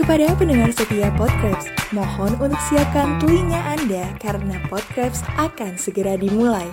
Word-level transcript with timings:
Kepada 0.00 0.32
pendengar 0.36 0.72
setia 0.72 1.12
Podcasts, 1.12 1.68
mohon 1.92 2.32
untuk 2.40 2.56
siapkan 2.72 3.20
telinga 3.20 3.60
Anda 3.76 4.16
karena 4.16 4.56
Podcasts 4.72 5.20
akan 5.36 5.76
segera 5.76 6.16
dimulai. 6.16 6.72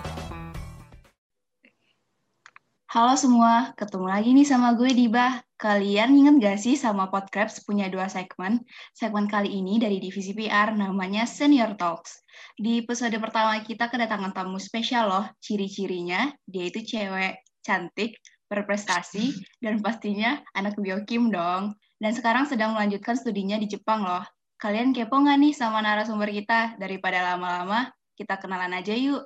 Halo 2.91 3.15
semua, 3.19 3.75
ketemu 3.75 4.07
lagi 4.07 4.29
nih 4.35 4.47
sama 4.47 4.75
gue 4.79 4.95
Diba. 4.95 5.43
Kalian 5.59 6.15
inget 6.15 6.35
gak 6.39 6.57
sih 6.63 6.79
sama 6.79 7.11
Podcasts 7.11 7.67
punya 7.67 7.91
dua 7.91 8.07
segmen? 8.07 8.63
Segmen 8.95 9.27
kali 9.27 9.51
ini 9.51 9.79
dari 9.79 9.99
divisi 9.99 10.31
PR 10.31 10.71
namanya 10.71 11.27
Senior 11.27 11.75
Talks. 11.75 12.23
Di 12.55 12.83
episode 12.83 13.15
pertama 13.19 13.59
kita 13.59 13.91
kedatangan 13.91 14.31
tamu 14.31 14.55
spesial 14.55 15.11
loh, 15.11 15.27
ciri-cirinya 15.43 16.31
dia 16.47 16.67
itu 16.67 16.79
cewek 16.83 17.43
cantik, 17.63 18.19
berprestasi, 18.51 19.35
dan 19.63 19.79
pastinya 19.79 20.39
anak 20.51 20.75
biokim 20.75 21.31
dong. 21.31 21.75
Dan 22.01 22.17
sekarang 22.17 22.49
sedang 22.49 22.73
melanjutkan 22.73 23.13
studinya 23.13 23.61
di 23.61 23.69
Jepang 23.69 24.01
loh. 24.01 24.25
Kalian 24.57 24.89
kepo 24.89 25.21
nggak 25.21 25.37
nih 25.37 25.53
sama 25.53 25.85
narasumber 25.85 26.33
kita? 26.33 26.73
Daripada 26.81 27.21
lama-lama, 27.21 27.93
kita 28.17 28.41
kenalan 28.41 28.73
aja 28.73 28.97
yuk. 28.97 29.21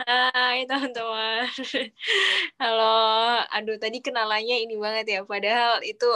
Hai 0.00 0.64
teman-teman. 0.64 1.44
Halo. 2.64 3.44
Aduh 3.52 3.76
tadi 3.76 4.00
kenalannya 4.00 4.64
ini 4.64 4.80
banget 4.80 5.04
ya. 5.12 5.20
Padahal 5.28 5.84
itu 5.84 6.08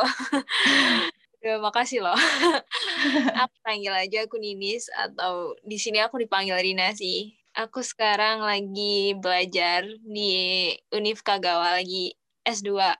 Udah 1.44 1.60
makasih 1.60 2.00
loh. 2.00 2.16
aku 3.44 3.56
panggil 3.60 3.92
aja 3.92 4.24
aku 4.24 4.40
Ninis 4.40 4.88
atau 4.96 5.52
di 5.60 5.76
sini 5.76 6.00
aku 6.00 6.24
dipanggil 6.24 6.56
Rina 6.56 6.96
sih. 6.96 7.36
Aku 7.52 7.84
sekarang 7.84 8.40
lagi 8.40 9.12
belajar 9.20 9.84
di 10.08 10.72
Univ 10.88 11.20
Kagawa 11.20 11.76
lagi 11.76 12.16
S2 12.48 12.96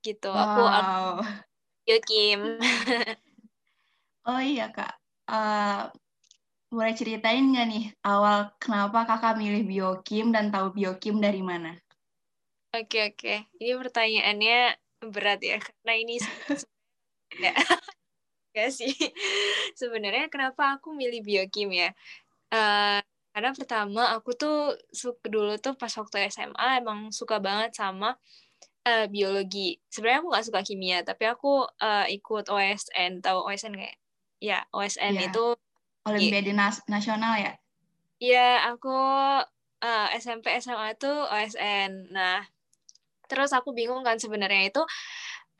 gitu. 0.00 0.32
Wow. 0.32 1.20
Aku 1.20 1.49
aku 1.90 1.98
Kim. 2.06 2.40
oh 4.30 4.38
iya 4.38 4.70
kak. 4.70 4.94
Uh, 5.26 5.90
boleh 6.70 6.94
ceritain 6.94 7.50
nggak 7.50 7.66
nih 7.66 7.84
awal 8.06 8.54
kenapa 8.62 9.02
kakak 9.02 9.42
milih 9.42 9.66
biokim 9.66 10.30
dan 10.30 10.54
tahu 10.54 10.70
biokim 10.70 11.18
dari 11.18 11.42
mana? 11.42 11.74
Oke 12.70 13.10
oke, 13.10 13.50
ini 13.58 13.74
pertanyaannya 13.74 14.78
berat 15.10 15.42
ya 15.42 15.58
karena 15.58 15.92
ini 15.96 16.14
ya 17.40 17.54
ya 18.56 18.66
sih 18.68 18.92
sebenarnya 19.80 20.28
kenapa 20.28 20.76
aku 20.76 20.92
milih 20.92 21.24
biokim 21.24 21.72
ya 21.72 21.90
uh, 22.52 23.00
karena 23.30 23.50
pertama 23.54 24.10
aku 24.12 24.34
tuh 24.34 24.74
suka 24.90 25.30
dulu 25.30 25.54
tuh 25.62 25.78
pas 25.78 25.90
waktu 25.94 26.28
SMA 26.28 26.82
emang 26.82 27.14
suka 27.14 27.38
banget 27.38 27.72
sama 27.72 28.18
uh, 28.86 29.06
biologi 29.08 29.76
sebenarnya 29.90 30.20
aku 30.24 30.28
nggak 30.32 30.46
suka 30.46 30.60
kimia 30.62 30.98
tapi 31.04 31.24
aku 31.28 31.66
uh, 31.66 32.06
ikut 32.08 32.48
OSN 32.48 33.20
tahu 33.20 33.44
OSN 33.48 33.76
kayak 33.76 33.96
ya 34.40 34.64
OSN 34.72 35.20
yeah. 35.20 35.28
itu 35.28 35.56
Olimpiade 36.08 36.52
nas 36.56 36.80
nasional 36.88 37.36
ya? 37.36 37.52
Iya, 38.20 38.72
aku 38.72 38.96
uh, 39.84 40.08
SMP 40.16 40.52
SMA 40.60 40.96
itu 40.96 41.08
OSN. 41.08 42.12
Nah, 42.12 42.44
terus 43.28 43.52
aku 43.52 43.76
bingung 43.76 44.00
kan 44.00 44.16
sebenarnya 44.16 44.72
itu 44.72 44.82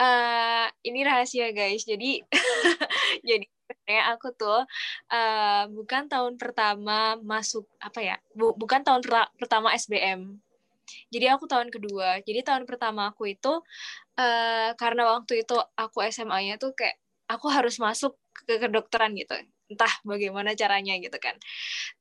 uh, 0.01 0.67
ini 0.85 1.01
rahasia 1.05 1.53
guys. 1.53 1.85
Jadi 1.85 2.25
jadi 3.29 3.45
sebenarnya 3.45 4.03
aku 4.17 4.33
tuh 4.33 4.65
uh, 5.13 5.63
bukan 5.69 6.09
tahun 6.09 6.41
pertama 6.41 7.21
masuk 7.21 7.69
apa 7.81 8.01
ya? 8.01 8.17
Bu, 8.33 8.57
bukan 8.57 8.81
tahun 8.81 9.05
per 9.05 9.29
pertama 9.37 9.77
SBM. 9.77 10.41
Jadi 11.13 11.27
aku 11.31 11.45
tahun 11.51 11.69
kedua. 11.73 12.23
Jadi 12.27 12.41
tahun 12.47 12.65
pertama 12.69 13.11
aku 13.13 13.31
itu 13.33 13.63
uh, 14.19 14.71
karena 14.77 15.03
waktu 15.17 15.45
itu 15.47 15.57
aku 15.77 16.05
SMA-nya 16.11 16.57
tuh 16.61 16.73
kayak 16.77 16.97
aku 17.31 17.47
harus 17.53 17.79
masuk 17.79 18.19
ke 18.47 18.59
kedokteran 18.59 19.15
gitu 19.15 19.37
entah 19.71 19.95
bagaimana 20.03 20.53
caranya 20.59 20.99
gitu 20.99 21.15
kan. 21.23 21.39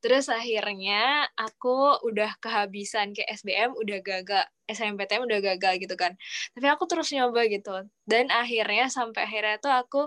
Terus 0.02 0.26
akhirnya 0.26 1.30
aku 1.38 2.02
udah 2.02 2.34
kehabisan 2.42 3.14
ke 3.14 3.22
SBM, 3.30 3.78
udah 3.78 3.98
gagal, 4.02 4.44
SMPTN 4.66 5.22
udah 5.30 5.38
gagal 5.54 5.78
gitu 5.78 5.94
kan. 5.94 6.18
Tapi 6.52 6.66
aku 6.66 6.90
terus 6.90 7.14
nyoba 7.14 7.46
gitu. 7.46 7.86
Dan 8.02 8.34
akhirnya 8.34 8.90
sampai 8.90 9.22
akhirnya 9.22 9.56
tuh 9.62 9.70
aku 9.70 10.02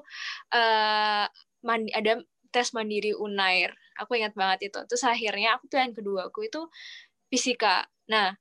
uh, 0.52 1.26
mandi, 1.64 1.90
ada 1.96 2.20
tes 2.52 2.76
mandiri 2.76 3.16
Unair. 3.16 3.72
Aku 4.04 4.20
ingat 4.20 4.36
banget 4.36 4.70
itu. 4.70 4.80
Terus 4.84 5.04
akhirnya 5.08 5.56
aku 5.56 5.72
pilihan 5.72 5.96
kedua 5.96 6.28
aku 6.28 6.52
itu 6.52 6.68
fisika. 7.32 7.88
Nah, 8.12 8.36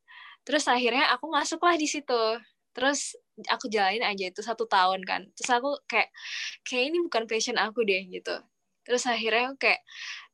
terus 0.47 0.64
akhirnya 0.66 1.10
aku 1.14 1.26
masuklah 1.30 1.76
di 1.78 1.86
situ. 1.91 2.22
Terus 2.72 3.14
aku 3.48 3.69
jalanin 3.69 4.04
aja 4.04 4.25
itu 4.32 4.41
satu 4.41 4.64
tahun 4.69 5.04
kan. 5.04 5.28
Terus 5.36 5.50
aku 5.53 5.70
kayak 5.88 6.08
kayak 6.64 6.84
ini 6.92 6.98
bukan 7.04 7.25
passion 7.28 7.56
aku 7.60 7.84
deh 7.84 8.03
gitu. 8.08 8.36
Terus 8.86 9.04
akhirnya 9.06 9.54
kayak 9.60 9.80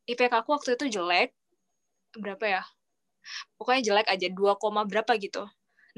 IPK 0.09 0.33
aku 0.43 0.51
waktu 0.57 0.71
itu 0.79 1.01
jelek. 1.01 1.35
Berapa 2.17 2.45
ya? 2.47 2.63
Pokoknya 3.61 3.83
jelek 3.93 4.09
aja 4.09 4.29
dua 4.33 4.57
koma 4.57 4.87
berapa 4.89 5.13
gitu. 5.21 5.45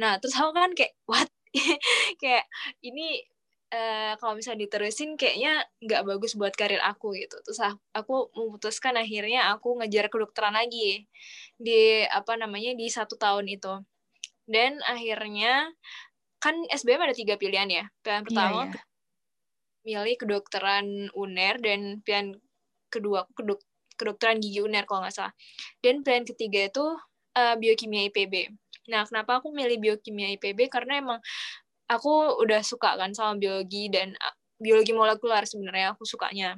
Nah 0.00 0.18
terus 0.18 0.34
aku 0.36 0.52
kan 0.56 0.72
kayak 0.74 0.92
what? 1.10 1.28
Kayak 2.22 2.46
ini 2.86 3.26
uh, 3.74 4.14
kalau 4.18 4.34
misalnya 4.38 4.66
diterusin 4.66 5.18
kayaknya 5.18 5.66
nggak 5.82 6.02
bagus 6.06 6.34
buat 6.38 6.54
karir 6.54 6.82
aku 6.82 7.14
gitu. 7.18 7.36
Terus 7.46 7.60
aku 7.94 8.30
memutuskan 8.34 8.94
akhirnya 8.98 9.50
aku 9.54 9.78
ngejar 9.82 10.10
kedokteran 10.12 10.54
lagi. 10.56 11.06
Di 11.58 12.06
apa 12.08 12.34
namanya 12.38 12.74
di 12.74 12.86
satu 12.90 13.14
tahun 13.18 13.46
itu 13.50 13.72
dan 14.50 14.82
akhirnya 14.84 15.70
kan 16.42 16.58
SBM 16.74 17.06
ada 17.06 17.14
tiga 17.14 17.38
pilihan 17.38 17.70
ya 17.70 17.84
pilihan 18.02 18.22
iya, 18.22 18.26
pertama 18.26 18.60
yeah, 18.66 18.74
yeah 18.74 18.88
milih 19.84 20.16
kedokteran 20.20 21.08
UNER 21.16 21.56
dan 21.60 22.04
pilihan 22.04 22.36
kedua 22.92 23.24
kedok 23.32 23.60
kedokteran 23.96 24.40
gigi 24.40 24.64
UNER 24.64 24.88
kalau 24.88 25.04
nggak 25.04 25.14
salah. 25.14 25.34
Dan 25.84 26.00
pilihan 26.00 26.24
ketiga 26.24 26.68
itu 26.68 26.84
uh, 27.36 27.54
biokimia 27.60 28.08
IPB. 28.08 28.48
Nah, 28.88 29.04
kenapa 29.04 29.40
aku 29.40 29.52
milih 29.52 29.76
biokimia 29.76 30.32
IPB? 30.40 30.72
Karena 30.72 31.00
emang 31.00 31.20
aku 31.84 32.40
udah 32.40 32.64
suka 32.64 32.96
kan 32.96 33.12
sama 33.12 33.36
biologi 33.36 33.92
dan 33.92 34.16
uh, 34.16 34.34
biologi 34.56 34.96
molekular 34.96 35.44
sebenarnya 35.44 35.92
aku 35.96 36.08
sukanya. 36.08 36.56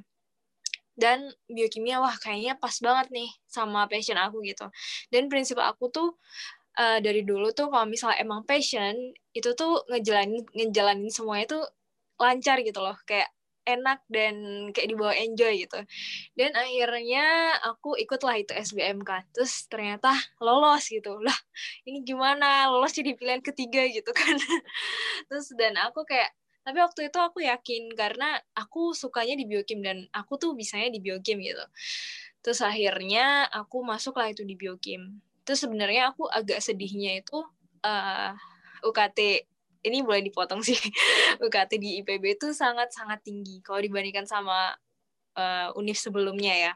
Dan 0.94 1.34
biokimia 1.50 1.98
wah 1.98 2.14
kayaknya 2.20 2.54
pas 2.62 2.78
banget 2.78 3.10
nih 3.10 3.30
sama 3.50 3.90
passion 3.90 4.18
aku 4.18 4.38
gitu. 4.46 4.70
Dan 5.10 5.26
prinsip 5.26 5.58
aku 5.58 5.90
tuh 5.90 6.14
uh, 6.78 6.98
dari 7.02 7.22
dulu 7.26 7.52
tuh 7.52 7.68
kalau 7.72 7.86
misalnya 7.88 8.20
emang 8.22 8.44
passion 8.48 8.94
itu 9.36 9.50
tuh 9.56 9.84
ngejalanin 9.88 10.44
ngejalanin 10.56 11.10
semuanya 11.12 11.46
tuh 11.60 11.64
lancar 12.20 12.60
gitu 12.64 12.80
loh. 12.80 12.96
Kayak 13.08 13.32
enak 13.62 14.02
dan 14.10 14.34
kayak 14.74 14.88
dibawa 14.90 15.14
enjoy 15.14 15.54
gitu. 15.66 15.78
Dan 16.34 16.50
akhirnya 16.58 17.56
aku 17.62 17.94
ikutlah 17.94 18.42
itu 18.42 18.52
SBM 18.54 19.06
kan 19.06 19.22
terus 19.34 19.66
ternyata 19.70 20.10
lolos 20.42 20.90
gitu. 20.90 21.18
Lah 21.22 21.36
ini 21.86 22.02
gimana? 22.02 22.70
Lolos 22.70 22.94
jadi 22.94 23.14
pilihan 23.14 23.42
ketiga 23.42 23.86
gitu 23.86 24.10
kan. 24.20 24.36
Terus 25.30 25.54
dan 25.54 25.78
aku 25.78 26.02
kayak 26.06 26.30
tapi 26.62 26.78
waktu 26.78 27.10
itu 27.10 27.18
aku 27.18 27.42
yakin 27.42 27.90
karena 27.98 28.38
aku 28.54 28.94
sukanya 28.94 29.34
di 29.34 29.50
biokim 29.50 29.82
dan 29.82 30.06
aku 30.14 30.38
tuh 30.38 30.54
bisanya 30.54 30.94
di 30.94 31.02
biokim 31.02 31.42
gitu. 31.42 31.64
Terus 32.42 32.62
akhirnya 32.62 33.46
aku 33.50 33.82
masuklah 33.86 34.30
itu 34.30 34.42
di 34.46 34.54
biokim 34.58 35.22
terus 35.42 35.62
sebenarnya 35.62 36.14
aku 36.14 36.26
agak 36.30 36.62
sedihnya 36.62 37.18
itu 37.22 37.38
uh, 37.82 38.32
UKT 38.82 39.46
ini 39.82 39.98
boleh 40.02 40.22
dipotong 40.22 40.62
sih. 40.62 40.78
UKT 41.44 41.78
di 41.78 42.02
IPB 42.02 42.38
itu 42.38 42.54
sangat-sangat 42.54 43.22
tinggi. 43.26 43.58
Kalau 43.62 43.82
dibandingkan 43.82 44.26
sama 44.26 44.70
uh, 45.34 45.68
univ 45.78 45.98
sebelumnya 45.98 46.54
ya 46.70 46.72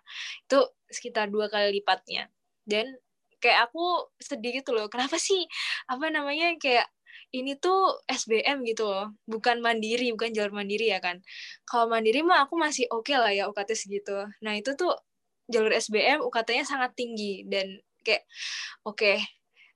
itu 0.46 0.58
sekitar 0.90 1.30
dua 1.30 1.46
kali 1.46 1.70
lipatnya. 1.82 2.30
Dan 2.66 2.98
kayak 3.38 3.70
aku 3.70 4.10
sedih 4.18 4.58
gitu 4.62 4.74
loh 4.74 4.90
kenapa 4.90 5.20
sih 5.20 5.44
apa 5.86 6.08
namanya 6.10 6.56
kayak 6.56 6.88
ini 7.36 7.58
tuh 7.60 8.00
SBM 8.08 8.64
gitu 8.64 8.88
loh 8.88 9.12
bukan 9.28 9.60
mandiri 9.60 10.08
bukan 10.14 10.30
jalur 10.34 10.52
mandiri 10.54 10.90
ya 10.90 10.98
kan. 10.98 11.22
Kalau 11.68 11.86
mandiri 11.90 12.26
mah 12.26 12.46
aku 12.46 12.58
masih 12.58 12.90
oke 12.90 13.06
okay 13.06 13.16
lah 13.18 13.30
ya 13.30 13.46
UKT 13.50 13.70
segitu. 13.78 14.26
Nah 14.42 14.54
itu 14.58 14.74
tuh 14.74 14.94
jalur 15.46 15.70
SBM 15.70 16.26
UKT-nya 16.26 16.66
sangat 16.66 16.98
tinggi 16.98 17.46
dan 17.46 17.78
kayak 18.06 18.22
oke. 18.86 18.94
Okay, 18.94 19.18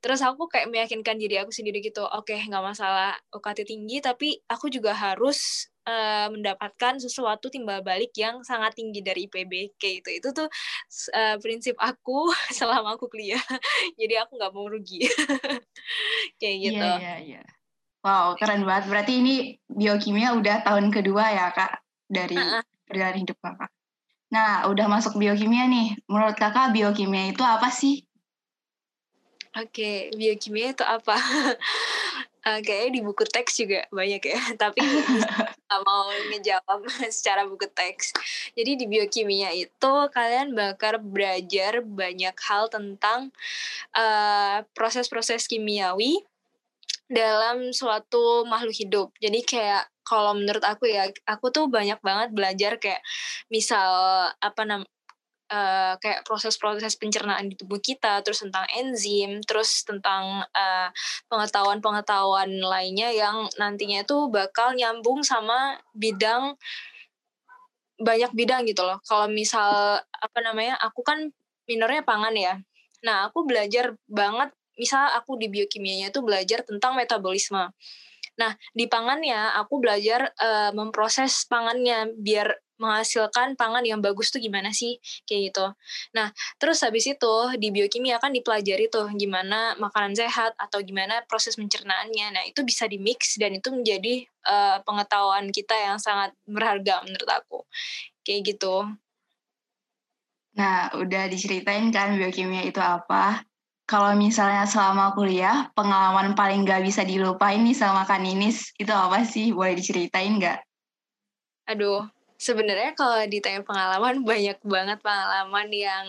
terus 0.00 0.24
aku 0.24 0.48
kayak 0.48 0.72
meyakinkan 0.72 1.20
diri 1.20 1.36
aku 1.36 1.52
sendiri 1.52 1.84
gitu 1.84 2.00
oke 2.00 2.24
okay, 2.24 2.40
nggak 2.48 2.64
masalah 2.64 3.12
UKT 3.36 3.68
tinggi 3.68 4.00
tapi 4.00 4.32
aku 4.48 4.72
juga 4.72 4.96
harus 4.96 5.68
uh, 5.84 6.28
mendapatkan 6.32 6.96
sesuatu 6.96 7.52
timbal 7.52 7.84
balik 7.84 8.12
yang 8.16 8.40
sangat 8.40 8.72
tinggi 8.76 9.04
dari 9.04 9.28
IPB 9.28 9.76
kayak 9.76 9.94
itu 10.04 10.10
itu 10.24 10.28
tuh 10.32 10.48
uh, 11.12 11.36
prinsip 11.40 11.76
aku 11.76 12.32
selama 12.58 12.96
aku 12.96 13.12
kuliah. 13.12 13.40
Jadi 14.00 14.14
aku 14.16 14.40
nggak 14.40 14.52
mau 14.56 14.66
rugi. 14.68 15.04
Kayak 16.40 16.56
iya, 16.56 16.64
gitu. 16.64 16.80
iya 16.80 16.96
iya. 16.96 17.14
Iya 17.20 17.42
wow 18.00 18.32
keren 18.40 18.64
banget. 18.64 18.88
Berarti 18.88 19.12
ini 19.20 19.34
biokimia 19.68 20.32
udah 20.32 20.64
tahun 20.64 20.88
kedua 20.88 21.24
ya 21.36 21.52
kak 21.52 21.84
dari 22.08 22.36
uh 22.40 22.60
-uh. 22.60 22.62
perjalanan 22.88 23.20
hidup 23.20 23.38
kakak. 23.44 23.70
Nah 24.32 24.64
udah 24.72 24.86
masuk 24.88 25.20
biokimia 25.20 25.68
nih. 25.68 26.00
Menurut 26.08 26.36
kakak 26.40 26.72
biokimia 26.72 27.28
itu 27.28 27.44
apa 27.44 27.68
sih 27.68 28.00
Oke, 29.50 30.14
biokimia 30.14 30.70
itu 30.70 30.86
apa? 30.86 31.18
uh, 32.46 32.60
kayaknya 32.66 32.90
di 32.94 33.00
buku 33.02 33.26
teks 33.26 33.58
juga 33.58 33.82
banyak 33.90 34.22
ya, 34.22 34.38
tapi 34.62 34.78
nggak 35.66 35.80
mau 35.82 36.06
ngejawab 36.30 36.86
secara 37.10 37.42
buku 37.50 37.66
teks. 37.66 38.14
Jadi 38.54 38.78
di 38.78 38.86
biokimia 38.86 39.50
itu 39.50 39.92
kalian 40.14 40.54
bakal 40.54 41.02
belajar 41.02 41.82
banyak 41.82 42.36
hal 42.46 42.70
tentang 42.70 43.34
uh, 43.98 44.62
proses-proses 44.70 45.50
kimiawi 45.50 46.22
dalam 47.10 47.74
suatu 47.74 48.46
makhluk 48.46 48.78
hidup. 48.78 49.08
Jadi 49.18 49.42
kayak 49.42 49.90
kalau 50.06 50.38
menurut 50.38 50.62
aku 50.62 50.86
ya, 50.86 51.10
aku 51.26 51.50
tuh 51.50 51.66
banyak 51.66 51.98
banget 52.06 52.30
belajar 52.30 52.72
kayak 52.78 53.02
misal 53.50 53.90
apa 54.38 54.62
nam 54.62 54.86
uh, 55.50 55.98
kayak 55.98 56.22
proses-proses 56.24 56.94
pencernaan 56.96 57.50
di 57.50 57.58
tubuh 57.58 57.82
kita, 57.82 58.22
terus 58.22 58.40
tentang 58.40 58.64
enzim, 58.78 59.42
terus 59.44 59.82
tentang 59.82 60.46
pengetahuan 61.28 61.82
pengetahuan-pengetahuan 61.82 62.50
lainnya 62.62 63.10
yang 63.10 63.50
nantinya 63.58 64.06
itu 64.06 64.30
bakal 64.30 64.72
nyambung 64.72 65.26
sama 65.26 65.76
bidang 65.92 66.54
banyak 68.00 68.32
bidang 68.32 68.64
gitu 68.64 68.80
loh. 68.80 69.02
Kalau 69.04 69.28
misal 69.28 70.00
apa 70.00 70.38
namanya, 70.40 70.80
aku 70.80 71.04
kan 71.04 71.28
minornya 71.68 72.00
pangan 72.00 72.32
ya. 72.32 72.54
Nah, 73.04 73.28
aku 73.28 73.44
belajar 73.44 73.92
banget 74.08 74.50
misal 74.80 75.12
aku 75.12 75.36
di 75.36 75.52
biokimianya 75.52 76.08
itu 76.08 76.24
belajar 76.24 76.64
tentang 76.64 76.96
metabolisme. 76.96 77.68
Nah, 78.40 78.52
di 78.72 78.88
pangannya 78.88 79.52
aku 79.60 79.84
belajar 79.84 80.32
uh, 80.40 80.72
memproses 80.72 81.44
pangannya 81.44 82.08
biar 82.16 82.56
menghasilkan 82.80 83.54
pangan 83.60 83.84
yang 83.84 84.00
bagus 84.00 84.32
tuh 84.32 84.40
gimana 84.40 84.72
sih 84.72 84.96
kayak 85.28 85.52
gitu. 85.52 85.66
Nah, 86.16 86.32
terus 86.56 86.80
habis 86.80 87.04
itu 87.04 87.34
di 87.60 87.68
biokimia 87.68 88.16
kan 88.16 88.32
dipelajari 88.32 88.88
tuh 88.88 89.12
gimana 89.14 89.76
makanan 89.76 90.16
sehat 90.16 90.56
atau 90.56 90.80
gimana 90.80 91.20
proses 91.28 91.54
pencernaannya. 91.60 92.26
Nah, 92.34 92.42
itu 92.48 92.64
bisa 92.64 92.88
dimix 92.88 93.36
dan 93.36 93.54
itu 93.54 93.68
menjadi 93.68 94.24
uh, 94.48 94.80
pengetahuan 94.82 95.52
kita 95.52 95.76
yang 95.76 96.00
sangat 96.00 96.32
berharga 96.48 97.04
menurut 97.04 97.28
aku. 97.28 97.58
Kayak 98.24 98.56
gitu. 98.56 98.88
Nah, 100.56 100.90
udah 100.96 101.30
diceritain 101.30 101.92
kan 101.94 102.16
biokimia 102.18 102.66
itu 102.66 102.80
apa? 102.82 103.44
Kalau 103.90 104.14
misalnya 104.14 104.70
selama 104.70 105.18
kuliah, 105.18 105.66
pengalaman 105.74 106.38
paling 106.38 106.62
gak 106.62 106.86
bisa 106.86 107.02
dilupain 107.02 107.58
nih 107.58 107.74
sama 107.74 108.06
Kaninis, 108.06 108.70
itu 108.78 108.94
apa 108.94 109.26
sih? 109.26 109.50
Boleh 109.50 109.74
diceritain 109.74 110.38
nggak? 110.38 110.62
Aduh, 111.74 112.06
sebenarnya 112.40 112.96
kalau 112.96 113.20
ditanya 113.28 113.60
pengalaman 113.60 114.24
banyak 114.30 114.56
banget 114.64 114.98
pengalaman 115.04 115.68
yang 115.68 116.06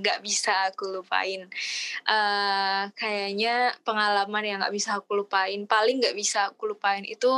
nggak 0.00 0.24
bisa 0.24 0.72
aku 0.72 0.88
lupain. 1.00 1.44
Uh, 2.08 2.88
kayaknya 2.96 3.76
pengalaman 3.84 4.42
yang 4.42 4.58
nggak 4.64 4.74
bisa 4.74 4.96
aku 4.96 5.20
lupain 5.20 5.68
paling 5.68 6.00
nggak 6.00 6.16
bisa 6.16 6.48
aku 6.48 6.72
lupain 6.72 7.04
itu 7.04 7.28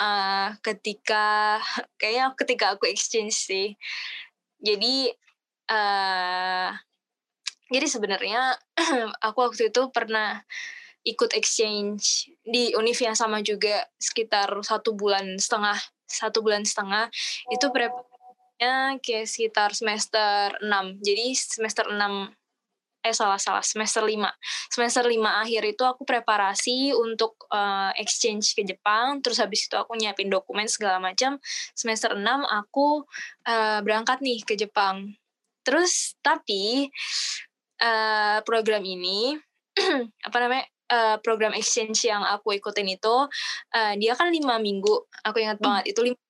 uh, 0.00 0.48
ketika 0.64 1.60
kayaknya 2.00 2.32
ketika 2.40 2.72
aku 2.72 2.88
exchange 2.88 3.36
sih. 3.36 3.76
Jadi 4.64 5.12
uh, 5.68 6.72
jadi 7.70 7.86
sebenarnya 7.86 8.56
aku 9.28 9.38
waktu 9.44 9.68
itu 9.68 9.92
pernah 9.92 10.40
ikut 11.00 11.32
exchange 11.32 12.28
di 12.44 12.76
univ 12.76 12.96
yang 13.00 13.16
sama 13.16 13.40
juga 13.40 13.88
sekitar 13.96 14.52
satu 14.60 14.92
bulan 14.92 15.40
setengah 15.40 15.80
satu 16.10 16.42
bulan 16.42 16.66
setengah 16.66 17.06
itu 17.54 17.66
prepnya 17.70 18.98
kayak 18.98 19.26
sekitar 19.30 19.70
semester 19.72 20.58
6 20.58 21.00
jadi 21.00 21.26
semester 21.38 21.86
6 21.86 21.96
eh 23.00 23.16
salah 23.16 23.40
salah 23.40 23.64
semester 23.64 24.04
5 24.04 24.12
semester 24.68 25.08
5 25.08 25.16
akhir 25.16 25.62
itu 25.72 25.82
aku 25.88 26.04
preparasi 26.04 26.92
untuk 26.92 27.48
uh, 27.48 27.96
exchange 27.96 28.52
ke 28.52 28.60
Jepang 28.60 29.24
terus 29.24 29.40
habis 29.40 29.64
itu 29.64 29.72
aku 29.76 29.96
nyiapin 29.96 30.28
dokumen 30.28 30.68
segala 30.68 31.00
macam. 31.00 31.40
Semester 31.72 32.12
6 32.12 32.20
aku 32.44 33.08
uh, 33.48 33.80
berangkat 33.80 34.20
nih 34.20 34.44
ke 34.44 34.54
Jepang. 34.54 35.16
Terus 35.64 36.16
tapi 36.20 36.92
uh, 37.80 38.38
program 38.44 38.84
ini 38.84 39.36
apa 40.28 40.36
namanya 40.36 40.68
uh, 40.90 41.16
program 41.22 41.54
exchange 41.54 42.04
yang 42.04 42.20
aku 42.26 42.58
ikutin 42.58 42.90
itu 42.90 43.16
uh, 43.74 43.94
dia 43.96 44.12
kan 44.18 44.28
lima 44.28 44.58
minggu 44.58 45.06
aku 45.24 45.40
ingat 45.40 45.58
hmm. 45.62 45.64
banget 45.64 45.84
itu 45.94 46.00
lima 46.12 46.20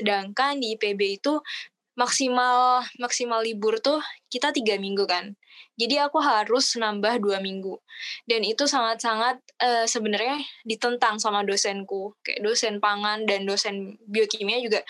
sedangkan 0.00 0.56
di 0.56 0.80
IPB 0.80 1.20
itu 1.20 1.36
maksimal 2.00 2.80
maksimal 2.96 3.44
libur 3.44 3.76
tuh 3.84 4.00
kita 4.32 4.56
tiga 4.56 4.80
minggu 4.80 5.04
kan. 5.04 5.36
Jadi 5.76 6.00
aku 6.00 6.16
harus 6.24 6.72
nambah 6.80 7.20
dua 7.20 7.44
minggu. 7.44 7.76
Dan 8.24 8.40
itu 8.48 8.64
sangat-sangat 8.64 9.44
uh, 9.60 9.84
sebenarnya 9.84 10.40
ditentang 10.64 11.20
sama 11.20 11.44
dosenku. 11.44 12.16
Kayak 12.24 12.40
dosen 12.48 12.80
pangan 12.80 13.28
dan 13.28 13.44
dosen 13.44 14.00
biokimia 14.08 14.64
juga 14.64 14.80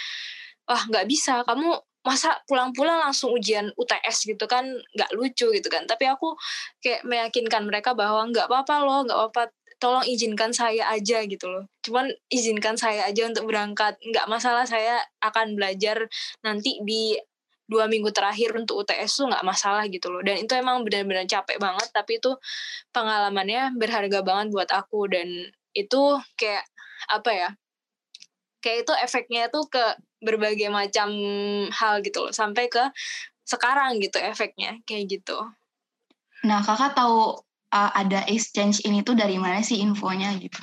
wah 0.71 0.83
nggak 0.87 1.07
bisa. 1.11 1.43
Kamu 1.43 1.75
masa 2.01 2.41
pulang-pulang 2.49 3.05
langsung 3.05 3.37
ujian 3.37 3.69
UTS 3.77 4.25
gitu 4.25 4.45
kan 4.49 4.65
nggak 4.97 5.11
lucu 5.17 5.53
gitu 5.53 5.69
kan. 5.69 5.85
Tapi 5.85 6.09
aku 6.09 6.37
kayak 6.81 7.05
meyakinkan 7.05 7.69
mereka 7.69 7.93
bahwa 7.93 8.25
nggak 8.33 8.49
apa-apa 8.49 8.75
loh 8.85 9.01
nggak 9.05 9.19
apa-apa. 9.19 9.43
Tolong 9.81 10.05
izinkan 10.05 10.53
saya 10.53 10.93
aja 10.93 11.25
gitu 11.25 11.47
loh. 11.49 11.65
Cuman 11.81 12.13
izinkan 12.29 12.77
saya 12.77 13.09
aja 13.09 13.25
untuk 13.29 13.49
berangkat. 13.49 13.97
Nggak 14.05 14.27
masalah 14.29 14.65
saya 14.69 15.01
akan 15.25 15.57
belajar 15.57 16.05
nanti 16.45 16.81
di 16.85 17.17
dua 17.71 17.87
minggu 17.87 18.11
terakhir 18.11 18.51
untuk 18.59 18.83
UTS 18.83 19.23
tuh 19.25 19.27
nggak 19.31 19.45
masalah 19.47 19.87
gitu 19.89 20.11
loh. 20.13 20.21
Dan 20.25 20.45
itu 20.45 20.53
emang 20.59 20.83
benar-benar 20.85 21.25
capek 21.29 21.57
banget 21.63 21.89
tapi 21.95 22.19
itu 22.21 22.37
pengalamannya 22.93 23.77
berharga 23.79 24.21
banget 24.25 24.47
buat 24.53 24.69
aku. 24.73 25.09
Dan 25.09 25.29
itu 25.73 26.03
kayak 26.37 26.65
apa 27.09 27.31
ya 27.33 27.49
kayak 28.61 28.89
itu 28.89 28.93
efeknya 29.05 29.49
tuh 29.49 29.67
ke 29.69 29.83
berbagai 30.21 30.69
macam 30.69 31.11
hal 31.73 32.05
gitu 32.05 32.29
loh 32.29 32.33
sampai 32.33 32.69
ke 32.69 32.93
sekarang 33.49 33.99
gitu 33.99 34.21
efeknya 34.21 34.79
kayak 34.87 35.21
gitu. 35.21 35.37
Nah 36.47 36.63
kakak 36.63 36.95
tahu 36.95 37.41
uh, 37.73 37.91
ada 37.97 38.23
exchange 38.31 38.85
ini 38.87 39.03
tuh 39.03 39.19
dari 39.19 39.41
mana 39.41 39.65
sih 39.65 39.81
infonya 39.81 40.37
gitu? 40.39 40.61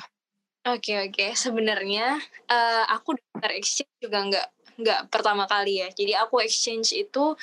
Oke 0.68 0.94
okay, 0.94 0.96
oke 1.08 1.14
okay. 1.16 1.30
sebenarnya 1.36 2.18
uh, 2.48 2.84
aku 2.92 3.18
daftar 3.18 3.52
exchange 3.54 3.94
juga 4.00 4.18
nggak 4.24 4.48
nggak 4.78 5.00
pertama 5.10 5.44
kali 5.50 5.82
ya. 5.82 5.88
Jadi 5.90 6.12
aku 6.14 6.40
exchange 6.40 6.94
itu 6.94 7.34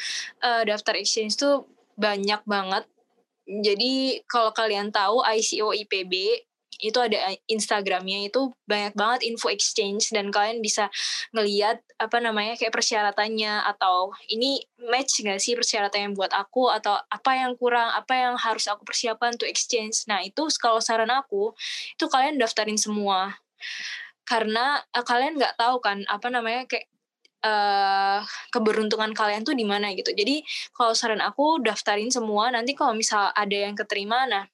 uh, 0.42 0.62
daftar 0.64 0.96
exchange 0.96 1.36
tuh 1.36 1.68
banyak 2.00 2.42
banget. 2.48 2.88
Jadi 3.46 4.24
kalau 4.26 4.50
kalian 4.56 4.90
tahu 4.90 5.22
ICO 5.22 5.76
IPB 5.86 6.44
itu 6.80 7.00
ada 7.00 7.36
Instagramnya 7.48 8.28
itu 8.28 8.52
banyak 8.68 8.94
banget 8.96 9.28
info 9.28 9.48
exchange 9.48 10.12
dan 10.12 10.30
kalian 10.32 10.60
bisa 10.60 10.92
ngeliat 11.32 11.80
apa 12.00 12.18
namanya 12.20 12.60
kayak 12.60 12.76
persyaratannya 12.76 13.64
atau 13.76 14.12
ini 14.28 14.64
match 14.92 15.24
gak 15.24 15.40
sih 15.40 15.56
persyaratannya 15.56 16.12
buat 16.16 16.36
aku 16.36 16.68
atau 16.72 17.00
apa 17.00 17.32
yang 17.36 17.56
kurang 17.56 17.92
apa 17.96 18.14
yang 18.14 18.34
harus 18.36 18.68
aku 18.68 18.84
persiapkan 18.84 19.36
untuk 19.40 19.48
exchange 19.48 20.04
nah 20.06 20.20
itu 20.20 20.48
kalau 20.60 20.84
saran 20.84 21.12
aku 21.12 21.56
itu 21.96 22.06
kalian 22.12 22.36
daftarin 22.36 22.80
semua 22.80 23.40
karena 24.26 24.82
uh, 24.92 25.06
kalian 25.06 25.38
nggak 25.38 25.56
tahu 25.56 25.78
kan 25.80 26.02
apa 26.10 26.28
namanya 26.34 26.66
kayak 26.66 26.90
uh, 27.46 28.20
keberuntungan 28.50 29.14
kalian 29.14 29.46
tuh 29.46 29.54
di 29.54 29.64
mana 29.64 29.94
gitu. 29.94 30.12
Jadi 30.12 30.42
kalau 30.74 30.98
saran 30.98 31.22
aku 31.22 31.62
daftarin 31.62 32.10
semua. 32.10 32.50
Nanti 32.50 32.74
kalau 32.74 32.98
misal 32.98 33.30
ada 33.32 33.54
yang 33.54 33.78
keterima, 33.78 34.26
nah 34.26 34.50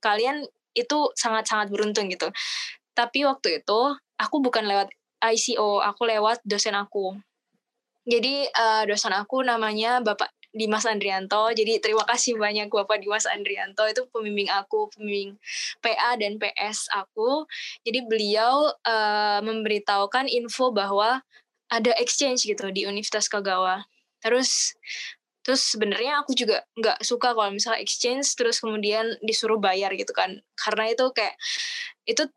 kalian 0.00 0.48
itu 0.74 0.98
sangat-sangat 1.18 1.70
beruntung 1.70 2.10
gitu. 2.10 2.30
Tapi 2.94 3.24
waktu 3.24 3.62
itu 3.62 3.80
aku 4.20 4.36
bukan 4.44 4.66
lewat 4.66 4.88
ICO, 5.20 5.84
aku 5.84 6.02
lewat 6.08 6.40
dosen 6.44 6.76
aku. 6.76 7.16
Jadi 8.08 8.48
uh, 8.48 8.82
dosen 8.88 9.12
aku 9.12 9.44
namanya 9.44 10.00
Bapak 10.00 10.32
Dimas 10.50 10.82
Andrianto. 10.82 11.52
Jadi 11.54 11.78
terima 11.78 12.02
kasih 12.02 12.34
banyak 12.34 12.72
Bapak 12.72 12.98
Dimas 12.98 13.28
Andrianto 13.28 13.86
itu 13.86 14.02
pembimbing 14.10 14.50
aku, 14.50 14.90
pembimbing 14.90 15.38
PA 15.78 16.18
dan 16.18 16.40
PS 16.42 16.90
aku. 16.90 17.46
Jadi 17.86 18.02
beliau 18.08 18.74
uh, 18.82 19.38
memberitahukan 19.46 20.26
info 20.26 20.74
bahwa 20.74 21.22
ada 21.70 21.94
exchange 22.02 22.42
gitu 22.42 22.66
di 22.74 22.82
Universitas 22.88 23.30
Kagawa. 23.30 23.86
Terus 24.20 24.74
terus 25.40 25.72
sebenarnya 25.72 26.20
aku 26.20 26.36
juga 26.36 26.60
nggak 26.76 27.00
suka 27.00 27.32
kalau 27.32 27.48
misalnya 27.48 27.80
exchange 27.80 28.36
terus 28.36 28.60
kemudian 28.60 29.16
disuruh 29.24 29.56
bayar 29.56 29.92
gitu 29.96 30.12
kan. 30.12 30.40
Karena 30.56 30.92
itu 30.92 31.04
kayak 31.16 31.34
itu 32.04 32.28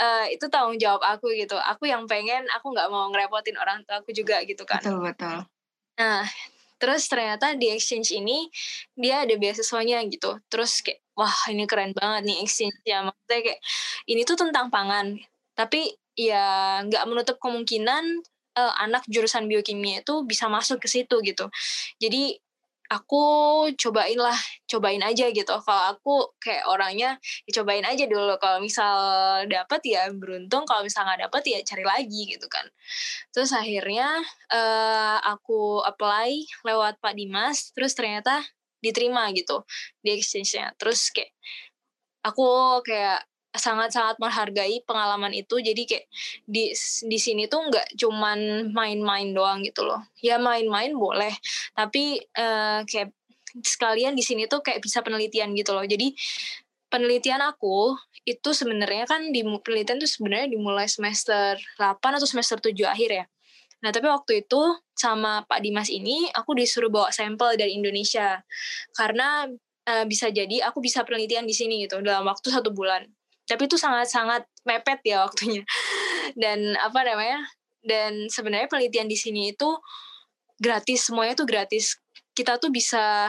uh, 0.00 0.26
itu 0.28 0.44
tanggung 0.52 0.76
jawab 0.76 1.00
aku 1.04 1.32
gitu. 1.36 1.56
Aku 1.56 1.88
yang 1.88 2.04
pengen 2.04 2.44
aku 2.52 2.72
nggak 2.72 2.88
mau 2.92 3.08
ngerepotin 3.12 3.56
orang 3.56 3.84
tua 3.88 4.04
aku 4.04 4.12
juga 4.12 4.44
gitu 4.44 4.64
kan. 4.68 4.80
Betul 4.84 5.00
betul. 5.00 5.36
Nah 5.96 6.24
terus 6.80 7.04
ternyata 7.12 7.52
di 7.60 7.68
exchange 7.68 8.08
ini 8.16 8.48
dia 8.96 9.24
ada 9.24 9.34
beasiswanya 9.36 10.00
gitu. 10.08 10.40
Terus 10.48 10.80
kayak 10.84 11.00
wah 11.16 11.36
ini 11.52 11.64
keren 11.64 11.92
banget 11.92 12.28
nih 12.28 12.38
exchange 12.44 12.76
ya 12.84 13.04
maksudnya 13.04 13.40
kayak 13.52 13.60
ini 14.08 14.20
tuh 14.28 14.36
tentang 14.36 14.68
pangan. 14.68 15.16
Tapi 15.56 15.92
ya 16.16 16.80
nggak 16.84 17.04
menutup 17.08 17.36
kemungkinan 17.40 18.04
uh, 18.56 18.74
anak 18.80 19.04
jurusan 19.08 19.46
biokimia 19.46 20.02
itu 20.04 20.24
bisa 20.24 20.48
masuk 20.48 20.82
ke 20.82 20.88
situ 20.88 21.20
gitu. 21.24 21.48
Jadi 22.00 22.40
aku 22.90 23.22
cobain 23.78 24.18
lah 24.18 24.34
cobain 24.66 24.98
aja 25.06 25.30
gitu. 25.30 25.54
Kalau 25.62 25.82
aku 25.94 26.34
kayak 26.42 26.66
orangnya 26.66 27.16
ya 27.46 27.62
cobain 27.62 27.86
aja 27.86 28.04
dulu. 28.10 28.34
Kalau 28.42 28.58
misal 28.58 28.94
dapet 29.46 29.80
ya 29.86 30.10
beruntung. 30.10 30.66
Kalau 30.66 30.82
misal 30.82 31.06
nggak 31.06 31.30
dapet 31.30 31.42
ya 31.54 31.58
cari 31.62 31.84
lagi 31.86 32.22
gitu 32.34 32.50
kan. 32.50 32.66
Terus 33.30 33.54
akhirnya 33.54 34.18
uh, 34.50 35.18
aku 35.22 35.86
apply 35.86 36.42
lewat 36.66 36.98
Pak 36.98 37.14
Dimas. 37.14 37.70
Terus 37.70 37.94
ternyata 37.94 38.42
diterima 38.82 39.30
gitu 39.38 39.62
di 40.02 40.18
exchange-nya. 40.18 40.74
Terus 40.74 41.14
kayak 41.14 41.30
aku 42.26 42.82
kayak 42.82 43.29
sangat-sangat 43.50 44.16
menghargai 44.22 44.82
pengalaman 44.86 45.34
itu. 45.34 45.58
Jadi 45.58 45.82
kayak 45.86 46.06
di 46.46 46.70
di 47.06 47.18
sini 47.18 47.50
tuh 47.50 47.66
nggak 47.70 47.98
cuman 47.98 48.70
main-main 48.70 49.34
doang 49.34 49.62
gitu 49.66 49.82
loh. 49.86 50.02
Ya 50.22 50.38
main-main 50.38 50.94
boleh 50.94 51.34
tapi 51.74 52.22
uh, 52.38 52.86
kayak 52.86 53.10
sekalian 53.66 54.14
di 54.14 54.22
sini 54.22 54.46
tuh 54.46 54.62
kayak 54.62 54.82
bisa 54.82 55.02
penelitian 55.02 55.50
gitu 55.58 55.74
loh. 55.74 55.82
Jadi 55.82 56.14
penelitian 56.90 57.42
aku 57.42 57.94
itu 58.26 58.50
sebenarnya 58.54 59.06
kan 59.10 59.30
di 59.34 59.42
penelitian 59.42 59.98
tuh 59.98 60.10
sebenarnya 60.10 60.54
dimulai 60.54 60.86
semester 60.86 61.58
8 61.78 62.18
atau 62.18 62.28
semester 62.28 62.58
7 62.62 62.74
akhir 62.86 63.10
ya. 63.10 63.26
Nah, 63.80 63.90
tapi 63.96 64.12
waktu 64.12 64.44
itu 64.44 64.60
sama 64.92 65.40
Pak 65.48 65.64
Dimas 65.64 65.88
ini 65.88 66.28
aku 66.36 66.52
disuruh 66.52 66.92
bawa 66.92 67.08
sampel 67.08 67.56
dari 67.56 67.80
Indonesia. 67.80 68.44
Karena 68.92 69.48
uh, 69.88 70.04
bisa 70.04 70.28
jadi 70.28 70.68
aku 70.68 70.84
bisa 70.84 71.00
penelitian 71.02 71.48
di 71.48 71.56
sini 71.56 71.88
gitu 71.88 72.04
dalam 72.04 72.28
waktu 72.28 72.52
satu 72.52 72.70
bulan 72.76 73.08
tapi 73.50 73.66
itu 73.66 73.74
sangat-sangat 73.74 74.46
mepet 74.62 75.02
ya 75.02 75.26
waktunya. 75.26 75.66
Dan 76.38 76.78
apa 76.78 77.02
namanya 77.02 77.42
dan 77.82 78.30
sebenarnya 78.30 78.70
penelitian 78.70 79.10
di 79.10 79.18
sini 79.18 79.50
itu 79.50 79.66
gratis 80.62 81.10
semuanya 81.10 81.34
itu 81.34 81.42
gratis. 81.42 81.98
Kita 82.30 82.62
tuh 82.62 82.70
bisa 82.70 83.26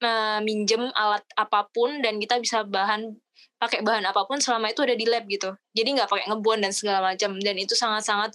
uh, 0.00 0.38
minjem 0.40 0.88
alat 0.96 1.20
apa 1.36 1.68
pun 1.68 2.00
dan 2.00 2.16
kita 2.16 2.40
bisa 2.40 2.64
bahan 2.64 3.20
pakai 3.56 3.80
bahan 3.80 4.04
apa 4.04 4.28
pun 4.28 4.36
selama 4.40 4.72
itu 4.72 4.80
ada 4.80 4.96
di 4.96 5.04
lab 5.04 5.28
gitu. 5.28 5.52
Jadi 5.76 6.00
nggak 6.00 6.08
pakai 6.08 6.32
ngebuan 6.32 6.64
dan 6.64 6.72
segala 6.72 7.12
macam. 7.12 7.36
Dan 7.36 7.60
itu 7.60 7.76
sangat-sangat 7.76 8.32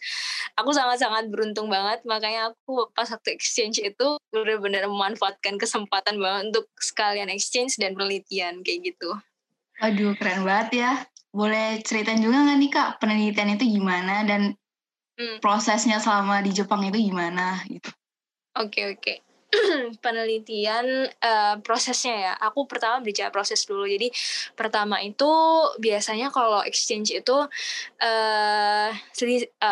aku 0.54 0.70
sangat-sangat 0.70 1.34
beruntung 1.34 1.74
banget. 1.74 2.06
Makanya 2.06 2.54
aku 2.54 2.94
pas 2.94 3.10
waktu 3.10 3.34
exchange 3.34 3.82
itu 3.82 4.08
benar-benar 4.30 4.86
memanfaatkan 4.86 5.58
kesempatan 5.58 6.22
banget 6.22 6.54
untuk 6.54 6.66
sekalian 6.78 7.34
exchange 7.34 7.82
dan 7.82 7.98
penelitian 7.98 8.62
kayak 8.62 8.94
gitu 8.94 9.18
Aduh, 9.82 10.14
keren 10.16 10.46
banget 10.46 10.70
ya. 10.86 10.92
Boleh 11.34 11.82
ceritain 11.82 12.22
juga 12.22 12.44
nggak 12.46 12.58
nih 12.62 12.72
Kak, 12.72 12.90
penelitian 13.02 13.56
itu 13.56 13.66
gimana 13.66 14.22
dan 14.28 14.54
hmm. 15.18 15.42
prosesnya 15.42 15.98
selama 15.98 16.44
di 16.46 16.52
Jepang 16.54 16.86
itu 16.86 17.02
gimana 17.02 17.66
gitu? 17.66 17.90
Oke, 18.60 18.70
okay, 18.70 18.86
oke. 18.94 19.02
Okay. 19.02 19.18
penelitian 20.04 21.12
uh, 21.20 21.56
prosesnya 21.60 22.16
ya. 22.16 22.34
Aku 22.40 22.66
pertama 22.68 23.04
bicara 23.04 23.28
proses 23.34 23.64
dulu. 23.68 23.84
Jadi 23.84 24.08
pertama 24.56 25.04
itu 25.04 25.28
biasanya 25.80 26.32
kalau 26.32 26.64
exchange 26.64 27.12
itu 27.12 27.38
uh, 28.00 28.90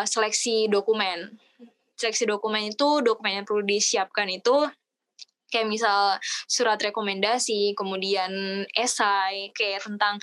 seleksi 0.04 0.68
dokumen. 0.68 1.32
Seleksi 1.96 2.28
dokumen 2.28 2.72
itu 2.72 3.00
dokumen 3.04 3.40
yang 3.40 3.46
perlu 3.48 3.64
disiapkan 3.64 4.28
itu 4.28 4.68
kayak 5.50 5.68
misal 5.68 6.16
surat 6.46 6.78
rekomendasi, 6.80 7.74
kemudian 7.74 8.64
esai 8.72 9.50
kayak 9.52 9.84
tentang 9.84 10.16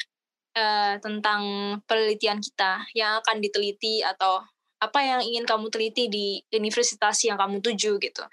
uh, 0.57 0.95
tentang 0.97 1.41
penelitian 1.85 2.41
kita 2.41 2.87
yang 2.97 3.19
akan 3.21 3.43
diteliti 3.43 4.01
atau 4.01 4.41
apa 4.77 4.99
yang 5.01 5.21
ingin 5.25 5.45
kamu 5.45 5.73
teliti 5.73 6.05
di 6.09 6.27
universitas 6.53 7.17
yang 7.25 7.37
kamu 7.37 7.61
tuju 7.61 7.97
gitu. 7.97 8.23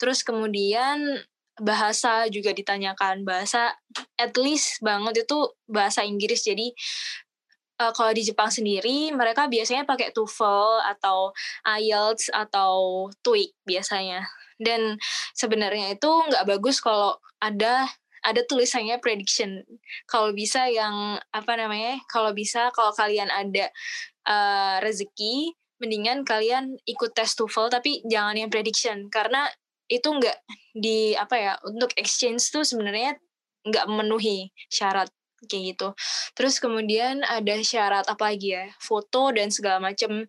Terus 0.00 0.24
kemudian 0.24 1.22
bahasa 1.60 2.24
juga 2.32 2.56
ditanyakan 2.56 3.22
bahasa 3.22 3.76
at 4.16 4.32
least 4.40 4.80
banget 4.80 5.28
itu 5.28 5.38
bahasa 5.68 6.00
Inggris 6.08 6.40
jadi 6.40 6.72
uh, 7.84 7.92
kalau 7.92 8.16
di 8.16 8.24
Jepang 8.24 8.48
sendiri 8.48 9.12
mereka 9.12 9.44
biasanya 9.44 9.84
pakai 9.84 10.08
TOEFL 10.16 10.88
atau 10.96 11.36
IELTS 11.64 12.32
atau 12.32 13.06
TOEIC 13.20 13.52
biasanya 13.68 14.24
dan 14.60 15.00
sebenarnya 15.34 15.96
itu 15.96 16.06
nggak 16.06 16.46
bagus 16.46 16.78
kalau 16.78 17.16
ada 17.40 17.88
ada 18.20 18.44
tulisannya 18.44 19.00
prediction 19.00 19.64
kalau 20.04 20.36
bisa 20.36 20.68
yang 20.68 21.16
apa 21.32 21.52
namanya 21.56 21.96
kalau 22.06 22.36
bisa 22.36 22.68
kalau 22.76 22.92
kalian 22.92 23.32
ada 23.32 23.72
uh, 24.28 24.76
rezeki 24.84 25.56
mendingan 25.80 26.28
kalian 26.28 26.76
ikut 26.84 27.16
tes 27.16 27.32
TOEFL 27.32 27.72
tapi 27.72 28.04
jangan 28.04 28.36
yang 28.36 28.52
prediction 28.52 29.08
karena 29.08 29.48
itu 29.88 30.06
nggak 30.06 30.36
di 30.76 31.16
apa 31.16 31.34
ya 31.34 31.52
untuk 31.66 31.90
exchange 31.96 32.44
tuh 32.52 32.62
sebenarnya 32.62 33.16
nggak 33.64 33.88
memenuhi 33.88 34.52
syarat 34.68 35.08
kayak 35.48 35.74
gitu. 35.74 35.88
Terus 36.36 36.60
kemudian 36.60 37.24
ada 37.24 37.56
syarat 37.64 38.04
apa 38.06 38.32
lagi 38.32 38.52
ya? 38.52 38.68
Foto 38.76 39.32
dan 39.32 39.48
segala 39.48 39.80
macam 39.80 40.28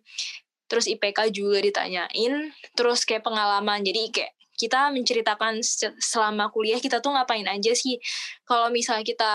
terus 0.72 0.88
IPK 0.88 1.28
juga 1.28 1.60
ditanyain 1.60 2.48
terus 2.72 3.04
kayak 3.04 3.28
pengalaman. 3.28 3.84
Jadi 3.84 4.08
kayak 4.08 4.32
kita 4.56 4.88
menceritakan 4.88 5.60
selama 6.00 6.48
kuliah 6.48 6.80
kita 6.80 7.04
tuh 7.04 7.12
ngapain 7.12 7.44
aja 7.44 7.76
sih? 7.76 8.00
Kalau 8.48 8.72
misalnya 8.72 9.04
kita 9.04 9.34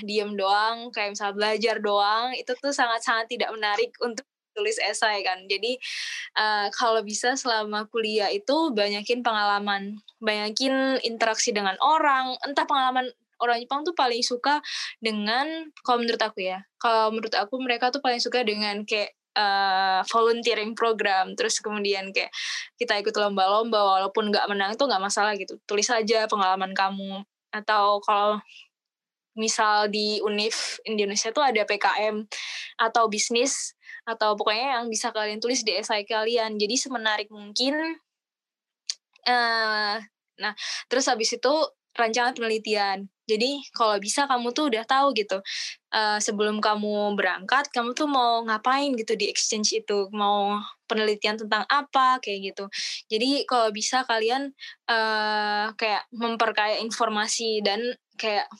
diem 0.00 0.32
doang 0.32 0.88
kayak 0.88 1.12
misal 1.12 1.36
belajar 1.36 1.84
doang 1.84 2.32
itu 2.32 2.56
tuh 2.56 2.72
sangat-sangat 2.72 3.28
tidak 3.28 3.52
menarik 3.52 3.92
untuk 4.00 4.24
tulis 4.56 4.80
esai 4.80 5.20
kan. 5.20 5.44
Jadi 5.52 5.76
uh, 6.40 6.72
kalau 6.72 7.04
bisa 7.04 7.36
selama 7.36 7.84
kuliah 7.92 8.32
itu 8.32 8.72
banyakin 8.72 9.20
pengalaman. 9.20 10.00
Banyakin 10.16 11.04
interaksi 11.04 11.52
dengan 11.52 11.76
orang. 11.84 12.40
Entah 12.40 12.64
pengalaman 12.64 13.12
orang 13.40 13.58
Jepang 13.60 13.82
tuh 13.82 13.96
paling 13.96 14.20
suka 14.20 14.60
dengan 15.00 15.72
kalau 15.82 16.04
menurut 16.04 16.20
aku 16.20 16.44
ya 16.44 16.60
kalau 16.76 17.08
menurut 17.08 17.32
aku 17.32 17.56
mereka 17.58 17.88
tuh 17.88 18.04
paling 18.04 18.20
suka 18.20 18.44
dengan 18.44 18.84
kayak 18.84 19.16
uh, 19.36 20.00
volunteering 20.08 20.72
program. 20.74 21.34
Terus 21.38 21.58
kemudian 21.62 22.10
kayak 22.10 22.30
kita 22.80 22.98
ikut 22.98 23.14
lomba-lomba 23.14 23.78
walaupun 23.78 24.30
nggak 24.32 24.46
menang 24.50 24.74
itu 24.74 24.84
nggak 24.86 25.02
masalah 25.02 25.34
gitu. 25.36 25.58
Tulis 25.66 25.88
aja 25.90 26.26
pengalaman 26.26 26.72
kamu. 26.74 27.22
Atau 27.50 27.98
kalau 28.02 28.38
misal 29.38 29.86
di 29.88 30.18
Unif 30.26 30.82
Indonesia 30.82 31.30
tuh 31.30 31.44
ada 31.46 31.62
PKM 31.62 32.26
atau 32.82 33.06
bisnis 33.06 33.78
atau 34.08 34.34
pokoknya 34.34 34.80
yang 34.80 34.86
bisa 34.90 35.14
kalian 35.14 35.38
tulis 35.38 35.62
di 35.62 35.78
esai 35.78 36.02
kalian. 36.02 36.58
Jadi 36.58 36.74
semenarik 36.74 37.28
mungkin 37.30 37.74
uh, 39.28 39.96
nah 40.40 40.52
terus 40.88 41.04
habis 41.04 41.36
itu 41.36 41.52
rancangan 41.92 42.32
penelitian 42.32 43.12
jadi 43.30 43.62
kalau 43.70 44.02
bisa 44.02 44.26
kamu 44.26 44.50
tuh 44.50 44.74
udah 44.74 44.82
tahu 44.82 45.14
gitu 45.14 45.38
uh, 45.94 46.18
sebelum 46.18 46.58
kamu 46.58 47.14
berangkat 47.14 47.70
kamu 47.70 47.94
tuh 47.94 48.10
mau 48.10 48.42
ngapain 48.42 48.90
gitu 48.98 49.14
di 49.14 49.30
exchange 49.30 49.70
itu 49.78 50.10
mau 50.10 50.58
penelitian 50.90 51.38
tentang 51.38 51.62
apa 51.70 52.18
kayak 52.18 52.50
gitu. 52.50 52.64
Jadi 53.06 53.46
kalau 53.46 53.70
bisa 53.70 54.02
kalian 54.02 54.50
uh, 54.90 55.70
kayak 55.78 56.02
memperkaya 56.10 56.82
informasi 56.82 57.62
dan 57.62 57.94
kayak 58.18 58.50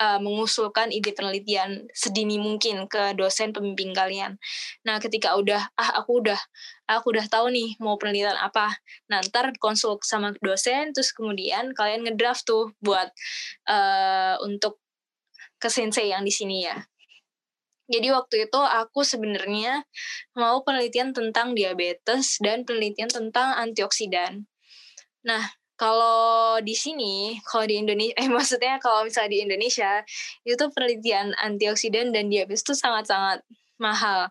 uh, 0.00 0.18
mengusulkan 0.18 0.88
ide 0.88 1.12
penelitian 1.12 1.84
sedini 1.92 2.40
mungkin 2.40 2.88
ke 2.88 3.12
dosen 3.14 3.52
pembimbing 3.52 3.92
kalian. 3.92 4.40
Nah, 4.88 4.96
ketika 4.98 5.36
udah 5.36 5.68
ah 5.76 5.90
aku 6.00 6.24
udah 6.24 6.40
aku 6.88 7.12
udah 7.12 7.28
tahu 7.28 7.52
nih 7.52 7.76
mau 7.78 8.00
penelitian 8.00 8.40
apa. 8.40 8.80
Nah, 9.12 9.20
ntar 9.28 9.52
konsul 9.60 10.00
sama 10.00 10.32
dosen 10.40 10.96
terus 10.96 11.12
kemudian 11.12 11.76
kalian 11.76 12.08
ngedraft 12.08 12.48
tuh 12.48 12.72
buat 12.80 13.12
uh, 13.68 14.40
untuk 14.42 14.80
ke 15.60 15.68
sensei 15.68 16.08
yang 16.08 16.24
di 16.24 16.32
sini 16.32 16.64
ya. 16.64 16.80
Jadi 17.90 18.06
waktu 18.14 18.46
itu 18.46 18.60
aku 18.62 19.02
sebenarnya 19.02 19.82
mau 20.38 20.62
penelitian 20.62 21.10
tentang 21.10 21.58
diabetes 21.58 22.38
dan 22.38 22.62
penelitian 22.62 23.10
tentang 23.10 23.50
antioksidan. 23.58 24.46
Nah, 25.26 25.42
kalau 25.80 26.60
di 26.60 26.76
sini, 26.76 27.40
kalau 27.48 27.64
di 27.64 27.80
Indonesia, 27.80 28.12
eh 28.20 28.28
maksudnya 28.36 28.76
kalau 28.76 29.08
misalnya 29.08 29.32
di 29.32 29.40
Indonesia, 29.48 30.04
itu 30.44 30.64
penelitian 30.76 31.32
antioksidan 31.40 32.12
dan 32.12 32.28
diabetes 32.28 32.60
itu 32.60 32.76
sangat-sangat 32.76 33.40
mahal. 33.80 34.28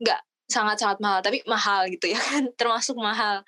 Nggak 0.00 0.20
sangat-sangat 0.48 0.98
mahal, 1.04 1.20
tapi 1.20 1.44
mahal 1.44 1.84
gitu 1.92 2.16
ya 2.16 2.16
kan, 2.16 2.48
termasuk 2.60 2.96
mahal. 2.96 3.44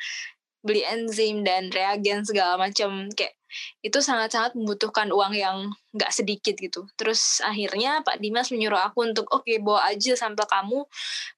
Beli 0.64 0.82
enzim 0.84 1.46
dan 1.46 1.70
reagen 1.70 2.26
segala 2.26 2.58
macam 2.58 3.08
kayak 3.14 3.38
itu 3.80 3.98
sangat-sangat 3.98 4.52
membutuhkan 4.54 5.08
uang 5.08 5.32
yang 5.32 5.72
nggak 5.96 6.12
sedikit 6.12 6.54
gitu. 6.60 6.84
Terus 6.94 7.40
akhirnya 7.40 8.04
Pak 8.04 8.20
Dimas 8.20 8.52
menyuruh 8.52 8.92
aku 8.92 9.08
untuk 9.08 9.26
oke 9.32 9.48
okay, 9.48 9.58
bawa 9.58 9.88
aja 9.88 10.12
sampel 10.14 10.44
kamu 10.44 10.84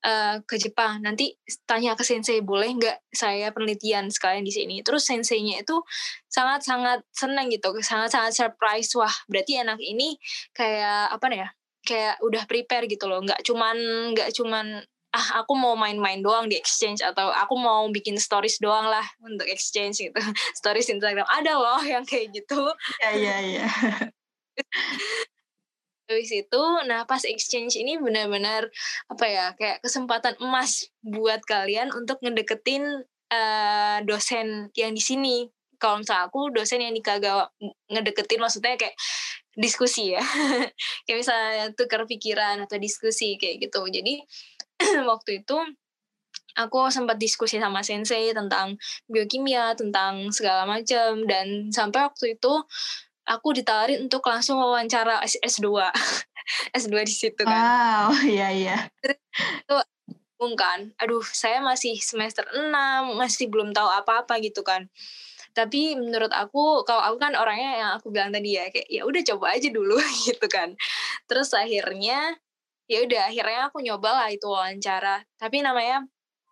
uh, 0.04 0.36
ke 0.44 0.58
Jepang. 0.58 1.00
Nanti 1.00 1.38
tanya 1.64 1.94
ke 1.94 2.02
sensei 2.02 2.42
boleh 2.42 2.74
nggak 2.76 2.98
saya 3.14 3.54
penelitian 3.54 4.10
sekalian 4.10 4.42
di 4.42 4.52
sini. 4.52 4.76
Terus 4.82 5.06
senseinya 5.06 5.62
itu 5.62 5.78
sangat-sangat 6.26 7.06
senang 7.14 7.46
gitu, 7.48 7.70
sangat-sangat 7.78 8.34
surprise. 8.34 8.90
Wah 8.98 9.14
berarti 9.30 9.62
anak 9.62 9.78
ini 9.78 10.18
kayak 10.52 11.14
apa 11.14 11.26
ya? 11.30 11.48
Kayak 11.80 12.20
udah 12.20 12.42
prepare 12.44 12.84
gitu 12.90 13.06
loh. 13.06 13.22
Nggak 13.22 13.40
cuman 13.46 13.76
nggak 14.12 14.30
cuman 14.34 14.82
ah 15.10 15.42
aku 15.42 15.58
mau 15.58 15.74
main-main 15.74 16.22
doang 16.22 16.46
di 16.46 16.54
exchange 16.54 17.02
atau 17.02 17.34
aku 17.34 17.58
mau 17.58 17.82
bikin 17.90 18.14
stories 18.14 18.62
doang 18.62 18.86
lah 18.86 19.02
untuk 19.26 19.46
exchange 19.50 19.98
gitu 19.98 20.20
stories 20.60 20.86
Instagram 20.86 21.26
ada 21.26 21.58
loh 21.58 21.82
yang 21.82 22.06
kayak 22.06 22.30
gitu 22.30 22.70
ya 23.02 23.10
ya 23.14 23.36
ya 23.42 23.66
Habis 26.10 26.34
itu, 26.34 26.62
nah 26.90 27.06
pas 27.06 27.22
exchange 27.22 27.78
ini 27.78 27.94
benar-benar 27.94 28.66
apa 29.06 29.24
ya 29.30 29.54
kayak 29.54 29.78
kesempatan 29.78 30.34
emas 30.42 30.90
buat 31.06 31.38
kalian 31.46 31.94
untuk 31.94 32.18
ngedeketin 32.18 33.06
uh, 33.30 33.98
dosen 34.02 34.74
yang 34.74 34.90
di 34.90 34.98
sini. 34.98 35.46
Kalau 35.78 36.02
misalnya 36.02 36.26
aku 36.26 36.50
dosen 36.50 36.82
yang 36.82 36.98
kagak 36.98 37.54
ngedeketin 37.86 38.42
maksudnya 38.42 38.74
kayak 38.74 38.98
diskusi 39.54 40.18
ya. 40.18 40.22
kayak 41.06 41.18
misalnya 41.22 41.64
tukar 41.78 42.02
pikiran 42.10 42.58
atau 42.66 42.74
diskusi 42.82 43.38
kayak 43.38 43.70
gitu. 43.70 43.86
Jadi 43.86 44.26
waktu 45.12 45.44
itu 45.44 45.56
aku 46.58 46.90
sempat 46.90 47.20
diskusi 47.20 47.62
sama 47.62 47.84
sensei 47.84 48.34
tentang 48.34 48.74
biokimia, 49.06 49.76
tentang 49.78 50.32
segala 50.34 50.66
macam. 50.66 51.24
Dan 51.28 51.70
sampai 51.70 52.08
waktu 52.08 52.36
itu 52.40 52.52
aku 53.28 53.54
ditawarin 53.54 54.10
untuk 54.10 54.24
langsung 54.26 54.58
wawancara 54.58 55.22
S2 55.22 55.68
S2 56.74 56.94
di 57.08 57.14
situ 57.14 57.42
kan. 57.46 57.54
Wow 57.54 58.08
iya 58.34 58.48
iya. 58.50 58.76
Itu 59.04 59.76
kan. 60.56 60.90
Aduh 60.96 61.22
saya 61.22 61.60
masih 61.60 62.00
semester 62.00 62.48
6 62.48 62.72
masih 63.20 63.52
belum 63.52 63.76
tahu 63.76 63.86
apa-apa 63.86 64.40
gitu 64.40 64.64
kan. 64.64 64.88
Tapi 65.50 65.98
menurut 65.98 66.30
aku 66.30 66.86
kalau 66.86 67.02
aku 67.02 67.18
kan 67.18 67.34
orangnya 67.34 67.70
yang 67.76 67.90
aku 67.98 68.08
bilang 68.14 68.30
tadi 68.30 68.54
ya 68.54 68.70
kayak 68.70 68.86
ya 68.86 69.02
udah 69.04 69.22
coba 69.34 69.58
aja 69.58 69.68
dulu 69.68 69.98
gitu 70.26 70.46
kan. 70.48 70.74
Terus 71.28 71.52
akhirnya 71.52 72.40
ya 72.90 73.06
udah 73.06 73.30
akhirnya 73.30 73.70
aku 73.70 73.78
nyoba 73.86 74.10
lah 74.10 74.28
itu 74.34 74.50
wawancara. 74.50 75.22
Tapi 75.38 75.62
namanya 75.62 76.02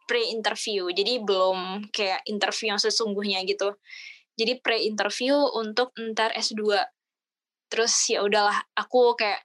pre 0.06 0.22
interview 0.30 0.86
jadi 0.94 1.18
belum 1.20 1.90
kayak 1.90 2.22
interview 2.30 2.70
yang 2.70 2.80
sesungguhnya 2.80 3.42
gitu. 3.42 3.74
Jadi 4.38 4.62
pre 4.62 4.78
interview 4.86 5.34
untuk 5.34 5.90
ntar 5.98 6.30
S2 6.38 6.78
terus 7.68 7.92
ya 8.08 8.24
udahlah 8.24 8.54
aku 8.72 9.12
kayak 9.18 9.44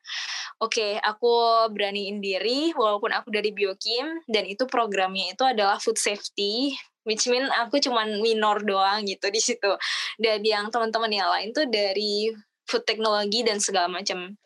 oke 0.64 0.72
okay, 0.72 0.96
aku 1.02 1.68
beraniin 1.76 2.24
diri 2.24 2.72
walaupun 2.72 3.12
aku 3.12 3.36
dari 3.36 3.52
biokim 3.52 4.24
dan 4.32 4.48
itu 4.48 4.64
programnya 4.64 5.36
itu 5.36 5.44
adalah 5.44 5.76
food 5.76 6.00
safety 6.00 6.72
which 7.04 7.28
mean 7.28 7.44
aku 7.52 7.84
cuman 7.84 8.24
minor 8.24 8.64
doang 8.64 9.04
gitu 9.04 9.28
di 9.28 9.42
situ. 9.44 9.76
Dan 10.16 10.40
yang 10.46 10.72
teman-teman 10.72 11.12
yang 11.12 11.28
lain 11.28 11.52
tuh 11.52 11.68
dari 11.68 12.32
food 12.64 12.88
technology 12.88 13.44
dan 13.44 13.60
segala 13.60 13.92
macam 13.92 14.40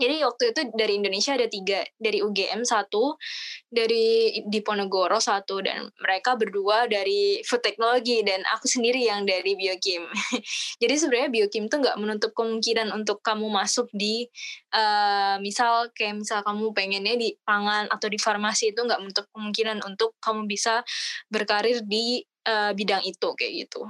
jadi 0.00 0.24
waktu 0.24 0.56
itu 0.56 0.60
dari 0.72 0.96
Indonesia 0.96 1.36
ada 1.36 1.44
tiga, 1.44 1.84
dari 2.00 2.24
UGM 2.24 2.64
satu, 2.64 3.20
dari 3.68 4.40
Diponegoro 4.48 5.20
satu, 5.20 5.60
dan 5.60 5.92
mereka 6.00 6.40
berdua 6.40 6.88
dari 6.88 7.44
food 7.44 7.60
technology 7.60 8.24
dan 8.24 8.40
aku 8.48 8.64
sendiri 8.64 9.04
yang 9.04 9.28
dari 9.28 9.52
biokim. 9.52 10.08
Jadi 10.82 10.94
sebenarnya 10.96 11.28
biokim 11.28 11.68
itu 11.68 11.76
nggak 11.76 12.00
menutup 12.00 12.32
kemungkinan 12.32 12.88
untuk 12.96 13.20
kamu 13.20 13.52
masuk 13.52 13.92
di, 13.92 14.24
uh, 14.72 15.36
misal 15.44 15.92
kayak 15.92 16.24
misal 16.24 16.40
kamu 16.40 16.72
pengennya 16.72 17.20
di 17.20 17.36
pangan 17.44 17.92
atau 17.92 18.08
di 18.08 18.16
farmasi 18.16 18.72
itu 18.72 18.80
nggak 18.80 19.04
menutup 19.04 19.28
kemungkinan 19.36 19.84
untuk 19.84 20.16
kamu 20.24 20.48
bisa 20.48 20.80
berkarir 21.28 21.84
di 21.84 22.24
uh, 22.48 22.72
bidang 22.72 23.04
itu 23.04 23.28
kayak 23.36 23.68
gitu. 23.68 23.84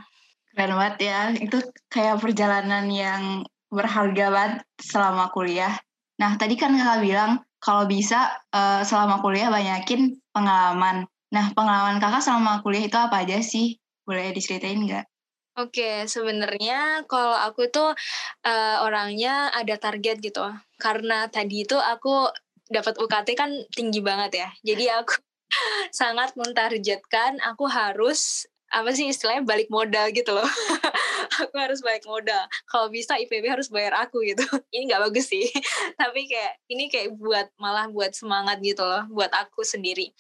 Keren 0.51 0.75
banget 0.75 0.97
ya, 1.07 1.21
itu 1.39 1.63
kayak 1.87 2.19
perjalanan 2.19 2.91
yang 2.91 3.47
berharga 3.71 4.27
banget 4.35 4.55
selama 4.83 5.31
kuliah 5.31 5.79
Nah, 6.21 6.37
tadi 6.37 6.55
kan 6.61 6.77
kakak 6.77 7.01
bilang 7.01 7.41
kalau 7.57 7.89
bisa 7.89 8.29
uh, 8.53 8.85
selama 8.85 9.25
kuliah 9.25 9.49
banyakin 9.49 10.21
pengalaman. 10.37 11.09
Nah, 11.33 11.47
pengalaman 11.57 11.97
kakak 11.97 12.21
selama 12.21 12.61
kuliah 12.61 12.85
itu 12.85 12.97
apa 13.01 13.25
aja 13.25 13.41
sih? 13.41 13.81
Boleh 14.05 14.37
diceritain 14.37 14.77
nggak? 14.77 15.09
Oke, 15.57 16.05
sebenarnya 16.05 17.09
kalau 17.09 17.37
aku 17.37 17.73
tuh 17.73 17.97
uh, 18.45 18.77
orangnya 18.85 19.49
ada 19.57 19.81
target 19.81 20.21
gitu. 20.21 20.45
Karena 20.77 21.25
tadi 21.33 21.65
itu 21.65 21.81
aku 21.81 22.29
dapat 22.69 23.01
UKT 23.01 23.29
kan 23.33 23.51
tinggi 23.73 24.05
banget 24.05 24.45
ya. 24.45 24.49
Jadi 24.61 24.93
aku 24.93 25.17
sangat 26.01 26.37
mentargetkan 26.37 27.41
aku 27.41 27.65
harus 27.65 28.45
apa 28.71 28.95
sih 28.95 29.11
istilahnya 29.11 29.43
balik 29.43 29.67
modal 29.67 30.15
gitu 30.15 30.31
loh 30.31 30.47
aku 31.43 31.55
harus 31.57 31.81
balik 31.85 32.03
modal 32.07 32.45
kalau 32.67 32.91
bisa 32.91 33.15
IPB 33.15 33.47
harus 33.47 33.71
bayar 33.71 33.95
aku 34.07 34.23
gitu 34.27 34.43
ini 34.75 34.91
nggak 34.91 35.11
bagus 35.11 35.31
sih 35.31 35.47
tapi 36.01 36.27
kayak 36.27 36.59
ini 36.67 36.91
kayak 36.91 37.15
buat 37.15 37.49
malah 37.61 37.87
buat 37.93 38.11
semangat 38.17 38.59
gitu 38.61 38.83
loh 38.83 39.07
buat 39.11 39.31
aku 39.31 39.63
sendiri 39.63 40.11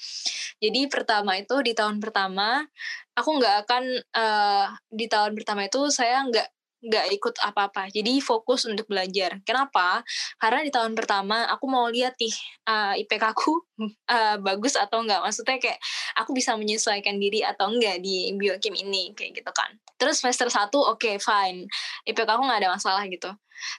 jadi 0.62 0.86
pertama 0.86 1.40
itu 1.40 1.58
di 1.64 1.72
tahun 1.74 1.98
pertama 1.98 2.62
aku 3.18 3.30
nggak 3.40 3.56
akan 3.66 3.84
uh, 4.14 4.66
di 4.88 5.06
tahun 5.10 5.34
pertama 5.34 5.66
itu 5.66 5.90
saya 5.90 6.22
nggak 6.24 6.48
nggak 6.80 7.06
ikut 7.20 7.36
apa-apa. 7.44 7.92
Jadi 7.92 8.24
fokus 8.24 8.64
untuk 8.64 8.88
belajar. 8.88 9.36
Kenapa? 9.44 10.00
Karena 10.40 10.64
di 10.64 10.72
tahun 10.72 10.96
pertama 10.96 11.44
aku 11.52 11.68
mau 11.68 11.86
lihat 11.92 12.16
nih 12.16 12.32
uh, 12.68 12.96
eh, 12.96 13.04
IPK 13.04 13.24
aku 13.36 13.52
uh, 13.88 14.36
bagus 14.40 14.76
atau 14.76 15.00
enggak. 15.00 15.24
Maksudnya 15.24 15.56
kayak 15.56 15.80
aku 16.18 16.36
bisa 16.36 16.54
menyesuaikan 16.54 17.16
diri 17.16 17.40
atau 17.40 17.72
enggak 17.72 18.02
di 18.04 18.30
biokim 18.36 18.76
ini 18.76 19.16
kayak 19.16 19.40
gitu 19.40 19.50
kan. 19.50 19.72
Terus 19.96 20.20
semester 20.20 20.48
1 20.48 20.68
oke 20.72 20.96
okay, 20.96 21.16
fine. 21.16 21.68
IPK 22.04 22.28
aku 22.28 22.42
nggak 22.44 22.60
ada 22.64 22.70
masalah 22.76 23.04
gitu. 23.08 23.32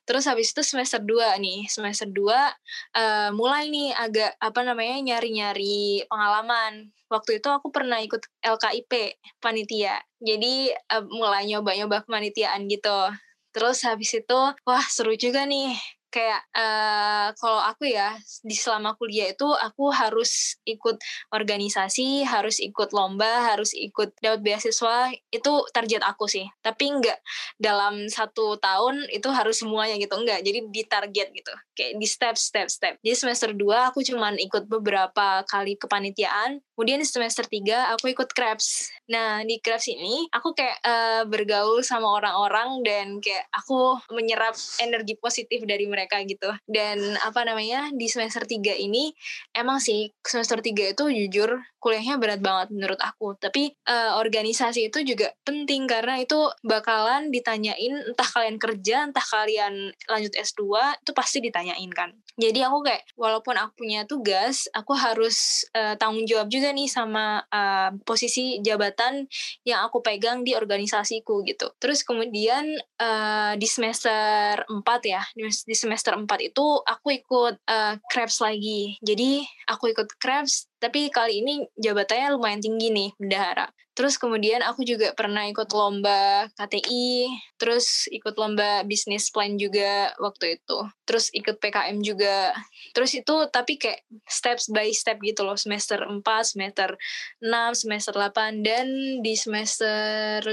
Terus 0.05 0.29
habis 0.29 0.53
itu 0.53 0.61
semester 0.61 1.01
2 1.01 1.41
nih, 1.41 1.65
semester 1.65 2.05
2 2.05 2.13
uh, 2.13 3.29
mulai 3.33 3.69
nih 3.73 3.89
agak 3.97 4.37
apa 4.37 4.59
namanya 4.61 5.01
nyari-nyari 5.01 6.05
pengalaman. 6.05 6.93
Waktu 7.09 7.43
itu 7.43 7.49
aku 7.49 7.73
pernah 7.73 7.99
ikut 7.99 8.21
LKIP 8.45 9.19
panitia. 9.41 9.99
Jadi 10.21 10.69
uh, 10.93 11.03
mulai 11.09 11.49
nyoba-nyoba 11.49 12.05
kepanitiaan 12.05 12.69
gitu. 12.69 13.09
Terus 13.51 13.83
habis 13.83 14.15
itu 14.15 14.39
wah 14.63 14.85
seru 14.87 15.11
juga 15.19 15.43
nih 15.43 15.75
kayak 16.11 16.43
uh, 16.51 17.31
kalau 17.39 17.63
aku 17.63 17.87
ya 17.87 18.13
di 18.43 18.53
selama 18.53 18.99
kuliah 18.99 19.31
itu 19.31 19.47
aku 19.47 19.89
harus 19.95 20.59
ikut 20.67 20.99
organisasi, 21.31 22.27
harus 22.27 22.59
ikut 22.59 22.91
lomba, 22.91 23.55
harus 23.55 23.71
ikut 23.71 24.19
dapat 24.19 24.43
beasiswa 24.43 25.09
itu 25.31 25.51
target 25.71 26.03
aku 26.03 26.27
sih. 26.27 26.45
Tapi 26.59 26.91
enggak 26.91 27.17
dalam 27.55 28.11
satu 28.11 28.59
tahun 28.59 29.07
itu 29.09 29.31
harus 29.31 29.63
semuanya 29.63 29.95
gitu 29.95 30.13
enggak. 30.19 30.43
Jadi 30.43 30.67
di 30.67 30.83
target 30.83 31.27
gitu, 31.31 31.53
kayak 31.73 31.95
di 31.95 32.07
step 32.07 32.35
step 32.35 32.67
step. 32.67 32.93
Jadi 32.99 33.15
semester 33.15 33.49
2 33.55 33.89
aku 33.89 34.03
cuman 34.03 34.35
ikut 34.35 34.67
beberapa 34.67 35.47
kali 35.47 35.79
kepanitiaan. 35.79 36.59
Kemudian 36.81 36.97
di 36.97 37.05
semester 37.05 37.45
3 37.45 37.93
aku 37.93 38.09
ikut 38.09 38.33
Krebs. 38.33 38.89
Nah 39.13 39.45
di 39.45 39.61
Krebs 39.61 39.85
ini 39.85 40.25
aku 40.33 40.57
kayak 40.57 40.81
uh, 40.81 41.21
bergaul 41.29 41.85
sama 41.85 42.09
orang-orang 42.09 42.81
dan 42.81 43.21
kayak 43.21 43.45
aku 43.53 44.01
menyerap 44.09 44.57
energi 44.81 45.13
positif 45.13 45.61
dari 45.69 45.85
mereka 45.85 46.17
gitu 46.25 46.49
dan 46.65 46.97
apa 47.21 47.45
namanya 47.45 47.93
di 47.93 48.09
semester 48.09 48.49
3 48.49 48.81
ini 48.81 49.13
emang 49.53 49.77
sih 49.77 50.09
semester 50.25 50.57
3 50.57 50.97
itu 50.97 51.05
jujur 51.05 51.61
kuliahnya 51.81 52.21
berat 52.21 52.39
banget 52.39 52.69
menurut 52.69 53.01
aku. 53.01 53.33
Tapi 53.35 53.73
uh, 53.89 54.21
organisasi 54.21 54.93
itu 54.93 55.01
juga 55.01 55.33
penting 55.41 55.89
karena 55.89 56.21
itu 56.21 56.37
bakalan 56.61 57.33
ditanyain 57.33 58.13
entah 58.13 58.29
kalian 58.29 58.61
kerja 58.61 59.09
entah 59.09 59.23
kalian 59.25 59.89
lanjut 60.05 60.33
S2 60.37 60.61
itu 61.01 61.11
pasti 61.17 61.37
ditanyain 61.41 61.91
kan. 61.91 62.13
Jadi 62.37 62.61
aku 62.61 62.85
kayak 62.85 63.03
walaupun 63.17 63.57
aku 63.57 63.83
punya 63.85 64.05
tugas 64.05 64.69
aku 64.71 64.93
harus 64.95 65.67
uh, 65.73 65.97
tanggung 65.97 66.23
jawab 66.29 66.47
juga 66.47 66.71
nih 66.71 66.87
sama 66.87 67.43
uh, 67.49 67.91
posisi 68.05 68.61
jabatan 68.63 69.25
yang 69.65 69.83
aku 69.83 69.99
pegang 70.05 70.45
di 70.45 70.53
organisasiku 70.53 71.41
gitu. 71.43 71.73
Terus 71.81 72.05
kemudian 72.05 72.77
uh, 73.01 73.53
di 73.57 73.67
semester 73.67 74.63
4 74.63 74.85
ya 75.03 75.21
di 75.35 75.75
semester 75.75 76.11
semester 76.11 76.15
4 76.15 76.49
itu 76.51 76.65
aku 76.83 77.07
ikut 77.13 77.55
uh, 77.67 77.93
Krebs 78.07 78.37
lagi. 78.39 78.95
Jadi 79.03 79.43
aku 79.67 79.91
ikut 79.91 80.07
Krebs, 80.19 80.70
tapi 80.81 81.13
kali 81.13 81.45
ini 81.45 81.69
jabatannya 81.77 82.33
lumayan 82.33 82.59
tinggi 82.59 82.89
nih, 82.89 83.09
bendahara. 83.21 83.69
Terus 83.93 84.17
kemudian 84.17 84.65
aku 84.65 84.81
juga 84.81 85.13
pernah 85.13 85.45
ikut 85.45 85.69
lomba 85.75 86.49
KTI, 86.57 87.29
terus 87.61 88.09
ikut 88.09 88.33
lomba 88.33 88.81
bisnis 88.87 89.29
plan 89.29 89.59
juga 89.61 90.15
waktu 90.17 90.57
itu. 90.57 90.79
Terus 91.05 91.29
ikut 91.37 91.61
PKM 91.61 92.01
juga. 92.01 92.55
Terus 92.97 93.13
itu 93.13 93.35
tapi 93.53 93.77
kayak 93.77 94.01
steps 94.25 94.73
by 94.73 94.89
step 94.89 95.21
gitu 95.21 95.45
loh, 95.45 95.59
semester 95.59 96.01
4, 96.01 96.23
semester 96.41 96.97
6, 97.43 97.83
semester 97.83 98.13
8, 98.17 98.65
dan 98.65 98.87
di 99.21 99.37
semester 99.37 100.41
5, 100.41 100.49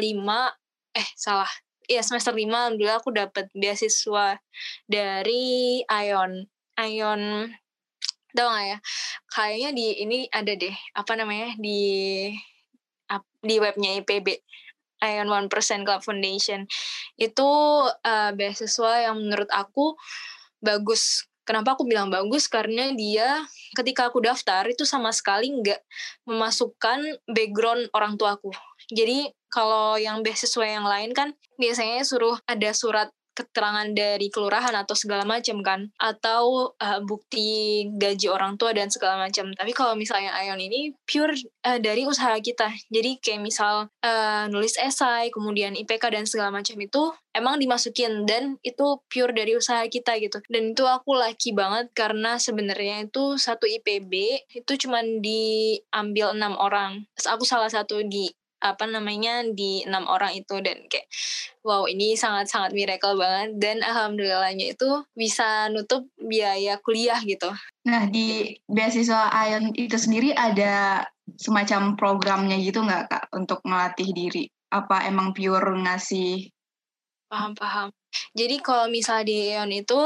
eh 0.98 1.08
salah, 1.16 1.48
ya 1.88 2.04
semester 2.04 2.36
lima 2.36 2.68
alhamdulillah 2.68 3.00
aku 3.00 3.10
dapat 3.16 3.48
beasiswa 3.56 4.36
dari 4.84 5.80
Ion 5.88 6.44
Ion 6.76 7.48
gak 8.46 8.66
ya 8.66 8.78
kayaknya 9.32 9.70
di 9.74 9.86
ini 10.04 10.18
ada 10.30 10.52
deh 10.54 10.74
apa 10.94 11.12
namanya 11.18 11.58
di 11.58 11.80
di 13.42 13.56
webnya 13.56 13.98
IPB 14.02 14.38
Ion 14.98 15.30
One 15.30 15.46
Percent 15.46 15.86
Club 15.86 16.02
Foundation 16.02 16.66
itu 17.18 17.50
uh, 17.88 18.30
beasiswa 18.34 19.10
yang 19.10 19.16
menurut 19.18 19.48
aku 19.50 19.94
bagus 20.58 21.28
Kenapa 21.48 21.72
aku 21.72 21.88
bilang 21.88 22.12
bagus? 22.12 22.44
Karena 22.44 22.92
dia 22.92 23.40
ketika 23.72 24.12
aku 24.12 24.20
daftar 24.20 24.68
itu 24.68 24.84
sama 24.84 25.16
sekali 25.16 25.48
nggak 25.48 25.80
memasukkan 26.28 27.24
background 27.24 27.88
orang 27.96 28.20
tuaku. 28.20 28.52
Jadi 28.92 29.32
kalau 29.48 29.96
yang 29.96 30.20
beasiswa 30.20 30.60
yang 30.68 30.84
lain 30.84 31.16
kan 31.16 31.32
biasanya 31.56 32.04
suruh 32.04 32.36
ada 32.44 32.68
surat 32.76 33.08
keterangan 33.38 33.86
dari 33.94 34.26
kelurahan 34.34 34.74
atau 34.74 34.98
segala 34.98 35.22
macam 35.22 35.62
kan. 35.62 35.80
Atau 36.02 36.74
uh, 36.74 37.00
bukti 37.06 37.86
gaji 37.94 38.26
orang 38.26 38.58
tua 38.58 38.74
dan 38.74 38.90
segala 38.90 39.22
macam. 39.22 39.54
Tapi 39.54 39.70
kalau 39.70 39.94
misalnya 39.94 40.34
Ion 40.42 40.58
ini 40.58 40.90
pure 41.06 41.38
uh, 41.62 41.78
dari 41.78 42.02
usaha 42.02 42.34
kita. 42.42 42.74
Jadi 42.90 43.22
kayak 43.22 43.46
misal 43.46 43.86
uh, 44.02 44.44
nulis 44.50 44.74
esai 44.74 45.30
kemudian 45.30 45.78
IPK 45.78 46.10
dan 46.10 46.26
segala 46.26 46.50
macam 46.50 46.74
itu 46.82 47.14
emang 47.30 47.62
dimasukin. 47.62 48.26
Dan 48.26 48.58
itu 48.66 48.98
pure 49.06 49.30
dari 49.30 49.54
usaha 49.54 49.86
kita 49.86 50.18
gitu. 50.18 50.42
Dan 50.50 50.74
itu 50.74 50.82
aku 50.82 51.14
laki 51.14 51.54
banget 51.54 51.94
karena 51.94 52.42
sebenarnya 52.42 53.06
itu 53.06 53.38
satu 53.38 53.70
IPB 53.70 54.42
itu 54.58 54.72
cuman 54.86 55.22
diambil 55.22 56.34
enam 56.34 56.58
orang. 56.58 57.06
Aku 57.22 57.46
salah 57.46 57.70
satu 57.70 58.02
di 58.02 58.32
apa 58.58 58.84
namanya 58.90 59.46
di 59.46 59.86
enam 59.86 60.10
orang 60.10 60.34
itu 60.34 60.58
dan 60.58 60.82
kayak 60.90 61.06
wow 61.62 61.86
ini 61.86 62.18
sangat 62.18 62.50
sangat 62.50 62.74
miracle 62.74 63.14
banget 63.14 63.54
dan 63.62 63.82
alhamdulillahnya 63.86 64.74
itu 64.74 65.06
bisa 65.14 65.70
nutup 65.70 66.06
biaya 66.18 66.78
kuliah 66.82 67.18
gitu. 67.22 67.50
Nah 67.86 68.10
di 68.10 68.58
beasiswa 68.66 69.30
Ion 69.46 69.70
itu 69.78 69.94
sendiri 69.94 70.34
ada 70.34 71.06
semacam 71.38 71.94
programnya 71.94 72.58
gitu 72.58 72.82
nggak 72.82 73.04
kak 73.06 73.24
untuk 73.30 73.62
melatih 73.62 74.10
diri? 74.10 74.50
Apa 74.68 75.06
emang 75.06 75.32
pure 75.32 75.78
ngasih? 75.78 76.50
Paham 77.28 77.52
paham. 77.54 77.88
Jadi 78.32 78.58
kalau 78.64 78.88
misal 78.88 79.22
di 79.22 79.52
Ion 79.52 79.70
itu 79.70 79.98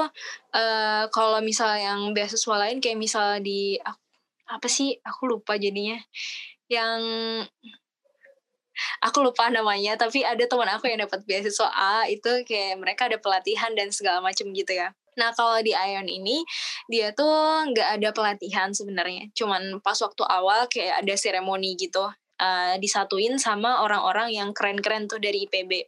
uh, 0.53 1.05
kalau 1.09 1.39
misal 1.41 1.79
yang 1.79 2.11
beasiswa 2.11 2.57
lain 2.59 2.83
kayak 2.83 2.99
misal 2.99 3.39
di 3.39 3.79
apa 4.53 4.69
sih 4.69 4.99
aku 5.01 5.31
lupa 5.33 5.57
jadinya 5.57 5.97
yang 6.69 7.01
aku 9.05 9.21
lupa 9.25 9.49
namanya 9.53 9.95
tapi 10.01 10.25
ada 10.25 10.45
teman 10.45 10.69
aku 10.73 10.89
yang 10.89 11.05
dapat 11.05 11.23
beasiswa 11.29 11.69
A 11.73 12.09
itu 12.09 12.45
kayak 12.49 12.81
mereka 12.81 13.09
ada 13.09 13.19
pelatihan 13.21 13.73
dan 13.77 13.93
segala 13.93 14.25
macam 14.25 14.51
gitu 14.53 14.73
ya 14.73 14.93
Nah 15.17 15.31
kalau 15.37 15.61
di 15.61 15.77
Ion 15.77 16.09
ini 16.09 16.41
dia 16.89 17.13
tuh 17.13 17.69
nggak 17.69 18.01
ada 18.01 18.09
pelatihan 18.17 18.73
sebenarnya, 18.73 19.29
cuman 19.37 19.81
pas 19.85 19.97
waktu 20.01 20.25
awal 20.25 20.69
kayak 20.73 21.05
ada 21.05 21.15
seremoni 21.17 21.77
gitu. 21.77 22.09
Uh, 22.43 22.75
disatuin 22.83 23.39
sama 23.39 23.87
orang-orang 23.87 24.35
yang 24.35 24.51
keren-keren 24.51 25.07
tuh 25.07 25.23
dari 25.23 25.47
IPB. 25.47 25.87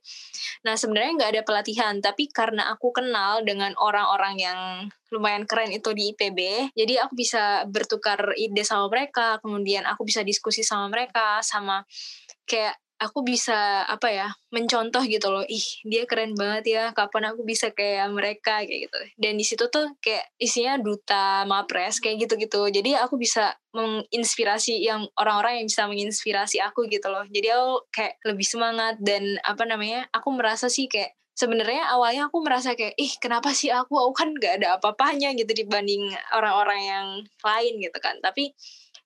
Nah 0.62 0.78
sebenarnya 0.78 1.18
nggak 1.18 1.30
ada 1.34 1.42
pelatihan, 1.42 1.98
tapi 1.98 2.30
karena 2.30 2.70
aku 2.70 2.94
kenal 2.94 3.42
dengan 3.42 3.74
orang-orang 3.74 4.38
yang 4.38 4.58
lumayan 5.10 5.50
keren 5.50 5.74
itu 5.74 5.90
di 5.90 6.14
IPB, 6.14 6.70
jadi 6.78 7.02
aku 7.02 7.18
bisa 7.18 7.66
bertukar 7.66 8.38
ide 8.38 8.62
sama 8.62 8.86
mereka, 8.86 9.42
kemudian 9.42 9.82
aku 9.82 10.06
bisa 10.06 10.22
diskusi 10.22 10.62
sama 10.62 10.86
mereka, 10.86 11.42
sama 11.42 11.82
kayak 12.44 12.76
aku 12.94 13.26
bisa 13.26 13.84
apa 13.84 14.08
ya 14.08 14.28
mencontoh 14.54 15.02
gitu 15.04 15.28
loh 15.28 15.42
ih 15.44 15.66
dia 15.84 16.06
keren 16.06 16.32
banget 16.38 16.64
ya 16.78 16.84
kapan 16.94 17.34
aku 17.34 17.42
bisa 17.42 17.74
kayak 17.74 18.06
mereka 18.14 18.62
kayak 18.62 18.88
gitu. 18.88 18.98
Dan 19.18 19.36
di 19.36 19.44
situ 19.44 19.66
tuh 19.68 19.98
kayak 19.98 20.30
isinya 20.38 20.78
duta 20.78 21.42
mapres 21.44 21.98
kayak 21.98 22.24
gitu 22.24 22.40
gitu 22.40 22.60
jadi 22.70 23.04
aku 23.04 23.18
bisa 23.18 23.58
menginspirasi 23.74 24.86
yang 24.86 25.04
orang-orang 25.18 25.62
yang 25.62 25.66
bisa 25.66 25.84
menginspirasi 25.90 26.62
aku 26.62 26.86
gitu 26.86 27.10
loh. 27.10 27.26
Jadi 27.26 27.48
aku 27.50 27.90
kayak 27.90 28.22
lebih 28.24 28.46
semangat 28.46 28.96
dan 29.02 29.36
apa 29.42 29.66
namanya 29.66 30.06
aku 30.14 30.30
merasa 30.32 30.70
sih 30.70 30.86
kayak 30.86 31.12
sebenarnya 31.34 31.90
awalnya 31.90 32.30
aku 32.30 32.38
merasa 32.46 32.78
kayak 32.78 32.94
ih 32.94 33.12
kenapa 33.18 33.50
sih 33.50 33.74
aku? 33.74 33.98
Aku 33.98 34.12
kan 34.14 34.30
gak 34.38 34.62
ada 34.62 34.78
apa-apanya 34.78 35.34
gitu 35.34 35.50
dibanding 35.50 36.14
orang-orang 36.30 36.80
yang 36.86 37.06
lain 37.42 37.74
gitu 37.82 37.98
kan. 37.98 38.14
Tapi 38.22 38.54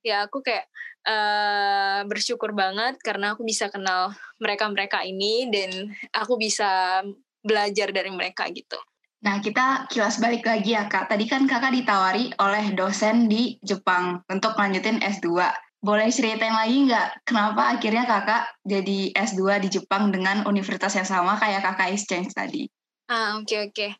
ya 0.04 0.28
aku 0.28 0.44
kayak 0.44 0.68
uh, 1.08 2.00
bersyukur 2.04 2.52
banget 2.52 3.00
karena 3.00 3.32
aku 3.32 3.42
bisa 3.42 3.72
kenal 3.72 4.12
mereka-mereka 4.36 5.00
ini 5.08 5.48
dan 5.48 5.96
aku 6.12 6.36
bisa 6.36 7.00
belajar 7.40 7.88
dari 7.90 8.12
mereka 8.12 8.44
gitu. 8.52 8.76
Nah, 9.18 9.42
kita 9.42 9.90
kilas 9.90 10.22
balik 10.22 10.46
lagi 10.46 10.78
ya, 10.78 10.86
Kak. 10.86 11.10
Tadi 11.10 11.26
kan 11.26 11.42
Kakak 11.50 11.74
ditawari 11.74 12.30
oleh 12.38 12.70
dosen 12.78 13.26
di 13.26 13.58
Jepang 13.66 14.22
untuk 14.30 14.54
lanjutin 14.54 15.02
S2. 15.02 15.42
Boleh 15.82 16.10
ceritain 16.10 16.54
lagi 16.54 16.86
nggak 16.86 17.26
kenapa 17.26 17.74
akhirnya 17.74 18.06
Kakak 18.06 18.50
jadi 18.62 19.14
S2 19.14 19.62
di 19.66 19.68
Jepang 19.74 20.14
dengan 20.14 20.46
universitas 20.46 20.94
yang 20.94 21.06
sama 21.06 21.34
kayak 21.34 21.66
Kakak 21.66 21.90
exchange 21.90 22.30
tadi? 22.30 22.70
Ah, 23.10 23.40
oke 23.40 23.48
okay, 23.48 23.58
oke. 23.66 23.74
Okay. 23.74 23.90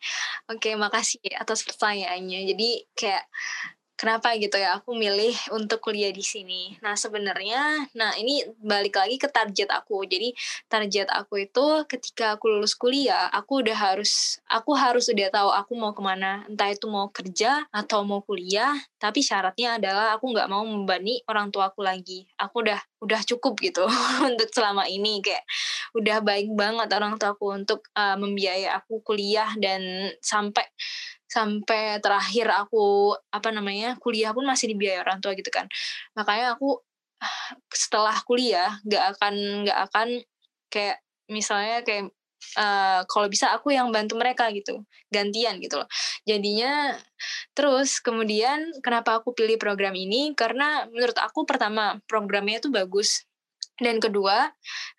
Oke, 0.49 0.71
okay, 0.71 0.75
makasih 0.77 1.21
atas 1.35 1.65
pertanyaannya. 1.65 2.55
Jadi 2.55 2.71
kayak 2.93 3.25
kenapa 3.99 4.31
gitu 4.39 4.55
ya 4.55 4.79
aku 4.79 4.95
milih 4.95 5.35
untuk 5.51 5.83
kuliah 5.83 6.15
di 6.15 6.23
sini. 6.23 6.79
Nah 6.79 6.95
sebenarnya, 6.95 7.91
nah 7.99 8.15
ini 8.15 8.47
balik 8.63 8.95
lagi 8.95 9.19
ke 9.19 9.27
target 9.27 9.67
aku. 9.75 10.07
Jadi 10.07 10.31
target 10.71 11.11
aku 11.11 11.43
itu 11.43 11.83
ketika 11.91 12.39
aku 12.39 12.47
lulus 12.47 12.79
kuliah, 12.79 13.27
aku 13.35 13.67
udah 13.67 13.75
harus, 13.75 14.39
aku 14.47 14.79
harus 14.79 15.11
udah 15.11 15.29
tahu 15.35 15.51
aku 15.51 15.73
mau 15.75 15.91
ke 15.91 15.99
mana. 15.99 16.47
Entah 16.47 16.71
itu 16.71 16.87
mau 16.87 17.11
kerja 17.11 17.67
atau 17.75 18.07
mau 18.07 18.23
kuliah. 18.23 18.79
Tapi 19.03 19.19
syaratnya 19.19 19.83
adalah 19.83 20.15
aku 20.15 20.31
nggak 20.31 20.47
mau 20.47 20.63
membani 20.63 21.19
orang 21.27 21.51
tua 21.51 21.75
aku 21.75 21.83
lagi. 21.83 22.23
Aku 22.39 22.63
udah 22.63 22.79
udah 23.03 23.21
cukup 23.27 23.59
gitu 23.63 23.87
untuk 24.29 24.51
selama 24.51 24.87
ini 24.87 25.23
kayak 25.23 25.43
udah 25.95 26.19
baik 26.23 26.51
banget 26.55 26.91
orang 26.95 27.15
tua 27.19 27.35
aku 27.35 27.55
untuk 27.55 27.87
uh, 27.95 28.19
membiayai 28.19 28.71
aku 28.75 29.03
kuliah 29.07 29.55
dan 29.59 30.11
sampai 30.19 30.67
sampai 31.29 32.01
terakhir 32.01 32.49
aku 32.49 33.13
apa 33.29 33.49
namanya 33.53 34.01
kuliah 34.01 34.33
pun 34.33 34.49
masih 34.49 34.73
dibiayai 34.73 35.05
orang 35.05 35.21
tua 35.21 35.37
gitu 35.37 35.53
kan. 35.53 35.69
Makanya 36.17 36.57
aku 36.57 36.81
setelah 37.69 38.17
kuliah 38.25 38.81
nggak 38.87 39.05
akan 39.17 39.35
nggak 39.67 39.79
akan 39.91 40.09
kayak 40.73 41.05
misalnya 41.29 41.85
kayak 41.85 42.09
uh, 42.57 43.03
kalau 43.11 43.27
bisa 43.29 43.51
aku 43.53 43.75
yang 43.75 43.91
bantu 43.91 44.17
mereka 44.17 44.49
gitu 44.55 44.87
gantian 45.13 45.61
gitu 45.61 45.85
loh. 45.85 45.89
Jadinya 46.25 46.97
terus 47.53 47.99
kemudian 48.01 48.73
kenapa 48.81 49.21
aku 49.21 49.35
pilih 49.37 49.61
program 49.61 49.93
ini? 49.99 50.33
Karena 50.33 50.87
menurut 50.89 51.19
aku 51.19 51.45
pertama 51.45 51.99
programnya 52.09 52.63
itu 52.63 52.71
bagus. 52.73 53.29
Dan 53.79 54.03
kedua 54.03 54.51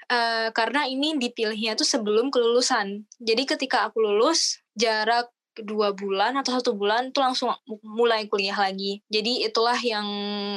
uh, 0.08 0.48
karena 0.56 0.88
ini 0.88 1.20
dipilihnya 1.20 1.76
tuh 1.76 1.88
sebelum 1.88 2.32
kelulusan. 2.32 3.04
Jadi 3.20 3.44
ketika 3.44 3.92
aku 3.92 4.00
lulus 4.00 4.64
jarak 4.72 5.28
dua 5.58 5.92
bulan 5.98 6.38
atau 6.40 6.56
satu 6.56 6.78
bulan 6.78 7.12
tuh 7.12 7.26
langsung 7.26 7.50
mulai 7.82 8.30
kuliah 8.30 8.56
lagi. 8.56 9.02
Jadi 9.10 9.46
itulah 9.48 9.78
yang 9.82 10.08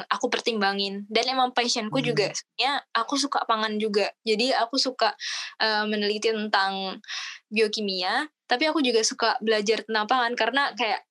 aku 0.06 0.28
pertimbangin. 0.28 1.08
Dan 1.08 1.32
emang 1.32 1.56
passionku 1.56 1.98
hmm. 1.98 2.06
juga 2.06 2.26
sebenarnya 2.30 2.72
aku 2.94 3.14
suka 3.16 3.40
pangan 3.48 3.76
juga. 3.80 4.12
Jadi 4.22 4.52
aku 4.52 4.76
suka 4.76 5.14
uh, 5.62 5.84
meneliti 5.88 6.30
tentang 6.30 7.00
biokimia, 7.52 8.28
tapi 8.46 8.68
aku 8.68 8.80
juga 8.84 9.00
suka 9.04 9.36
belajar 9.40 9.84
tentang 9.84 10.06
pangan 10.08 10.32
karena 10.36 10.72
kayak 10.76 11.04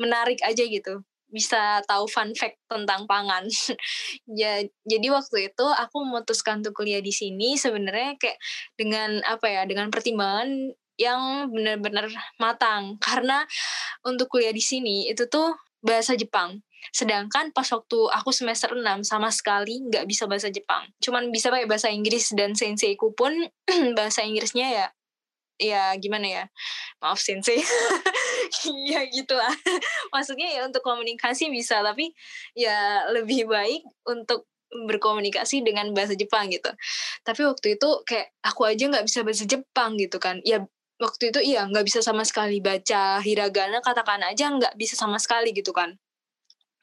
menarik 0.00 0.40
aja 0.42 0.64
gitu 0.64 1.04
bisa 1.30 1.78
tahu 1.86 2.10
fun 2.10 2.34
fact 2.34 2.58
tentang 2.66 3.06
pangan. 3.06 3.46
ya, 4.26 4.66
jadi 4.82 5.06
waktu 5.14 5.54
itu 5.54 5.66
aku 5.66 6.02
memutuskan 6.02 6.60
untuk 6.60 6.82
kuliah 6.82 7.00
di 7.00 7.14
sini 7.14 7.54
sebenarnya 7.54 8.18
kayak 8.18 8.38
dengan 8.74 9.22
apa 9.24 9.46
ya, 9.46 9.62
dengan 9.64 9.88
pertimbangan 9.88 10.74
yang 11.00 11.48
benar-benar 11.48 12.12
matang. 12.36 13.00
Karena 13.00 13.48
untuk 14.04 14.28
kuliah 14.28 14.52
di 14.52 14.60
sini 14.60 15.08
itu 15.08 15.24
tuh 15.32 15.56
bahasa 15.80 16.12
Jepang. 16.12 16.60
Sedangkan 16.92 17.52
pas 17.52 17.68
waktu 17.72 17.98
aku 18.12 18.32
semester 18.32 18.72
6 18.72 18.84
sama 19.04 19.32
sekali 19.32 19.80
nggak 19.88 20.04
bisa 20.04 20.28
bahasa 20.28 20.52
Jepang. 20.52 20.92
Cuman 21.00 21.32
bisa 21.32 21.48
pakai 21.48 21.64
bahasa 21.64 21.88
Inggris 21.88 22.36
dan 22.36 22.52
senseiku 22.52 23.16
pun 23.16 23.32
bahasa 23.98 24.20
Inggrisnya 24.20 24.68
ya 24.68 24.86
ya 25.60 25.92
gimana 26.00 26.26
ya? 26.28 26.44
Maaf 27.00 27.20
sensei. 27.20 27.64
Ya 28.90 29.06
gitulah. 29.06 29.52
Maksudnya 30.14 30.50
ya 30.50 30.66
untuk 30.66 30.82
komunikasi 30.82 31.54
bisa 31.54 31.86
tapi 31.86 32.10
ya 32.58 33.06
lebih 33.14 33.46
baik 33.46 33.86
untuk 34.02 34.50
berkomunikasi 34.90 35.62
dengan 35.62 35.94
bahasa 35.94 36.18
Jepang 36.18 36.50
gitu. 36.50 36.66
Tapi 37.22 37.46
waktu 37.46 37.78
itu 37.78 37.88
kayak 38.02 38.34
aku 38.42 38.66
aja 38.66 38.90
nggak 38.90 39.06
bisa 39.06 39.22
bahasa 39.22 39.46
Jepang 39.46 39.94
gitu 40.02 40.18
kan. 40.18 40.42
Ya 40.42 40.66
waktu 41.00 41.32
itu 41.32 41.40
iya 41.40 41.66
nggak 41.66 41.84
bisa 41.88 42.00
sama 42.04 42.22
sekali 42.28 42.60
baca 42.60 43.18
hiragana 43.24 43.80
katakana 43.80 44.30
aja 44.30 44.52
nggak 44.52 44.76
bisa 44.76 44.94
sama 44.94 45.16
sekali 45.16 45.50
gitu 45.56 45.72
kan. 45.72 45.96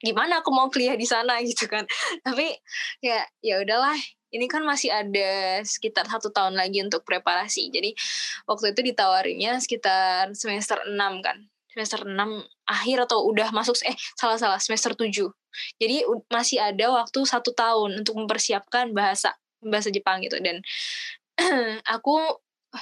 Gimana 0.02 0.42
aku 0.42 0.50
mau 0.54 0.68
kuliah 0.74 0.98
di 0.98 1.06
sana 1.06 1.40
gitu 1.50 1.70
kan. 1.70 1.86
Tapi 2.26 2.58
ya 3.06 3.24
ya 3.46 3.62
udahlah 3.62 3.96
ini 4.34 4.46
kan 4.52 4.66
masih 4.68 4.92
ada 4.92 5.64
sekitar 5.64 6.10
satu 6.10 6.34
tahun 6.34 6.58
lagi 6.60 6.84
untuk 6.84 7.06
preparasi. 7.08 7.72
Jadi 7.72 7.96
waktu 8.50 8.76
itu 8.76 8.82
ditawarinnya 8.94 9.62
sekitar 9.64 10.36
semester 10.36 10.84
6 10.84 10.98
kan. 11.24 11.38
Semester 11.72 12.10
6 12.10 12.18
akhir 12.68 12.98
atau 13.06 13.22
udah 13.30 13.54
masuk 13.54 13.78
eh 13.86 13.94
salah 14.18 14.42
salah 14.42 14.58
semester 14.58 14.98
7 14.98 15.14
jadi 15.82 16.06
masih 16.30 16.58
ada 16.62 16.94
waktu 16.94 17.20
satu 17.26 17.54
tahun 17.54 18.02
untuk 18.06 18.18
mempersiapkan 18.18 18.94
bahasa 18.94 19.34
bahasa 19.62 19.90
Jepang 19.90 20.22
gitu. 20.22 20.38
Dan 20.42 20.62
aku 21.96 22.18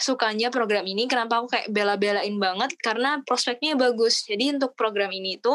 sukanya 0.01 0.51
program 0.53 0.84
ini 0.88 1.05
kenapa 1.05 1.41
aku 1.41 1.47
kayak 1.51 1.67
bela-belain 1.71 2.36
banget? 2.39 2.71
Karena 2.79 3.21
prospeknya 3.23 3.75
bagus. 3.77 4.25
Jadi 4.25 4.55
untuk 4.55 4.73
program 4.73 5.12
ini 5.12 5.38
itu 5.38 5.53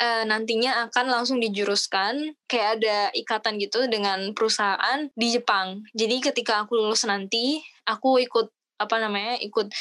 uh, 0.00 0.24
nantinya 0.24 0.88
akan 0.88 1.06
langsung 1.08 1.38
dijuruskan 1.40 2.36
kayak 2.48 2.80
ada 2.80 2.98
ikatan 3.16 3.56
gitu 3.60 3.88
dengan 3.88 4.32
perusahaan 4.32 5.08
di 5.12 5.26
Jepang. 5.32 5.84
Jadi 5.92 6.20
ketika 6.20 6.64
aku 6.64 6.76
lulus 6.76 7.04
nanti 7.08 7.60
aku 7.88 8.20
ikut 8.20 8.52
apa 8.76 8.96
namanya 9.00 9.40
ikut 9.40 9.72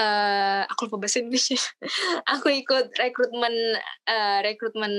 uh, 0.00 0.64
aku 0.64 0.88
lupa 0.88 1.04
bahasa 1.04 1.20
Inggris 1.20 1.52
aku 2.32 2.48
ikut 2.48 2.96
rekrutmen 2.96 3.52
uh, 4.08 4.38
rekrutmen 4.40 4.92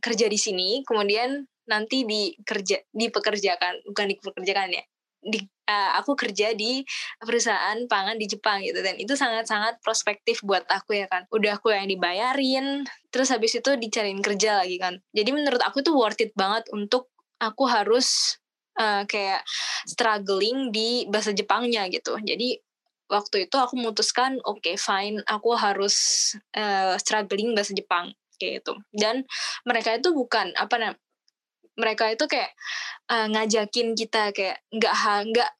kerja 0.00 0.26
di 0.26 0.38
sini. 0.40 0.80
Kemudian 0.88 1.44
nanti 1.68 2.02
dikerja 2.02 2.82
dipekerjakan 2.90 3.86
bukan 3.86 4.06
dipekerjakan 4.10 4.74
ya 4.74 4.84
di, 5.20 5.44
uh, 5.68 6.00
aku 6.00 6.16
kerja 6.16 6.56
di 6.56 6.80
perusahaan 7.20 7.76
pangan 7.86 8.16
di 8.16 8.26
Jepang 8.26 8.64
gitu 8.64 8.80
dan 8.80 8.96
itu 8.96 9.12
sangat-sangat 9.12 9.78
prospektif 9.84 10.40
buat 10.40 10.64
aku 10.66 11.04
ya 11.04 11.06
kan. 11.06 11.28
Udah 11.30 11.60
aku 11.60 11.72
yang 11.72 11.86
dibayarin 11.88 12.88
terus 13.12 13.28
habis 13.30 13.56
itu 13.56 13.76
dicariin 13.76 14.24
kerja 14.24 14.64
lagi 14.64 14.80
kan. 14.80 14.98
Jadi 15.12 15.30
menurut 15.30 15.60
aku 15.60 15.84
tuh 15.84 15.94
worth 15.96 16.20
it 16.20 16.32
banget 16.32 16.66
untuk 16.72 17.12
aku 17.40 17.68
harus 17.68 18.40
uh, 18.80 19.04
kayak 19.04 19.44
struggling 19.84 20.72
di 20.72 21.04
bahasa 21.08 21.36
Jepangnya 21.36 21.88
gitu. 21.92 22.16
Jadi 22.20 22.56
waktu 23.10 23.50
itu 23.50 23.56
aku 23.58 23.74
memutuskan 23.74 24.38
oke 24.46 24.62
okay, 24.62 24.78
fine 24.78 25.18
aku 25.26 25.58
harus 25.58 25.94
uh, 26.54 26.94
struggling 26.96 27.52
bahasa 27.52 27.74
Jepang 27.74 28.14
kayak 28.38 28.64
itu 28.64 28.74
dan 28.96 29.26
mereka 29.68 29.98
itu 29.98 30.14
bukan 30.14 30.54
apa 30.56 30.74
namanya 30.78 31.09
mereka 31.80 32.12
itu 32.12 32.28
kayak 32.28 32.52
uh, 33.08 33.26
ngajakin 33.32 33.96
kita 33.96 34.30
kayak 34.36 34.60
nggak 34.68 34.94
nggak 35.32 35.50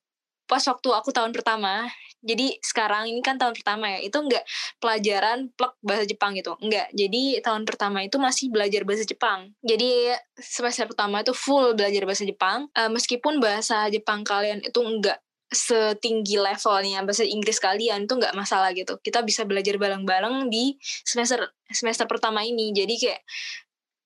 pas 0.50 0.62
waktu 0.66 0.88
aku 0.90 1.11
tahun 1.14 1.30
pertama. 1.30 1.87
Jadi 2.20 2.61
sekarang 2.61 3.09
ini 3.09 3.24
kan 3.24 3.40
tahun 3.40 3.56
pertama 3.56 3.96
ya 3.96 4.04
itu 4.04 4.12
nggak 4.12 4.44
pelajaran 4.76 5.48
plek 5.56 5.72
bahasa 5.80 6.04
Jepang 6.04 6.37
gitu 6.37 6.52
nggak. 6.61 6.92
Jadi 6.92 7.40
tahun 7.40 7.64
pertama 7.64 8.04
itu 8.04 8.20
masih 8.20 8.52
belajar 8.52 8.85
bahasa 8.85 9.09
Jepang. 9.09 9.56
Jadi 9.64 10.12
semester 10.37 10.85
pertama 10.85 11.24
itu 11.24 11.33
full 11.33 11.72
belajar 11.72 12.04
bahasa 12.04 12.28
Jepang. 12.28 12.68
Uh, 12.76 12.92
meskipun 12.92 13.40
bahasa 13.40 13.88
Jepang 13.88 14.20
kalian 14.20 14.61
itu 14.61 14.85
enggak 14.85 15.22
setinggi 15.50 16.38
levelnya 16.38 17.02
bahasa 17.02 17.26
Inggris 17.26 17.59
kalian 17.59 18.06
itu 18.06 18.14
nggak 18.14 18.37
masalah 18.38 18.70
gitu. 18.70 19.00
Kita 19.02 19.26
bisa 19.26 19.42
belajar 19.42 19.74
bareng-bareng 19.83 20.46
di 20.46 20.78
semester 21.02 21.56
semester 21.66 22.06
pertama 22.06 22.46
ini. 22.46 22.70
Jadi 22.70 22.94
kayak 23.00 23.20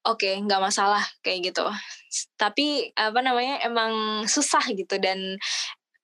oke 0.05 0.21
okay, 0.21 0.37
nggak 0.40 0.61
masalah 0.61 1.03
kayak 1.25 1.53
gitu. 1.53 1.64
Tapi 2.37 2.93
apa 2.95 3.21
namanya 3.25 3.61
emang 3.64 4.25
susah 4.29 4.62
gitu. 4.73 5.01
Dan 5.01 5.40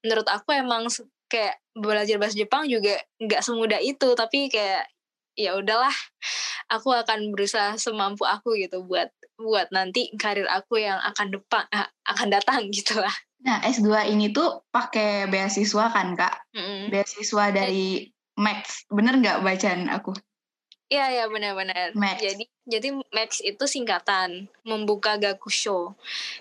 menurut 0.05 0.27
aku 0.27 0.57
emang 0.57 0.89
kayak 1.31 1.61
belajar 1.77 2.19
bahasa 2.19 2.37
Jepang 2.37 2.67
juga 2.67 2.97
nggak 3.21 3.45
semudah 3.45 3.81
itu. 3.85 4.09
Tapi 4.17 4.49
kayak 4.49 4.89
ya 5.39 5.57
udahlah 5.57 5.95
aku 6.73 6.93
akan 6.93 7.33
berusaha 7.33 7.79
semampu 7.79 8.27
aku 8.27 8.59
gitu 8.59 8.83
buat 8.85 9.09
buat 9.41 9.73
nanti 9.73 10.13
karir 10.21 10.45
aku 10.51 10.85
yang 10.85 11.01
akan 11.01 11.33
depan 11.33 11.65
akan 12.05 12.29
datang 12.29 12.69
gitu 12.77 13.01
lah. 13.01 13.13
Nah 13.41 13.65
S2 13.65 14.13
ini 14.13 14.33
tuh 14.37 14.69
pakai 14.69 15.29
beasiswa 15.33 15.89
kan 15.89 16.13
kak? 16.13 16.45
Mm 16.53 16.61
-hmm. 16.61 16.83
beasiswa 16.93 17.45
dari 17.53 18.05
Max 18.41 18.89
bener 18.89 19.21
nggak 19.21 19.45
bacaan 19.45 19.93
aku 19.93 20.17
Iya 20.90 21.07
ya 21.22 21.24
benar-benar. 21.31 21.94
Jadi 22.18 22.50
jadi 22.66 22.90
Max 23.14 23.38
itu 23.46 23.62
singkatan 23.70 24.50
membuka 24.66 25.14
gakusho. 25.22 25.94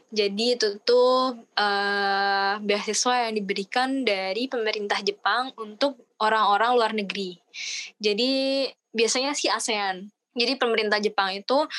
Jadi 0.10 0.58
itu 0.58 0.82
tuh 0.82 1.38
uh, 1.54 2.54
beasiswa 2.58 3.30
yang 3.30 3.38
diberikan 3.38 4.02
dari 4.02 4.50
pemerintah 4.50 5.06
Jepang 5.06 5.54
untuk 5.54 6.02
orang-orang 6.18 6.72
luar 6.74 6.92
negeri. 6.98 7.38
Jadi 8.02 8.66
biasanya 8.90 9.38
sih 9.38 9.54
ASEAN. 9.54 10.10
Jadi 10.34 10.58
pemerintah 10.58 10.98
Jepang 10.98 11.30
itu 11.30 11.70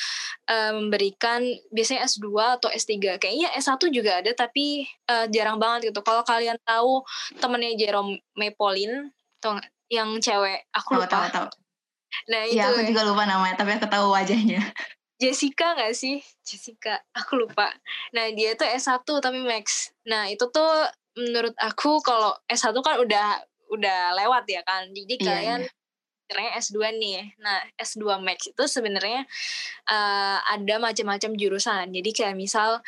uh, 0.46 0.72
memberikan 0.78 1.42
biasanya 1.74 2.06
S2 2.06 2.30
atau 2.62 2.70
S3. 2.70 3.18
Kayaknya 3.18 3.50
S1 3.58 3.82
juga 3.90 4.22
ada 4.22 4.30
tapi 4.30 4.86
uh, 5.10 5.26
jarang 5.26 5.58
banget 5.58 5.90
gitu. 5.90 6.06
Kalau 6.06 6.22
kalian 6.22 6.54
tahu 6.62 7.02
temennya 7.42 7.74
Jerome 7.74 8.22
Pauline, 8.54 9.10
yang 9.90 10.22
cewek, 10.22 10.70
aku 10.70 11.02
lupa. 11.02 11.10
Tahu, 11.10 11.26
tahu, 11.34 11.46
tahu 11.50 11.69
Nah 12.28 12.42
iya, 12.46 12.50
itu. 12.50 12.56
Ya 12.58 12.66
aku 12.74 12.80
juga 12.90 13.02
lupa 13.06 13.24
namanya, 13.26 13.54
tapi 13.58 13.76
aku 13.76 13.86
tahu 13.86 14.12
wajahnya. 14.12 14.60
Jessica 15.20 15.76
gak 15.76 15.92
sih? 15.92 16.24
Jessica, 16.40 16.96
aku 17.12 17.36
lupa. 17.44 17.68
Nah 18.16 18.32
dia 18.32 18.56
tuh 18.56 18.64
S1 18.64 19.04
tapi 19.04 19.44
Max. 19.44 19.92
Nah 20.08 20.32
itu 20.32 20.48
tuh 20.48 20.88
menurut 21.12 21.52
aku 21.60 22.00
kalau 22.00 22.32
S1 22.48 22.72
kan 22.80 22.96
udah 23.04 23.44
udah 23.70 24.16
lewat 24.16 24.44
ya 24.48 24.64
kan. 24.64 24.88
Jadi 24.90 25.14
iya, 25.20 25.24
kalian 25.26 25.60
yeah. 25.68 26.58
S2 26.62 26.78
nih. 26.94 27.34
Nah, 27.42 27.58
S2 27.74 28.22
Max 28.22 28.46
itu 28.50 28.64
sebenarnya 28.70 29.26
uh, 29.90 30.38
ada 30.46 30.78
macam-macam 30.78 31.34
jurusan. 31.34 31.90
Jadi 31.90 32.10
kayak 32.14 32.38
misal 32.38 32.78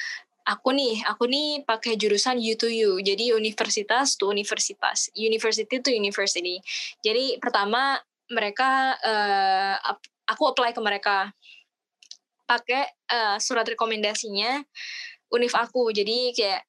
aku 0.46 0.70
nih, 0.74 1.02
aku 1.06 1.26
nih 1.26 1.66
pakai 1.66 1.98
jurusan 1.98 2.38
U 2.38 2.54
to 2.54 2.70
U. 2.70 3.02
Jadi 3.02 3.34
universitas 3.34 4.14
to 4.14 4.30
universitas, 4.30 5.10
university 5.18 5.82
to 5.82 5.90
university. 5.90 6.62
Jadi 7.02 7.42
pertama 7.42 7.98
mereka 8.30 8.94
uh, 9.00 9.74
aku 10.28 10.42
apply 10.52 10.70
ke 10.76 10.80
mereka. 10.84 11.16
Pakai 12.46 12.84
uh, 13.08 13.36
surat 13.40 13.64
rekomendasinya 13.64 14.60
univ 15.32 15.52
aku. 15.56 15.88
Jadi 15.90 16.36
kayak 16.36 16.62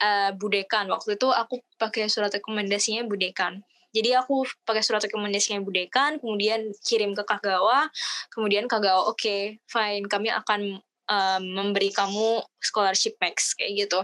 uh, 0.00 0.30
budekan. 0.38 0.86
Waktu 0.88 1.18
itu 1.18 1.28
aku 1.28 1.60
pakai 1.76 2.06
surat 2.06 2.30
rekomendasinya 2.30 3.04
budekan. 3.04 3.60
Jadi 3.94 4.10
aku 4.10 4.42
pakai 4.66 4.82
surat 4.82 5.06
rekomendasinya 5.06 5.62
budekan 5.62 6.18
kemudian 6.18 6.74
kirim 6.82 7.14
ke 7.14 7.22
kagawa. 7.22 7.86
Kemudian 8.34 8.66
kagawa 8.66 9.06
oke 9.06 9.18
okay, 9.18 9.62
fine. 9.70 10.06
Kami 10.10 10.34
akan 10.34 10.82
uh, 11.10 11.38
memberi 11.38 11.94
kamu 11.94 12.42
scholarship 12.58 13.14
max 13.22 13.54
kayak 13.54 13.86
gitu. 13.86 14.00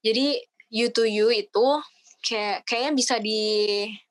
Jadi 0.00 0.40
U 0.74 0.88
to 0.90 1.04
U 1.04 1.28
itu 1.28 1.66
kayak 2.24 2.64
kayaknya 2.64 2.92
bisa 2.96 3.14
di 3.20 3.42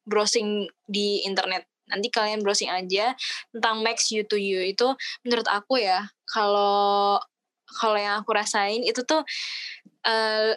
browsing 0.05 0.69
di 0.85 1.25
internet 1.25 1.65
nanti 1.93 2.09
kalian 2.09 2.41
browsing 2.41 2.73
aja 2.73 3.13
tentang 3.53 3.85
Max 3.85 4.09
U 4.09 4.25
to 4.25 4.35
U. 4.35 4.59
Itu 4.65 4.97
menurut 5.21 5.45
aku 5.45 5.77
ya 5.77 6.09
kalau 6.25 7.21
kalau 7.69 7.97
yang 7.97 8.21
aku 8.21 8.33
rasain 8.33 8.81
itu 8.81 9.05
tuh 9.05 9.21
uh, 10.05 10.51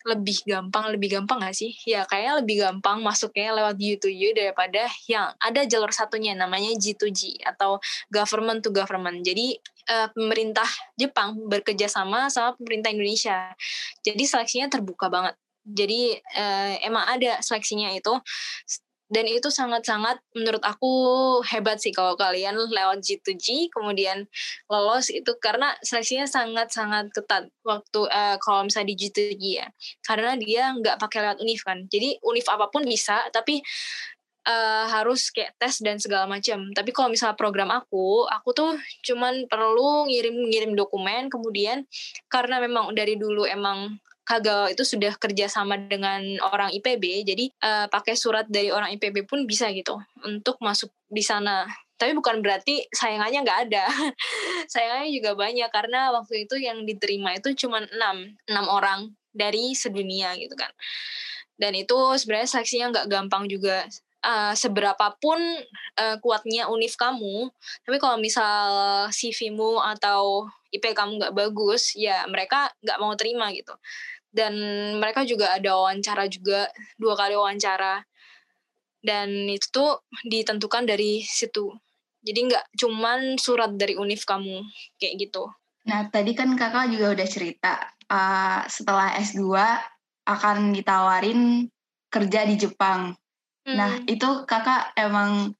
lebih 0.00 0.40
gampang 0.48 0.88
lebih 0.96 1.20
gampang 1.20 1.44
gak 1.44 1.52
sih? 1.52 1.76
Ya 1.84 2.08
kayaknya 2.08 2.34
lebih 2.40 2.56
gampang 2.64 3.04
masuknya 3.04 3.52
lewat 3.52 3.76
U 3.76 3.94
to 4.00 4.08
U 4.08 4.28
daripada 4.32 4.88
yang 5.04 5.28
ada 5.36 5.60
jalur 5.68 5.92
satunya 5.92 6.32
namanya 6.32 6.72
G 6.80 6.96
to 6.96 7.12
G 7.12 7.36
atau 7.44 7.76
government 8.08 8.64
to 8.64 8.72
government. 8.72 9.20
Jadi 9.20 9.60
uh, 9.92 10.08
pemerintah 10.16 10.68
Jepang 10.96 11.36
bekerja 11.48 11.86
sama 11.90 12.32
sama 12.32 12.56
pemerintah 12.56 12.88
Indonesia. 12.88 13.52
Jadi 14.00 14.24
seleksinya 14.24 14.72
terbuka 14.72 15.12
banget. 15.12 15.36
Jadi 15.60 16.16
uh, 16.16 16.72
emang 16.80 17.04
ada 17.04 17.44
seleksinya 17.44 17.92
itu 17.92 18.16
dan 19.10 19.26
itu 19.26 19.50
sangat-sangat 19.50 20.22
menurut 20.38 20.62
aku 20.62 20.90
hebat 21.42 21.82
sih 21.82 21.90
kalau 21.90 22.14
kalian 22.14 22.54
lewat 22.54 23.02
G2G 23.02 23.74
kemudian 23.74 24.30
lolos 24.70 25.10
itu 25.10 25.34
karena 25.42 25.74
seleksinya 25.82 26.30
sangat-sangat 26.30 27.10
ketat 27.10 27.50
waktu 27.66 28.00
uh, 28.06 28.38
kalau 28.38 28.62
misalnya 28.62 28.94
di 28.94 28.96
G2G 29.02 29.42
ya. 29.58 29.66
Karena 30.06 30.38
dia 30.38 30.70
nggak 30.78 31.02
pakai 31.02 31.26
lewat 31.26 31.38
univ 31.42 31.60
kan. 31.66 31.90
Jadi 31.90 32.22
univ 32.22 32.46
apa 32.46 32.70
pun 32.70 32.86
bisa 32.86 33.26
tapi 33.34 33.58
uh, 34.46 34.86
harus 34.86 35.34
kayak 35.34 35.58
tes 35.58 35.82
dan 35.82 35.98
segala 35.98 36.30
macam. 36.30 36.70
Tapi 36.70 36.90
kalau 36.94 37.10
misalnya 37.10 37.34
program 37.34 37.74
aku 37.74 38.30
aku 38.30 38.54
tuh 38.54 38.78
cuman 39.02 39.50
perlu 39.50 40.06
ngirim-ngirim 40.06 40.78
dokumen 40.78 41.26
kemudian 41.26 41.82
karena 42.30 42.62
memang 42.62 42.94
dari 42.94 43.18
dulu 43.18 43.42
emang 43.42 43.98
Kagawa 44.30 44.70
itu 44.70 44.86
sudah 44.86 45.10
kerjasama 45.18 45.74
dengan 45.90 46.22
orang 46.54 46.70
IPB, 46.70 47.26
jadi 47.26 47.50
uh, 47.66 47.86
pakai 47.90 48.14
surat 48.14 48.46
dari 48.46 48.70
orang 48.70 48.94
IPB 48.94 49.26
pun 49.26 49.42
bisa 49.42 49.66
gitu 49.74 49.98
untuk 50.22 50.54
masuk 50.62 50.94
di 51.10 51.18
sana. 51.18 51.66
Tapi 51.98 52.14
bukan 52.14 52.38
berarti 52.38 52.86
sayangannya 52.94 53.42
nggak 53.42 53.60
ada. 53.66 53.90
sayangannya 54.72 55.10
juga 55.10 55.34
banyak 55.34 55.66
karena 55.74 56.14
waktu 56.14 56.46
itu 56.46 56.62
yang 56.62 56.86
diterima 56.86 57.34
itu 57.34 57.58
cuma 57.58 57.82
enam, 57.90 58.38
enam 58.46 58.66
orang 58.70 59.10
dari 59.34 59.74
sedunia 59.74 60.38
gitu 60.38 60.54
kan. 60.54 60.70
Dan 61.58 61.74
itu 61.74 61.98
sebenarnya 62.14 62.54
seleksinya 62.54 62.86
nggak 62.94 63.06
gampang 63.10 63.50
juga 63.50 63.82
uh, 64.22 64.54
seberapapun 64.54 65.42
uh, 65.98 66.16
kuatnya 66.22 66.70
univ 66.70 66.94
kamu, 66.94 67.50
tapi 67.82 67.98
kalau 67.98 68.14
misal 68.14 68.62
CV-mu 69.10 69.82
atau 69.82 70.46
IP 70.70 70.94
kamu 70.94 71.18
nggak 71.18 71.34
bagus, 71.34 71.98
ya 71.98 72.22
mereka 72.30 72.70
nggak 72.78 72.98
mau 73.02 73.10
terima 73.18 73.50
gitu 73.50 73.74
dan 74.30 74.54
mereka 74.98 75.26
juga 75.26 75.54
ada 75.54 75.74
wawancara 75.74 76.30
juga 76.30 76.70
dua 76.96 77.14
kali 77.18 77.34
wawancara 77.34 78.02
dan 79.02 79.28
itu 79.50 79.66
tuh 79.72 80.04
ditentukan 80.26 80.86
dari 80.86 81.24
situ 81.24 81.74
jadi 82.20 82.40
nggak 82.46 82.64
cuman 82.76 83.40
surat 83.40 83.72
dari 83.74 83.96
univ 83.96 84.22
kamu 84.22 84.62
kayak 85.00 85.28
gitu 85.28 85.50
nah 85.88 86.06
tadi 86.12 86.36
kan 86.36 86.54
kakak 86.54 86.92
juga 86.92 87.16
udah 87.16 87.28
cerita 87.28 87.72
uh, 88.06 88.62
setelah 88.68 89.16
S2 89.18 89.50
akan 90.28 90.76
ditawarin 90.76 91.66
kerja 92.12 92.46
di 92.46 92.54
Jepang 92.60 93.16
Nah, 93.68 94.00
Hmm. 94.00 94.08
itu 94.08 94.28
kakak 94.48 94.96
emang 94.96 95.52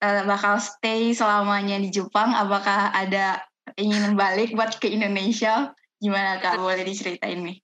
uh, 0.00 0.22
bakal 0.24 0.56
stay 0.58 1.12
selamanya 1.12 1.76
di 1.76 1.92
Jepang? 1.92 2.32
Apakah 2.32 2.90
ada 2.94 3.44
ingin 3.76 4.16
balik 4.16 4.56
buat 4.56 4.80
ke 4.80 4.88
Indonesia? 4.90 5.76
Gimana 6.00 6.40
kak? 6.40 6.56
Boleh 6.56 6.82
diceritain 6.82 7.44
nih? 7.44 7.58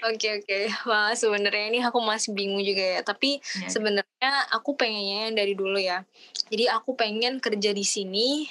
Oke 0.00 0.40
oke, 0.40 0.58
wah 0.88 1.12
sebenarnya 1.12 1.68
ini 1.68 1.78
aku 1.84 2.00
masih 2.00 2.32
bingung 2.32 2.64
juga 2.64 2.80
ya. 2.80 3.00
Tapi 3.04 3.36
Iya. 3.40 3.68
sebenarnya 3.68 4.30
aku 4.52 4.72
pengennya 4.76 5.28
yang 5.28 5.34
dari 5.36 5.52
dulu 5.52 5.76
ya. 5.76 6.04
Jadi 6.48 6.64
aku 6.72 6.96
pengen 6.96 7.36
kerja 7.38 7.70
di 7.76 7.84
sini. 7.84 8.48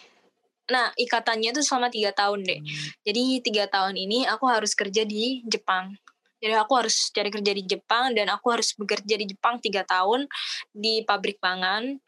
Nah 0.70 0.94
ikatannya 0.94 1.50
tuh 1.58 1.66
selama 1.66 1.90
tiga 1.90 2.14
tahun 2.14 2.46
deh. 2.46 2.62
Jadi 3.02 3.42
tiga 3.42 3.66
tahun 3.66 3.98
ini 3.98 4.30
aku 4.30 4.46
harus 4.46 4.78
kerja 4.78 5.02
di 5.02 5.42
Jepang. 5.50 5.98
Jadi 6.40 6.56
aku 6.56 6.72
harus 6.80 7.12
cari 7.12 7.28
kerja 7.34 7.52
di 7.52 7.64
Jepang 7.68 8.16
dan 8.16 8.32
aku 8.32 8.48
harus 8.54 8.72
bekerja 8.78 9.20
di 9.20 9.26
Jepang 9.28 9.60
tiga 9.60 9.84
tahun 9.84 10.30
di 10.72 11.04
pabrik 11.04 11.42
pangan. 11.42 12.00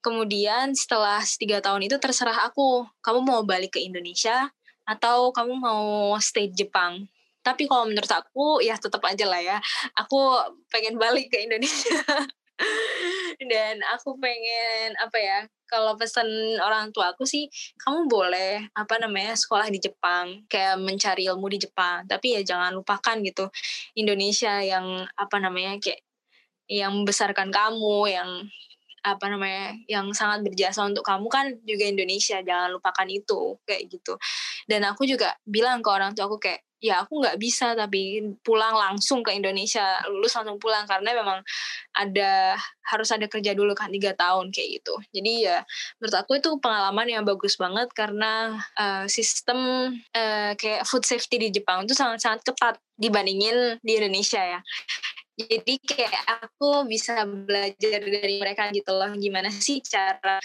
Kemudian 0.00 0.72
setelah 0.72 1.20
tiga 1.36 1.60
tahun 1.60 1.84
itu 1.84 2.00
terserah 2.00 2.48
aku, 2.48 2.88
kamu 3.04 3.20
mau 3.20 3.42
balik 3.44 3.76
ke 3.76 3.80
Indonesia 3.84 4.48
atau 4.88 5.28
kamu 5.34 5.52
mau 5.60 6.16
stay 6.22 6.48
di 6.48 6.64
Jepang. 6.64 7.04
Tapi 7.46 7.70
kalau 7.70 7.86
menurut 7.86 8.10
aku 8.10 8.58
ya 8.58 8.74
tetap 8.74 8.98
aja 9.06 9.22
lah 9.30 9.38
ya, 9.38 9.62
aku 9.94 10.18
pengen 10.66 10.98
balik 10.98 11.30
ke 11.30 11.46
Indonesia. 11.46 11.94
Dan 13.50 13.78
aku 13.94 14.18
pengen 14.18 14.98
apa 14.98 15.18
ya? 15.22 15.38
Kalau 15.66 15.94
pesan 15.94 16.26
orang 16.58 16.90
tua 16.90 17.14
aku 17.14 17.22
sih, 17.22 17.46
kamu 17.78 18.10
boleh 18.10 18.66
apa 18.74 18.98
namanya 18.98 19.38
sekolah 19.38 19.70
di 19.70 19.78
Jepang, 19.78 20.46
kayak 20.50 20.78
mencari 20.82 21.30
ilmu 21.30 21.46
di 21.50 21.58
Jepang. 21.62 22.02
Tapi 22.10 22.38
ya 22.38 22.42
jangan 22.42 22.74
lupakan 22.74 23.22
gitu 23.22 23.46
Indonesia 23.94 24.58
yang 24.62 25.06
apa 25.14 25.36
namanya 25.38 25.78
kayak 25.78 26.02
yang 26.66 26.90
membesarkan 27.02 27.54
kamu, 27.54 28.10
yang 28.10 28.30
apa 29.06 29.30
namanya 29.30 29.78
yang 29.86 30.10
sangat 30.10 30.42
berjasa 30.42 30.82
untuk 30.82 31.06
kamu 31.06 31.30
kan 31.30 31.46
juga 31.62 31.84
Indonesia 31.86 32.42
jangan 32.42 32.74
lupakan 32.74 33.06
itu 33.06 33.54
kayak 33.62 33.86
gitu. 33.86 34.18
Dan 34.66 34.82
aku 34.82 35.06
juga 35.06 35.38
bilang 35.46 35.78
ke 35.78 35.88
orang 35.94 36.10
tua 36.18 36.26
aku 36.26 36.42
kayak 36.42 36.66
ya 36.76 37.00
aku 37.02 37.24
nggak 37.24 37.40
bisa 37.40 37.72
tapi 37.72 38.20
pulang 38.44 38.76
langsung 38.76 39.24
ke 39.24 39.32
Indonesia 39.32 39.96
lulus 40.12 40.36
langsung 40.36 40.60
pulang 40.60 40.84
karena 40.84 41.16
memang 41.16 41.40
ada 41.96 42.54
harus 42.84 43.08
ada 43.08 43.24
kerja 43.26 43.56
dulu 43.56 43.72
kan 43.72 43.88
tiga 43.88 44.12
tahun 44.12 44.52
kayak 44.52 44.82
gitu. 44.82 44.94
Jadi 45.16 45.48
ya 45.48 45.64
menurut 45.98 46.16
aku 46.20 46.36
itu 46.36 46.50
pengalaman 46.60 47.08
yang 47.08 47.24
bagus 47.24 47.56
banget 47.56 47.88
karena 47.96 48.60
uh, 48.76 49.08
sistem 49.08 49.90
uh, 50.12 50.52
kayak 50.54 50.84
food 50.84 51.08
safety 51.08 51.40
di 51.40 51.48
Jepang 51.48 51.88
itu 51.88 51.96
sangat 51.96 52.20
sangat 52.20 52.44
ketat 52.44 52.76
dibandingin 53.00 53.80
di 53.80 53.92
Indonesia 53.96 54.40
ya 54.40 54.60
jadi 55.36 55.74
kayak 55.84 56.24
aku 56.40 56.88
bisa 56.88 57.28
belajar 57.28 58.00
dari 58.00 58.40
mereka 58.40 58.72
gitu 58.72 58.96
loh 58.96 59.12
gimana 59.20 59.52
sih 59.52 59.84
cara 59.84 60.40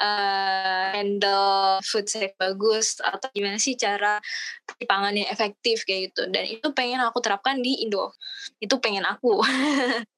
uh, 0.00 0.90
handle 0.96 1.78
food 1.84 2.08
safe 2.10 2.34
bagus 2.40 2.98
atau 2.98 3.28
gimana 3.30 3.60
sih 3.60 3.78
cara 3.78 4.18
pangan 4.84 5.14
yang 5.14 5.28
efektif 5.30 5.86
kayak 5.86 6.10
gitu. 6.12 6.26
Dan 6.30 6.44
itu 6.48 6.66
pengen 6.74 7.00
aku 7.04 7.22
terapkan 7.22 7.60
di 7.60 7.84
Indo. 7.86 8.12
Itu 8.58 8.80
pengen 8.82 9.06
aku. 9.06 9.40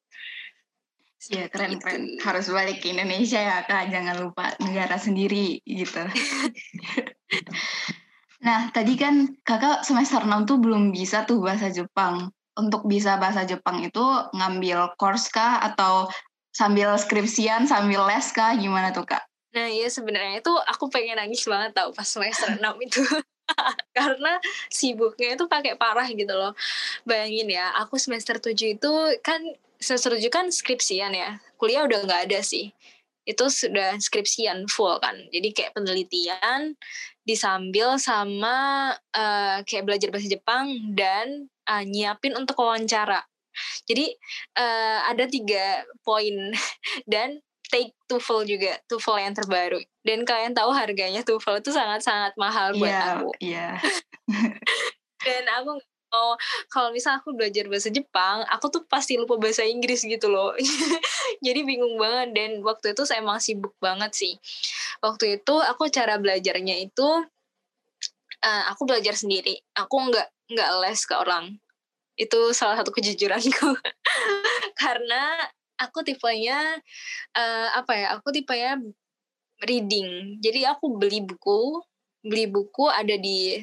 Iya 1.26 1.50
keren 1.50 1.74
gitu. 1.74 1.82
keren. 1.82 2.22
harus 2.22 2.46
balik 2.46 2.78
ke 2.78 2.94
Indonesia 2.94 3.42
ya 3.42 3.66
kak. 3.66 3.90
Jangan 3.90 4.22
lupa 4.22 4.54
negara 4.62 4.94
sendiri 4.94 5.58
gitu. 5.66 6.06
Nah 8.46 8.70
tadi 8.70 8.94
kan 8.94 9.34
kakak 9.42 9.82
semester 9.82 10.22
6 10.22 10.46
tuh 10.46 10.62
belum 10.62 10.94
bisa 10.94 11.26
tuh 11.26 11.42
bahasa 11.42 11.66
Jepang 11.66 12.30
untuk 12.56 12.88
bisa 12.88 13.20
bahasa 13.20 13.44
Jepang 13.44 13.84
itu 13.84 14.02
ngambil 14.32 14.96
course 14.96 15.28
kah 15.28 15.60
atau 15.60 16.08
sambil 16.56 16.96
skripsian 16.96 17.68
sambil 17.68 18.08
les 18.08 18.32
kah 18.32 18.56
gimana 18.56 18.90
tuh 18.90 19.04
kak? 19.04 19.28
Nah 19.52 19.68
iya 19.68 19.88
sebenarnya 19.88 20.40
itu 20.40 20.52
aku 20.68 20.88
pengen 20.88 21.20
nangis 21.20 21.44
banget 21.44 21.76
tau 21.76 21.92
pas 21.92 22.08
semester 22.08 22.56
6 22.56 22.60
itu 22.80 23.04
karena 23.96 24.40
sibuknya 24.72 25.36
itu 25.36 25.44
pakai 25.48 25.76
parah 25.76 26.08
gitu 26.08 26.32
loh. 26.32 26.52
Bayangin 27.04 27.48
ya, 27.48 27.72
aku 27.76 28.00
semester 28.00 28.40
7 28.40 28.52
itu 28.76 28.92
kan 29.20 29.40
semester 29.80 30.16
7 30.16 30.28
kan 30.32 30.46
skripsian 30.48 31.12
ya. 31.12 31.40
Kuliah 31.56 31.84
udah 31.84 32.04
nggak 32.04 32.22
ada 32.30 32.40
sih. 32.40 32.72
Itu 33.26 33.50
sudah 33.50 33.98
skripsian 33.98 34.70
full 34.70 34.96
kan. 35.02 35.18
Jadi 35.34 35.50
kayak 35.50 35.74
penelitian 35.74 36.78
disambil 37.26 37.98
sama 37.98 38.94
uh, 39.12 39.58
kayak 39.66 39.84
belajar 39.84 40.08
bahasa 40.14 40.30
Jepang 40.30 40.94
dan 40.94 41.50
uh, 41.66 41.82
nyiapin 41.82 42.38
untuk 42.38 42.62
wawancara. 42.62 43.26
Jadi 43.88 44.14
uh, 44.56 45.10
ada 45.10 45.26
tiga 45.26 45.82
poin 46.06 46.54
dan 47.12 47.42
take 47.66 47.98
TOEFL 48.06 48.46
juga, 48.46 48.78
TOEFL 48.86 49.18
yang 49.26 49.34
terbaru. 49.34 49.80
Dan 50.06 50.22
kalian 50.22 50.54
tahu 50.54 50.70
harganya 50.70 51.26
TOEFL 51.26 51.58
itu 51.58 51.74
sangat-sangat 51.74 52.38
mahal 52.38 52.78
buat 52.78 52.94
yeah, 52.94 53.10
aku. 53.18 53.28
Iya. 53.42 53.68
dan 55.26 55.44
aku 55.58 55.82
mau 56.10 56.38
kalau 56.70 56.90
misal 56.94 57.18
aku 57.18 57.34
belajar 57.34 57.66
bahasa 57.66 57.90
Jepang, 57.90 58.46
aku 58.48 58.70
tuh 58.70 58.82
pasti 58.86 59.18
lupa 59.18 59.36
bahasa 59.38 59.66
Inggris 59.66 60.02
gitu 60.06 60.30
loh. 60.30 60.54
Jadi 61.46 61.60
bingung 61.66 61.98
banget 61.98 62.34
dan 62.34 62.50
waktu 62.62 62.94
itu 62.94 63.02
saya 63.04 63.22
emang 63.22 63.42
sibuk 63.42 63.74
banget 63.82 64.12
sih. 64.14 64.34
Waktu 65.02 65.42
itu 65.42 65.54
aku 65.60 65.90
cara 65.90 66.16
belajarnya 66.16 66.76
itu 66.80 67.08
uh, 68.42 68.62
aku 68.72 68.88
belajar 68.88 69.14
sendiri. 69.18 69.60
Aku 69.76 70.10
nggak 70.10 70.28
nggak 70.52 70.70
les 70.82 71.00
ke 71.04 71.14
orang. 71.16 71.44
Itu 72.16 72.54
salah 72.56 72.80
satu 72.80 72.94
kejujuranku. 72.94 73.76
Karena 74.80 75.36
aku 75.76 76.00
tipenya 76.06 76.80
uh, 77.36 77.68
apa 77.76 77.92
ya? 77.92 78.06
Aku 78.18 78.32
tipenya 78.32 78.80
reading. 79.64 80.40
Jadi 80.40 80.64
aku 80.64 80.96
beli 80.96 81.20
buku, 81.24 81.80
beli 82.24 82.48
buku 82.48 82.88
ada 82.88 83.16
di 83.20 83.60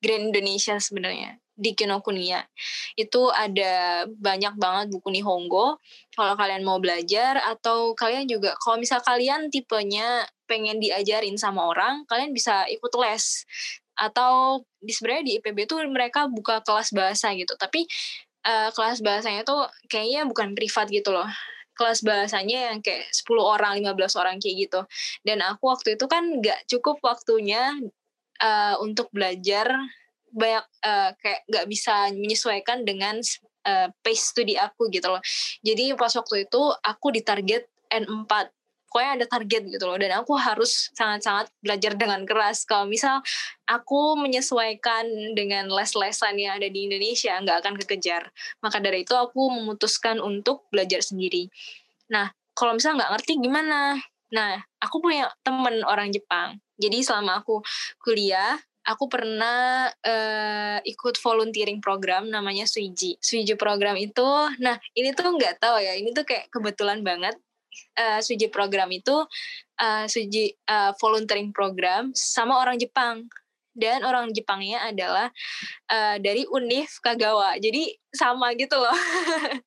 Grand 0.00 0.32
Indonesia 0.32 0.76
sebenarnya 0.76 1.40
di 1.56 1.72
Kinokuniya. 1.72 2.44
Itu 2.94 3.32
ada 3.32 4.04
banyak 4.06 4.54
banget 4.60 4.86
buku 4.92 5.08
Nihongo. 5.10 5.80
Kalau 6.12 6.34
kalian 6.36 6.62
mau 6.62 6.76
belajar 6.78 7.40
atau 7.40 7.96
kalian 7.96 8.28
juga 8.28 8.54
kalau 8.60 8.76
misal 8.76 9.00
kalian 9.00 9.48
tipenya 9.48 10.28
pengen 10.44 10.78
diajarin 10.78 11.40
sama 11.40 11.66
orang, 11.72 12.04
kalian 12.06 12.30
bisa 12.36 12.68
ikut 12.68 12.92
les. 13.00 13.48
Atau 13.96 14.62
di 14.78 14.92
sebenarnya 14.92 15.24
di 15.24 15.32
IPB 15.40 15.64
tuh 15.64 15.80
mereka 15.88 16.28
buka 16.28 16.60
kelas 16.60 16.92
bahasa 16.92 17.32
gitu. 17.32 17.56
Tapi 17.56 17.88
uh, 18.44 18.68
kelas 18.76 19.00
bahasanya 19.00 19.42
tuh 19.42 19.64
kayaknya 19.88 20.28
bukan 20.28 20.52
privat 20.52 20.92
gitu 20.92 21.10
loh 21.10 21.28
kelas 21.76 22.00
bahasanya 22.00 22.72
yang 22.72 22.80
kayak 22.80 23.04
10 23.12 23.36
orang, 23.36 23.76
15 23.84 24.16
orang 24.16 24.36
kayak 24.40 24.56
gitu. 24.64 24.80
Dan 25.20 25.44
aku 25.44 25.68
waktu 25.68 26.00
itu 26.00 26.08
kan 26.08 26.24
nggak 26.40 26.64
cukup 26.72 26.96
waktunya 27.04 27.68
uh, 28.40 28.80
untuk 28.80 29.12
belajar 29.12 29.76
banyak 30.36 30.64
uh, 30.84 31.10
kayak 31.16 31.40
nggak 31.48 31.66
bisa 31.66 32.12
menyesuaikan 32.12 32.84
dengan 32.84 33.16
uh, 33.64 33.88
pace 34.04 34.36
studi 34.36 34.54
aku 34.60 34.92
gitu 34.92 35.08
loh. 35.08 35.22
Jadi 35.64 35.96
pas 35.96 36.12
waktu 36.12 36.44
itu 36.44 36.62
aku 36.84 37.06
ditarget 37.16 37.64
N4 37.88 38.52
pokoknya 38.96 39.12
ada 39.20 39.26
target 39.28 39.62
gitu 39.68 39.84
loh. 39.84 40.00
Dan 40.00 40.12
aku 40.16 40.32
harus 40.40 40.88
sangat-sangat 40.96 41.52
belajar 41.60 41.92
dengan 42.00 42.24
keras. 42.24 42.64
Kalau 42.64 42.88
misal 42.88 43.20
aku 43.68 44.16
menyesuaikan 44.16 45.04
dengan 45.36 45.68
les-lesan 45.68 46.40
yang 46.40 46.56
ada 46.56 46.68
di 46.72 46.88
Indonesia 46.88 47.36
nggak 47.36 47.60
akan 47.60 47.74
kekejar. 47.84 48.32
Maka 48.64 48.80
dari 48.80 49.04
itu 49.04 49.12
aku 49.12 49.52
memutuskan 49.52 50.16
untuk 50.22 50.64
belajar 50.72 51.04
sendiri. 51.04 51.52
Nah 52.08 52.32
kalau 52.56 52.72
misal 52.72 52.96
nggak 52.96 53.12
ngerti 53.12 53.36
gimana? 53.36 54.00
Nah 54.32 54.64
aku 54.80 55.04
punya 55.04 55.28
temen 55.44 55.84
orang 55.84 56.08
Jepang. 56.08 56.56
Jadi 56.80 57.04
selama 57.04 57.44
aku 57.44 57.60
kuliah 58.00 58.56
aku 58.86 59.10
pernah 59.10 59.90
uh, 59.90 60.78
ikut 60.86 61.18
volunteering 61.18 61.82
program 61.82 62.30
namanya 62.30 62.64
Suiji. 62.70 63.18
Suiji 63.18 63.58
program 63.58 63.98
itu, 63.98 64.24
nah 64.62 64.78
ini 64.94 65.10
tuh 65.10 65.34
nggak 65.34 65.58
tahu 65.58 65.82
ya, 65.82 65.98
ini 65.98 66.14
tuh 66.14 66.22
kayak 66.22 66.46
kebetulan 66.54 67.02
banget. 67.02 67.34
Uh, 67.96 68.22
Suji 68.24 68.48
program 68.48 68.88
itu 68.94 69.12
uh, 69.82 70.04
Suji 70.06 70.54
uh, 70.70 70.94
volunteering 70.96 71.50
program 71.50 72.14
sama 72.14 72.62
orang 72.62 72.78
Jepang. 72.78 73.26
Dan 73.76 74.08
orang 74.08 74.32
Jepangnya 74.32 74.88
adalah 74.88 75.28
uh, 75.92 76.16
dari 76.16 76.48
Univ 76.48 76.88
Kagawa. 77.04 77.60
Jadi 77.60 77.92
sama 78.08 78.56
gitu 78.56 78.72
loh. 78.72 78.96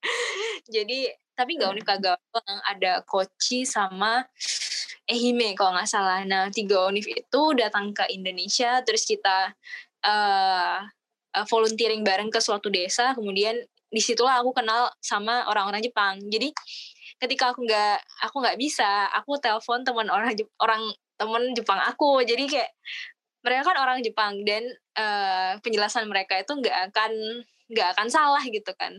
Jadi 0.75 1.05
tapi 1.37 1.61
nggak 1.61 1.69
Univ 1.69 1.85
Kagawa 1.85 2.17
ada 2.65 3.05
Kochi 3.05 3.69
sama 3.69 4.25
Ehime 5.09 5.57
kalau 5.57 5.73
nggak 5.73 5.89
salah. 5.89 6.21
Nah 6.21 6.53
tiga 6.53 6.85
Univ 6.85 7.09
itu 7.09 7.41
datang 7.57 7.89
ke 7.97 8.05
Indonesia 8.13 8.77
terus 8.85 9.09
kita 9.09 9.57
uh, 10.05 10.85
volunteering 11.49 12.05
bareng 12.05 12.29
ke 12.29 12.37
suatu 12.37 12.69
desa. 12.69 13.17
Kemudian 13.17 13.57
di 13.89 14.01
situlah 14.05 14.37
aku 14.37 14.53
kenal 14.53 14.93
sama 15.01 15.49
orang-orang 15.49 15.81
Jepang. 15.81 16.21
Jadi 16.29 16.53
ketika 17.17 17.51
aku 17.51 17.65
nggak 17.65 17.97
aku 18.29 18.35
nggak 18.39 18.57
bisa 18.61 19.09
aku 19.11 19.41
telepon 19.41 19.81
teman 19.81 20.07
orang 20.13 20.37
orang 20.61 20.81
teman 21.17 21.43
Jepang 21.57 21.81
aku. 21.81 22.21
Jadi 22.21 22.45
kayak 22.45 22.69
mereka 23.41 23.73
kan 23.73 23.77
orang 23.81 23.99
Jepang 24.05 24.45
dan 24.45 24.61
uh, 24.93 25.57
penjelasan 25.65 26.05
mereka 26.05 26.37
itu 26.37 26.53
nggak 26.53 26.93
akan 26.93 27.11
nggak 27.69 27.87
akan 27.97 28.07
salah 28.13 28.43
gitu 28.45 28.71
kan. 28.77 28.93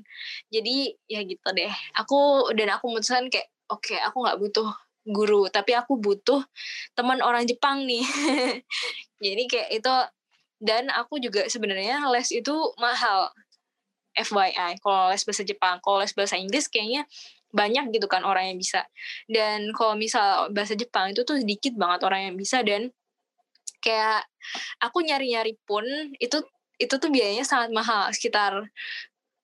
Jadi 0.51 0.95
ya 1.07 1.23
gitu 1.23 1.49
deh. 1.55 1.71
Aku 2.03 2.51
dan 2.59 2.75
aku 2.75 2.91
memutuskan 2.91 3.31
kayak 3.31 3.47
oke 3.71 3.87
okay, 3.87 3.99
aku 4.03 4.27
nggak 4.27 4.39
butuh 4.43 4.71
guru 5.07 5.49
tapi 5.49 5.73
aku 5.73 5.97
butuh 5.97 6.45
teman 6.95 7.21
orang 7.25 7.45
Jepang 7.49 7.85
nih. 7.89 8.05
Jadi 9.25 9.43
kayak 9.49 9.71
itu 9.73 9.95
dan 10.61 10.93
aku 10.93 11.17
juga 11.21 11.49
sebenarnya 11.49 12.05
les 12.13 12.29
itu 12.33 12.55
mahal. 12.77 13.33
FYI 14.11 14.83
kalau 14.83 15.15
les 15.15 15.23
bahasa 15.23 15.47
Jepang 15.47 15.79
kalau 15.87 16.03
les 16.03 16.11
bahasa 16.11 16.35
Inggris 16.35 16.67
kayaknya 16.67 17.07
banyak 17.55 17.95
gitu 17.95 18.07
kan 18.11 18.27
orang 18.27 18.53
yang 18.53 18.59
bisa. 18.59 18.87
Dan 19.31 19.71
kalau 19.75 19.95
misal 19.95 20.51
bahasa 20.51 20.75
Jepang 20.75 21.15
itu 21.15 21.23
tuh 21.23 21.39
sedikit 21.39 21.79
banget 21.79 22.03
orang 22.07 22.31
yang 22.31 22.37
bisa 22.39 22.63
dan 22.67 22.91
kayak 23.81 24.27
aku 24.83 25.03
nyari-nyari 25.03 25.57
pun 25.65 25.85
itu 26.21 26.43
itu 26.81 26.95
tuh 26.97 27.11
biayanya 27.13 27.45
sangat 27.45 27.71
mahal 27.73 28.09
sekitar 28.13 28.69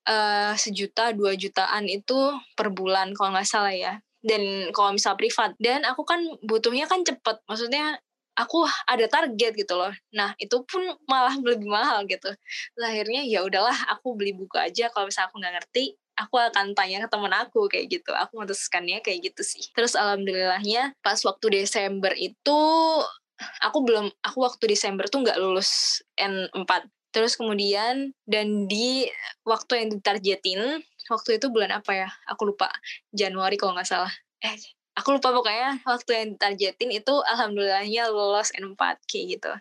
uh, 0.07 0.53
sejuta 0.57 1.13
dua 1.13 1.37
jutaan 1.37 1.85
itu 1.89 2.33
per 2.57 2.73
bulan 2.73 3.13
kalau 3.13 3.33
nggak 3.33 3.49
salah 3.49 3.73
ya 3.73 4.01
dan 4.25 4.73
kalau 4.73 4.93
misal 4.95 5.13
privat 5.13 5.53
dan 5.61 5.85
aku 5.85 6.01
kan 6.07 6.19
butuhnya 6.45 6.89
kan 6.89 7.05
cepet. 7.05 7.37
Maksudnya 7.45 8.01
aku 8.37 8.65
ada 8.85 9.05
target 9.09 9.53
gitu 9.57 9.73
loh. 9.73 9.93
Nah 10.13 10.37
itu 10.37 10.61
pun 10.63 10.85
malah 11.09 11.33
lebih 11.41 11.67
mahal 11.67 12.05
gitu. 12.05 12.29
Akhirnya 12.77 13.25
ya 13.25 13.41
udahlah 13.43 13.75
aku 13.93 14.13
beli 14.13 14.37
buku 14.37 14.55
aja. 14.61 14.89
Kalau 14.93 15.09
misal 15.09 15.27
aku 15.27 15.41
nggak 15.41 15.53
ngerti 15.61 15.97
aku 16.17 16.41
akan 16.41 16.73
tanya 16.73 17.05
ke 17.05 17.07
temen 17.09 17.33
aku 17.33 17.69
kayak 17.69 18.01
gitu. 18.01 18.11
Aku 18.13 18.41
memutuskannya 18.41 19.01
kayak 19.05 19.33
gitu 19.33 19.41
sih. 19.45 19.63
Terus 19.73 19.97
alhamdulillahnya 19.97 20.97
pas 21.01 21.17
waktu 21.25 21.61
Desember 21.65 22.13
itu 22.17 22.59
aku 23.61 23.77
belum 23.85 24.09
aku 24.25 24.37
waktu 24.41 24.65
Desember 24.73 25.05
tuh 25.09 25.21
nggak 25.25 25.37
lulus 25.37 26.01
N4 26.17 26.89
Terus 27.17 27.33
kemudian 27.33 28.13
dan 28.29 28.69
di 28.69 29.09
waktu 29.47 29.81
yang 29.81 29.89
ditargetin 29.97 30.85
waktu 31.09 31.41
itu 31.41 31.47
bulan 31.51 31.71
apa 31.75 31.91
ya? 31.95 32.09
Aku 32.29 32.47
lupa. 32.47 32.71
Januari 33.11 33.55
kalau 33.59 33.75
nggak 33.75 33.87
salah. 33.87 34.11
Eh, 34.43 34.55
aku 34.97 35.17
lupa 35.17 35.29
pokoknya 35.29 35.81
waktu 35.85 36.11
yang 36.13 36.27
ditargetin 36.35 36.89
itu 36.93 37.13
alhamdulillahnya 37.25 38.09
lolos 38.09 38.49
N4 38.57 38.81
kayak 39.05 39.25
gitu. 39.37 39.51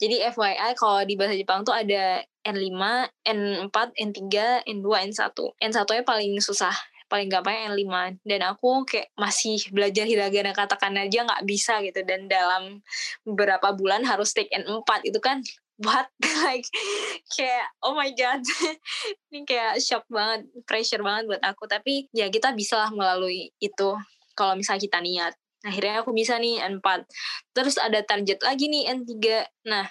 Jadi 0.00 0.16
FYI 0.32 0.72
kalau 0.80 1.04
di 1.04 1.14
bahasa 1.14 1.36
Jepang 1.36 1.60
tuh 1.60 1.76
ada 1.76 2.24
N5, 2.40 2.72
N4, 3.20 3.76
N3, 4.00 4.20
N2, 4.64 4.88
N1. 5.12 5.36
N1-nya 5.60 6.02
paling 6.08 6.40
susah 6.40 6.72
paling 7.10 7.26
gampang 7.26 7.74
N5 7.74 8.22
dan 8.22 8.40
aku 8.46 8.86
kayak 8.86 9.10
masih 9.18 9.58
belajar 9.74 10.06
hiragana 10.06 10.54
katakan 10.54 10.94
aja 10.94 11.26
nggak 11.26 11.42
bisa 11.42 11.82
gitu 11.82 12.06
dan 12.06 12.30
dalam 12.30 12.86
beberapa 13.26 13.74
bulan 13.74 14.06
harus 14.06 14.30
take 14.30 14.48
N4 14.54 15.10
itu 15.10 15.18
kan 15.18 15.42
what 15.80 16.08
like 16.46 16.68
kayak 17.32 17.66
oh 17.80 17.96
my 17.96 18.12
god. 18.12 18.44
Ini 19.32 19.44
kayak 19.48 19.80
shock 19.80 20.04
banget 20.12 20.48
pressure 20.68 21.00
banget 21.00 21.28
buat 21.28 21.42
aku. 21.42 21.64
Tapi 21.66 22.08
ya 22.12 22.28
kita 22.28 22.52
bisa 22.52 22.76
lah 22.80 22.90
melalui 22.92 23.52
itu 23.58 23.96
kalau 24.36 24.54
misalnya 24.56 24.84
kita 24.84 24.98
niat. 25.00 25.34
Akhirnya 25.60 26.00
aku 26.00 26.16
bisa 26.16 26.40
nih 26.40 26.56
N4 26.64 27.04
terus 27.52 27.76
ada 27.76 28.00
target 28.00 28.40
lagi 28.40 28.72
nih 28.72 28.88
N3 28.96 29.12
nah 29.68 29.84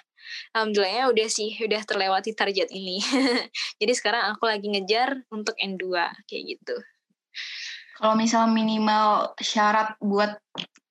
alhamdulillahnya 0.50 1.06
udah 1.14 1.28
sih 1.30 1.54
udah 1.62 1.82
terlewati 1.86 2.34
target 2.34 2.70
ini. 2.74 2.98
Jadi 3.80 3.92
sekarang 3.94 4.34
aku 4.34 4.50
lagi 4.50 4.66
ngejar 4.66 5.22
untuk 5.30 5.54
N2 5.58 5.86
kayak 6.26 6.42
gitu. 6.58 6.76
Kalau 8.00 8.16
misal 8.16 8.48
minimal 8.48 9.36
syarat 9.38 9.94
buat 10.00 10.40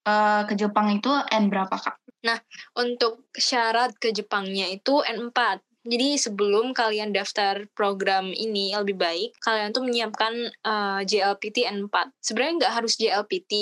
uh, 0.06 0.46
ke 0.46 0.54
Jepang 0.56 0.94
itu 0.94 1.10
N 1.10 1.50
berapa 1.50 1.74
kak? 1.74 1.98
Nah, 2.26 2.40
untuk 2.76 3.28
syarat 3.32 3.96
ke 3.96 4.12
Jepangnya 4.12 4.68
itu 4.68 5.00
N4. 5.00 5.64
Jadi 5.88 6.20
sebelum 6.20 6.76
kalian 6.76 7.16
daftar 7.16 7.64
program 7.72 8.36
ini 8.36 8.76
lebih 8.76 9.00
baik, 9.00 9.40
kalian 9.40 9.72
tuh 9.72 9.88
menyiapkan 9.88 10.52
uh, 10.68 11.00
eh, 11.00 11.08
JLPT 11.08 11.64
N4. 11.72 12.20
Sebenarnya 12.20 12.54
nggak 12.60 12.74
harus 12.76 12.94
JLPT. 13.00 13.54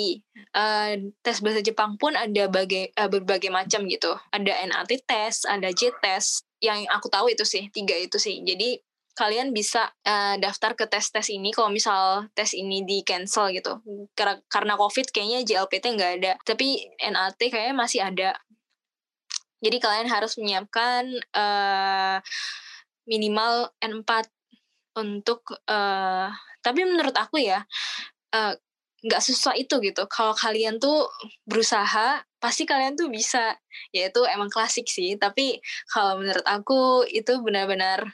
Uh, 0.50 0.98
eh, 0.98 1.14
tes 1.22 1.38
bahasa 1.38 1.62
Jepang 1.62 1.94
pun 1.94 2.18
ada 2.18 2.50
bagai, 2.50 2.90
uh, 2.98 3.06
berbagai 3.06 3.54
macam 3.54 3.86
gitu. 3.86 4.18
Ada 4.34 4.66
NAT 4.66 4.90
test, 5.06 5.46
ada 5.46 5.70
J 5.70 5.94
test. 6.02 6.42
Yang 6.58 6.90
aku 6.90 7.06
tahu 7.06 7.30
itu 7.30 7.46
sih, 7.46 7.70
tiga 7.70 7.94
itu 7.94 8.18
sih. 8.18 8.42
Jadi 8.42 8.82
kalian 9.18 9.50
bisa 9.50 9.90
uh, 10.06 10.38
daftar 10.38 10.78
ke 10.78 10.86
tes-tes 10.86 11.26
ini 11.34 11.50
kalau 11.50 11.74
misal 11.74 12.30
tes 12.38 12.54
ini 12.54 12.86
di 12.86 13.02
cancel 13.02 13.50
gitu 13.50 13.82
karena 14.14 14.38
karena 14.46 14.78
covid 14.78 15.10
kayaknya 15.10 15.42
JLPT 15.42 15.98
nggak 15.98 16.12
ada 16.22 16.32
tapi 16.46 16.86
NAT 17.02 17.34
kayaknya 17.42 17.74
masih 17.74 18.06
ada 18.06 18.38
jadi 19.58 19.76
kalian 19.82 20.08
harus 20.10 20.38
menyiapkan 20.38 21.04
uh, 21.34 22.18
minimal 23.08 23.72
N4 23.82 24.28
untuk 24.98 25.42
uh, 25.66 26.28
tapi 26.60 26.82
menurut 26.84 27.14
aku 27.14 27.38
ya 27.40 27.62
nggak 28.98 29.22
uh, 29.22 29.26
susah 29.26 29.54
itu 29.54 29.78
gitu 29.80 30.04
kalau 30.10 30.34
kalian 30.34 30.76
tuh 30.82 31.06
berusaha 31.46 32.22
pasti 32.38 32.66
kalian 32.66 32.94
tuh 32.94 33.10
bisa 33.10 33.54
ya 33.94 34.10
itu 34.10 34.22
emang 34.26 34.50
klasik 34.50 34.86
sih 34.86 35.14
tapi 35.18 35.58
kalau 35.90 36.18
menurut 36.18 36.44
aku 36.44 37.06
itu 37.06 37.38
benar-benar 37.42 38.04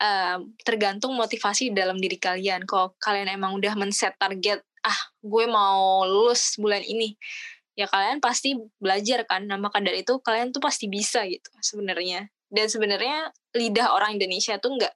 uh, 0.00 0.38
tergantung 0.62 1.16
motivasi 1.16 1.72
dalam 1.72 1.96
diri 2.00 2.20
kalian. 2.20 2.64
Kalau 2.68 2.94
kalian 3.00 3.32
emang 3.32 3.56
udah 3.56 3.72
men-set 3.76 4.16
target, 4.20 4.60
ah 4.84 5.00
gue 5.20 5.44
mau 5.48 6.04
lulus 6.04 6.56
bulan 6.60 6.84
ini, 6.84 7.16
ya 7.76 7.86
kalian 7.86 8.18
pasti 8.18 8.56
belajar 8.80 9.28
kan. 9.28 9.44
Nah 9.44 9.60
maka 9.60 9.78
dari 9.78 10.02
itu 10.02 10.18
kalian 10.24 10.50
tuh 10.50 10.64
pasti 10.64 10.88
bisa 10.88 11.22
gitu 11.28 11.52
sebenarnya. 11.60 12.26
Dan 12.48 12.66
sebenarnya 12.72 13.30
lidah 13.52 13.92
orang 13.92 14.16
Indonesia 14.16 14.56
tuh 14.56 14.74
nggak 14.80 14.94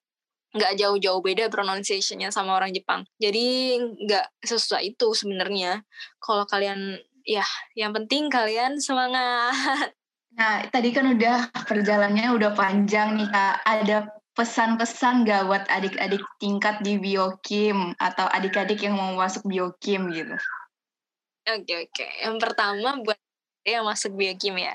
nggak 0.51 0.73
jauh-jauh 0.83 1.23
beda 1.23 1.47
pronunciationnya 1.47 2.35
sama 2.35 2.59
orang 2.59 2.75
Jepang. 2.75 3.07
Jadi 3.23 3.79
nggak 3.79 4.43
sesusah 4.43 4.83
itu 4.83 5.13
sebenarnya. 5.15 5.85
Kalau 6.19 6.49
kalian 6.49 6.99
ya 7.23 7.45
yang 7.77 7.93
penting 7.95 8.33
kalian 8.33 8.81
semangat. 8.81 9.95
Nah, 10.31 10.63
tadi 10.71 10.95
kan 10.95 11.11
udah 11.11 11.51
perjalanannya 11.67 12.31
udah 12.31 12.55
panjang 12.55 13.19
nih 13.19 13.29
Kak. 13.29 13.67
Ada 13.67 14.09
pesan-pesan 14.39 15.27
gak 15.27 15.51
buat 15.51 15.67
adik-adik 15.67 16.23
tingkat 16.39 16.79
di 16.87 17.03
biokim 17.03 17.93
atau 17.99 18.31
adik-adik 18.31 18.81
yang 18.81 18.95
mau 18.95 19.19
masuk 19.19 19.43
biokim 19.45 20.07
gitu? 20.15 20.39
Oke 21.49 21.65
okay, 21.65 21.77
oke. 21.85 21.93
Okay. 21.97 22.11
Yang 22.25 22.37
pertama 22.41 22.91
buat 23.01 23.19
yang 23.65 23.85
masuk 23.85 24.13
biokim 24.17 24.57
ya. 24.61 24.75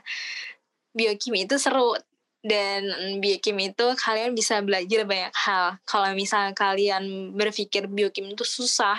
Biokim 0.95 1.33
itu 1.37 1.55
seru 1.61 1.97
dan 2.45 2.85
biokim 3.17 3.57
itu 3.57 3.85
kalian 3.97 4.37
bisa 4.37 4.61
belajar 4.61 5.01
banyak 5.05 5.33
hal. 5.33 5.81
Kalau 5.85 6.13
misalnya 6.13 6.53
kalian 6.53 7.33
berpikir 7.33 7.89
biokim 7.89 8.29
itu 8.29 8.45
susah, 8.45 8.97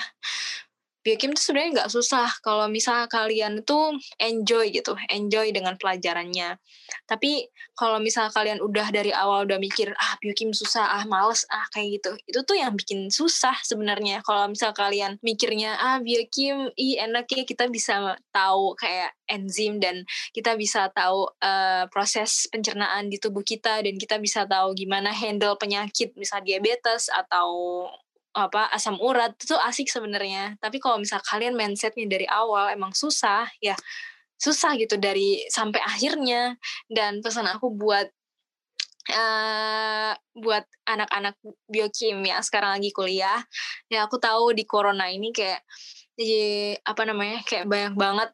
biokim 1.06 1.30
itu 1.30 1.38
sebenarnya 1.38 1.70
nggak 1.86 1.92
susah 1.94 2.26
kalau 2.42 2.66
misal 2.66 3.06
kalian 3.06 3.62
tuh 3.62 3.94
enjoy 4.18 4.74
gitu, 4.74 4.98
enjoy 5.06 5.54
dengan 5.54 5.78
pelajarannya. 5.78 6.58
Tapi 7.06 7.46
kalau 7.78 8.02
misal 8.02 8.26
kalian 8.34 8.58
udah 8.58 8.90
dari 8.90 9.14
awal 9.14 9.46
udah 9.46 9.62
mikir 9.62 9.94
ah 9.94 10.18
biokim 10.18 10.50
susah, 10.50 10.98
ah 10.98 11.06
males, 11.06 11.46
ah 11.46 11.62
kayak 11.70 12.02
gitu, 12.02 12.10
itu 12.26 12.40
tuh 12.42 12.58
yang 12.58 12.74
bikin 12.74 13.06
susah 13.06 13.54
sebenarnya. 13.62 14.18
Kalau 14.26 14.50
misal 14.50 14.74
kalian 14.74 15.22
mikirnya 15.22 15.78
ah 15.78 16.02
biokim, 16.02 16.74
i 16.74 16.98
enak 16.98 17.30
ya 17.30 17.46
kita 17.46 17.70
bisa 17.70 18.18
tahu 18.34 18.74
kayak 18.74 19.14
enzim 19.30 19.78
dan 19.78 20.02
kita 20.34 20.58
bisa 20.58 20.90
tahu 20.90 21.30
uh, 21.38 21.86
proses 21.94 22.50
pencernaan 22.50 23.06
di 23.06 23.22
tubuh 23.22 23.46
kita 23.46 23.86
dan 23.86 23.94
kita 23.94 24.18
bisa 24.18 24.42
tahu 24.42 24.74
gimana 24.74 25.14
handle 25.14 25.54
penyakit 25.54 26.10
misal 26.18 26.42
diabetes 26.42 27.06
atau 27.10 27.86
apa 28.36 28.68
asam 28.70 29.00
urat 29.00 29.32
itu 29.40 29.56
asik 29.56 29.88
sebenarnya. 29.88 30.60
Tapi 30.60 30.76
kalau 30.76 31.00
misal 31.00 31.24
kalian 31.24 31.56
mindsetnya 31.56 32.04
dari 32.04 32.28
awal 32.28 32.68
emang 32.70 32.92
susah 32.92 33.48
ya 33.64 33.74
susah 34.36 34.76
gitu 34.76 35.00
dari 35.00 35.40
sampai 35.48 35.80
akhirnya. 35.80 36.60
Dan 36.86 37.24
pesan 37.24 37.48
aku 37.48 37.72
buat 37.72 38.06
uh, 39.12 40.12
buat 40.34 40.64
anak-anak 40.86 41.34
biokimia 41.70 42.42
sekarang 42.42 42.78
lagi 42.78 42.90
kuliah 42.90 43.40
ya 43.86 44.06
aku 44.06 44.18
tahu 44.18 44.50
di 44.54 44.66
corona 44.66 45.06
ini 45.10 45.30
kayak 45.30 45.62
jadi 46.16 46.80
apa 46.80 47.04
namanya 47.04 47.44
kayak 47.44 47.68
banyak 47.68 47.94
banget 47.94 48.30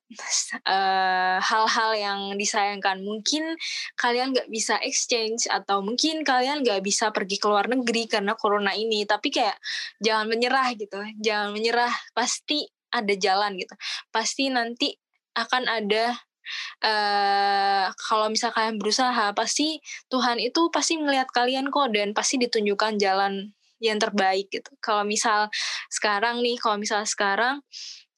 eh, 0.70 1.39
hal-hal 1.43 1.91
uh, 1.91 1.99
yang 1.99 2.20
disayangkan. 2.39 3.03
Mungkin 3.03 3.59
kalian 3.99 4.30
nggak 4.30 4.47
bisa 4.47 4.78
exchange 4.87 5.51
atau 5.51 5.83
mungkin 5.83 6.22
kalian 6.22 6.62
nggak 6.62 6.78
bisa 6.87 7.11
pergi 7.11 7.43
ke 7.43 7.47
luar 7.51 7.66
negeri 7.66 8.07
karena 8.07 8.39
corona 8.39 8.70
ini. 8.78 9.03
Tapi 9.03 9.35
kayak 9.35 9.59
jangan 9.99 10.30
menyerah 10.30 10.70
gitu 10.78 11.03
jangan 11.18 11.51
menyerah. 11.51 11.91
Pasti 12.14 12.62
ada 12.95 13.14
jalan 13.18 13.59
gitu. 13.59 13.74
Pasti 14.14 14.47
nanti 14.47 14.95
akan 15.35 15.66
ada 15.66 16.14
uh, 16.87 17.87
kalau 17.99 18.30
misalkan 18.30 18.62
kalian 18.62 18.76
berusaha 18.78 19.35
pasti 19.35 19.83
Tuhan 20.07 20.39
itu 20.39 20.70
pasti 20.70 21.01
melihat 21.01 21.26
kalian 21.35 21.72
kok 21.72 21.91
dan 21.91 22.14
pasti 22.14 22.39
ditunjukkan 22.39 23.01
jalan 23.03 23.57
yang 23.83 23.99
terbaik 23.99 24.47
gitu. 24.55 24.70
Kalau 24.78 25.03
misal 25.03 25.51
sekarang 25.91 26.39
nih, 26.39 26.57
kalau 26.62 26.78
misal 26.78 27.03
sekarang 27.03 27.59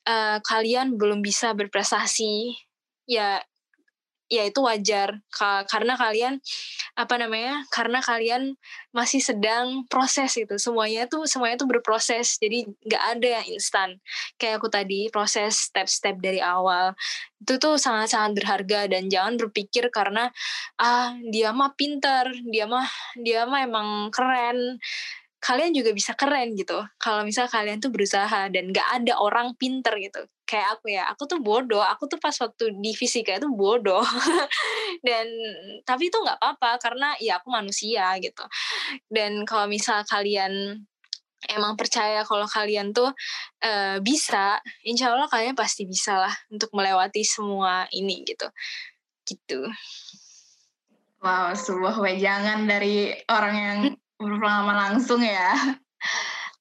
uh, 0.04 0.38
kalian 0.44 1.00
belum 1.00 1.24
bisa 1.24 1.56
berprestasi, 1.56 2.52
ya 3.08 3.40
ya 4.32 4.48
itu 4.48 4.60
wajar. 4.64 5.20
Ka 5.30 5.64
karena 5.68 5.94
kalian 5.94 6.40
apa 6.96 7.14
namanya 7.20 7.66
karena 7.70 8.00
kalian 8.00 8.56
masih 8.94 9.20
sedang 9.20 9.84
proses 9.90 10.34
itu 10.38 10.56
semuanya 10.56 11.06
tuh 11.06 11.28
semuanya 11.28 11.60
tuh 11.60 11.70
berproses. 11.70 12.40
Jadi 12.40 12.66
nggak 12.84 13.04
ada 13.16 13.28
yang 13.40 13.46
instan. 13.54 13.88
Kayak 14.40 14.64
aku 14.64 14.68
tadi 14.72 15.08
proses 15.12 15.70
step-step 15.70 16.18
dari 16.20 16.40
awal. 16.40 16.96
Itu 17.40 17.60
tuh 17.60 17.76
sangat-sangat 17.76 18.32
berharga 18.36 18.80
dan 18.88 19.12
jangan 19.12 19.36
berpikir 19.36 19.92
karena 19.92 20.32
ah 20.80 21.12
dia 21.28 21.52
mah 21.52 21.76
pinter 21.76 22.32
dia 22.48 22.64
mah 22.64 22.88
dia 23.20 23.44
mah 23.44 23.60
emang 23.64 23.88
keren 24.08 24.80
kalian 25.44 25.76
juga 25.76 25.92
bisa 25.92 26.16
keren 26.16 26.56
gitu. 26.56 26.80
Kalau 26.96 27.20
misal 27.20 27.44
kalian 27.52 27.76
tuh 27.76 27.92
berusaha 27.92 28.48
dan 28.48 28.72
gak 28.72 28.88
ada 28.96 29.20
orang 29.20 29.52
pinter 29.60 29.92
gitu. 30.00 30.24
Kayak 30.48 30.80
aku 30.80 30.96
ya 30.96 31.04
aku 31.12 31.28
tuh 31.28 31.44
bodoh. 31.44 31.84
Aku 31.84 32.08
tuh 32.08 32.16
pas 32.16 32.32
waktu 32.32 32.72
di 32.80 32.96
fisika 32.96 33.36
itu 33.36 33.52
bodoh. 33.52 34.00
Dan 35.06 35.26
tapi 35.84 36.08
itu 36.08 36.16
nggak 36.16 36.40
apa-apa 36.40 36.80
karena 36.80 37.12
ya 37.20 37.40
aku 37.40 37.52
manusia 37.52 38.16
gitu. 38.20 38.44
Dan 39.08 39.44
kalau 39.44 39.68
misal 39.68 40.00
kalian 40.08 40.84
emang 41.52 41.76
percaya 41.76 42.24
kalau 42.24 42.48
kalian 42.48 42.96
tuh 42.96 43.12
uh, 43.64 43.96
bisa 44.00 44.60
insya 44.84 45.12
Allah 45.12 45.28
kalian 45.28 45.52
pasti 45.52 45.84
bisa 45.84 46.16
lah 46.16 46.34
untuk 46.48 46.72
melewati 46.72 47.20
semua 47.20 47.84
ini 47.92 48.24
gitu. 48.24 48.48
Gitu. 49.28 49.60
Wow 51.24 51.56
sebuah 51.56 52.00
wejangan 52.00 52.68
dari 52.68 53.12
orang 53.32 53.56
yang 53.56 53.78
berpengalaman 54.24 54.76
langsung 54.96 55.20
ya. 55.22 55.52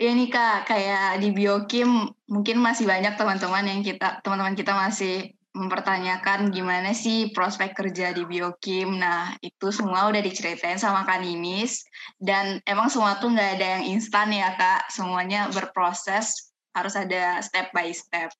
Ya 0.02 0.10
nih 0.10 0.26
kak, 0.26 0.68
kayak 0.68 1.22
di 1.22 1.30
biokim 1.32 2.10
mungkin 2.26 2.58
masih 2.60 2.90
banyak 2.90 3.14
teman-teman 3.14 3.62
yang 3.62 3.86
kita 3.86 4.26
teman-teman 4.26 4.58
kita 4.58 4.74
masih 4.74 5.38
mempertanyakan 5.54 6.50
gimana 6.50 6.98
sih 6.98 7.30
prospek 7.30 7.78
kerja 7.78 8.10
di 8.10 8.26
biokim. 8.26 8.98
Nah 8.98 9.38
itu 9.46 9.70
semua 9.70 10.10
udah 10.10 10.18
diceritain 10.20 10.82
sama 10.82 11.06
Kak 11.06 11.22
Ninis 11.22 11.86
dan 12.18 12.58
emang 12.66 12.90
semua 12.90 13.22
tuh 13.22 13.32
nggak 13.38 13.62
ada 13.62 13.68
yang 13.80 13.84
instan 13.96 14.34
ya 14.34 14.58
kak. 14.58 14.90
Semuanya 14.90 15.48
berproses, 15.54 16.52
harus 16.74 16.98
ada 16.98 17.38
step 17.46 17.70
by 17.70 17.94
step. 17.94 18.34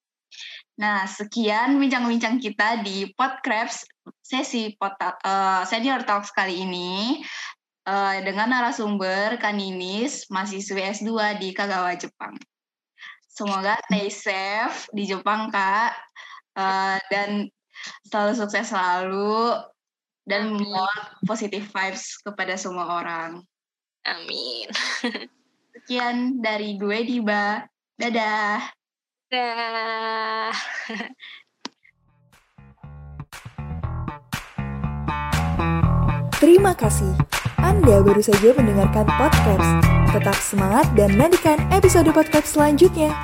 Nah, 0.74 1.06
sekian 1.06 1.78
bincang-bincang 1.78 2.42
kita 2.42 2.82
di 2.82 3.06
Podcraps 3.14 3.86
sesi 4.26 4.74
pot, 4.74 4.98
uh, 4.98 5.62
Senior 5.70 6.02
Talks 6.02 6.34
kali 6.34 6.66
ini 6.66 7.22
uh, 7.88 8.18
dengan 8.24 8.52
narasumber 8.52 9.40
Kaninis, 9.40 10.28
mahasiswa 10.32 11.00
S2 11.00 11.40
di 11.40 11.52
Kagawa, 11.52 11.96
Jepang. 11.96 12.36
Semoga 13.34 13.80
stay 13.90 14.14
safe 14.14 14.86
di 14.94 15.10
Jepang, 15.10 15.50
Kak. 15.50 15.98
Uh, 16.54 17.02
dan 17.10 17.50
selalu 18.06 18.38
sukses 18.38 18.70
selalu 18.70 19.58
dan 20.30 20.54
membawa 20.54 20.94
positive 21.26 21.66
vibes 21.66 22.22
kepada 22.22 22.54
semua 22.56 23.02
orang. 23.02 23.42
Amin. 24.06 24.70
Sekian 25.74 26.40
dari 26.40 26.78
gue 26.78 27.00
Diba. 27.04 27.66
Dadah. 27.98 28.70
Dadah. 29.34 30.54
Terima 36.44 36.76
kasih. 36.76 37.43
Anda 37.64 38.04
baru 38.04 38.20
saja 38.20 38.52
mendengarkan 38.60 39.08
podcast. 39.16 39.88
Tetap 40.12 40.36
semangat 40.44 40.84
dan 41.00 41.16
nantikan 41.16 41.56
episode 41.72 42.12
podcast 42.12 42.60
selanjutnya. 42.60 43.16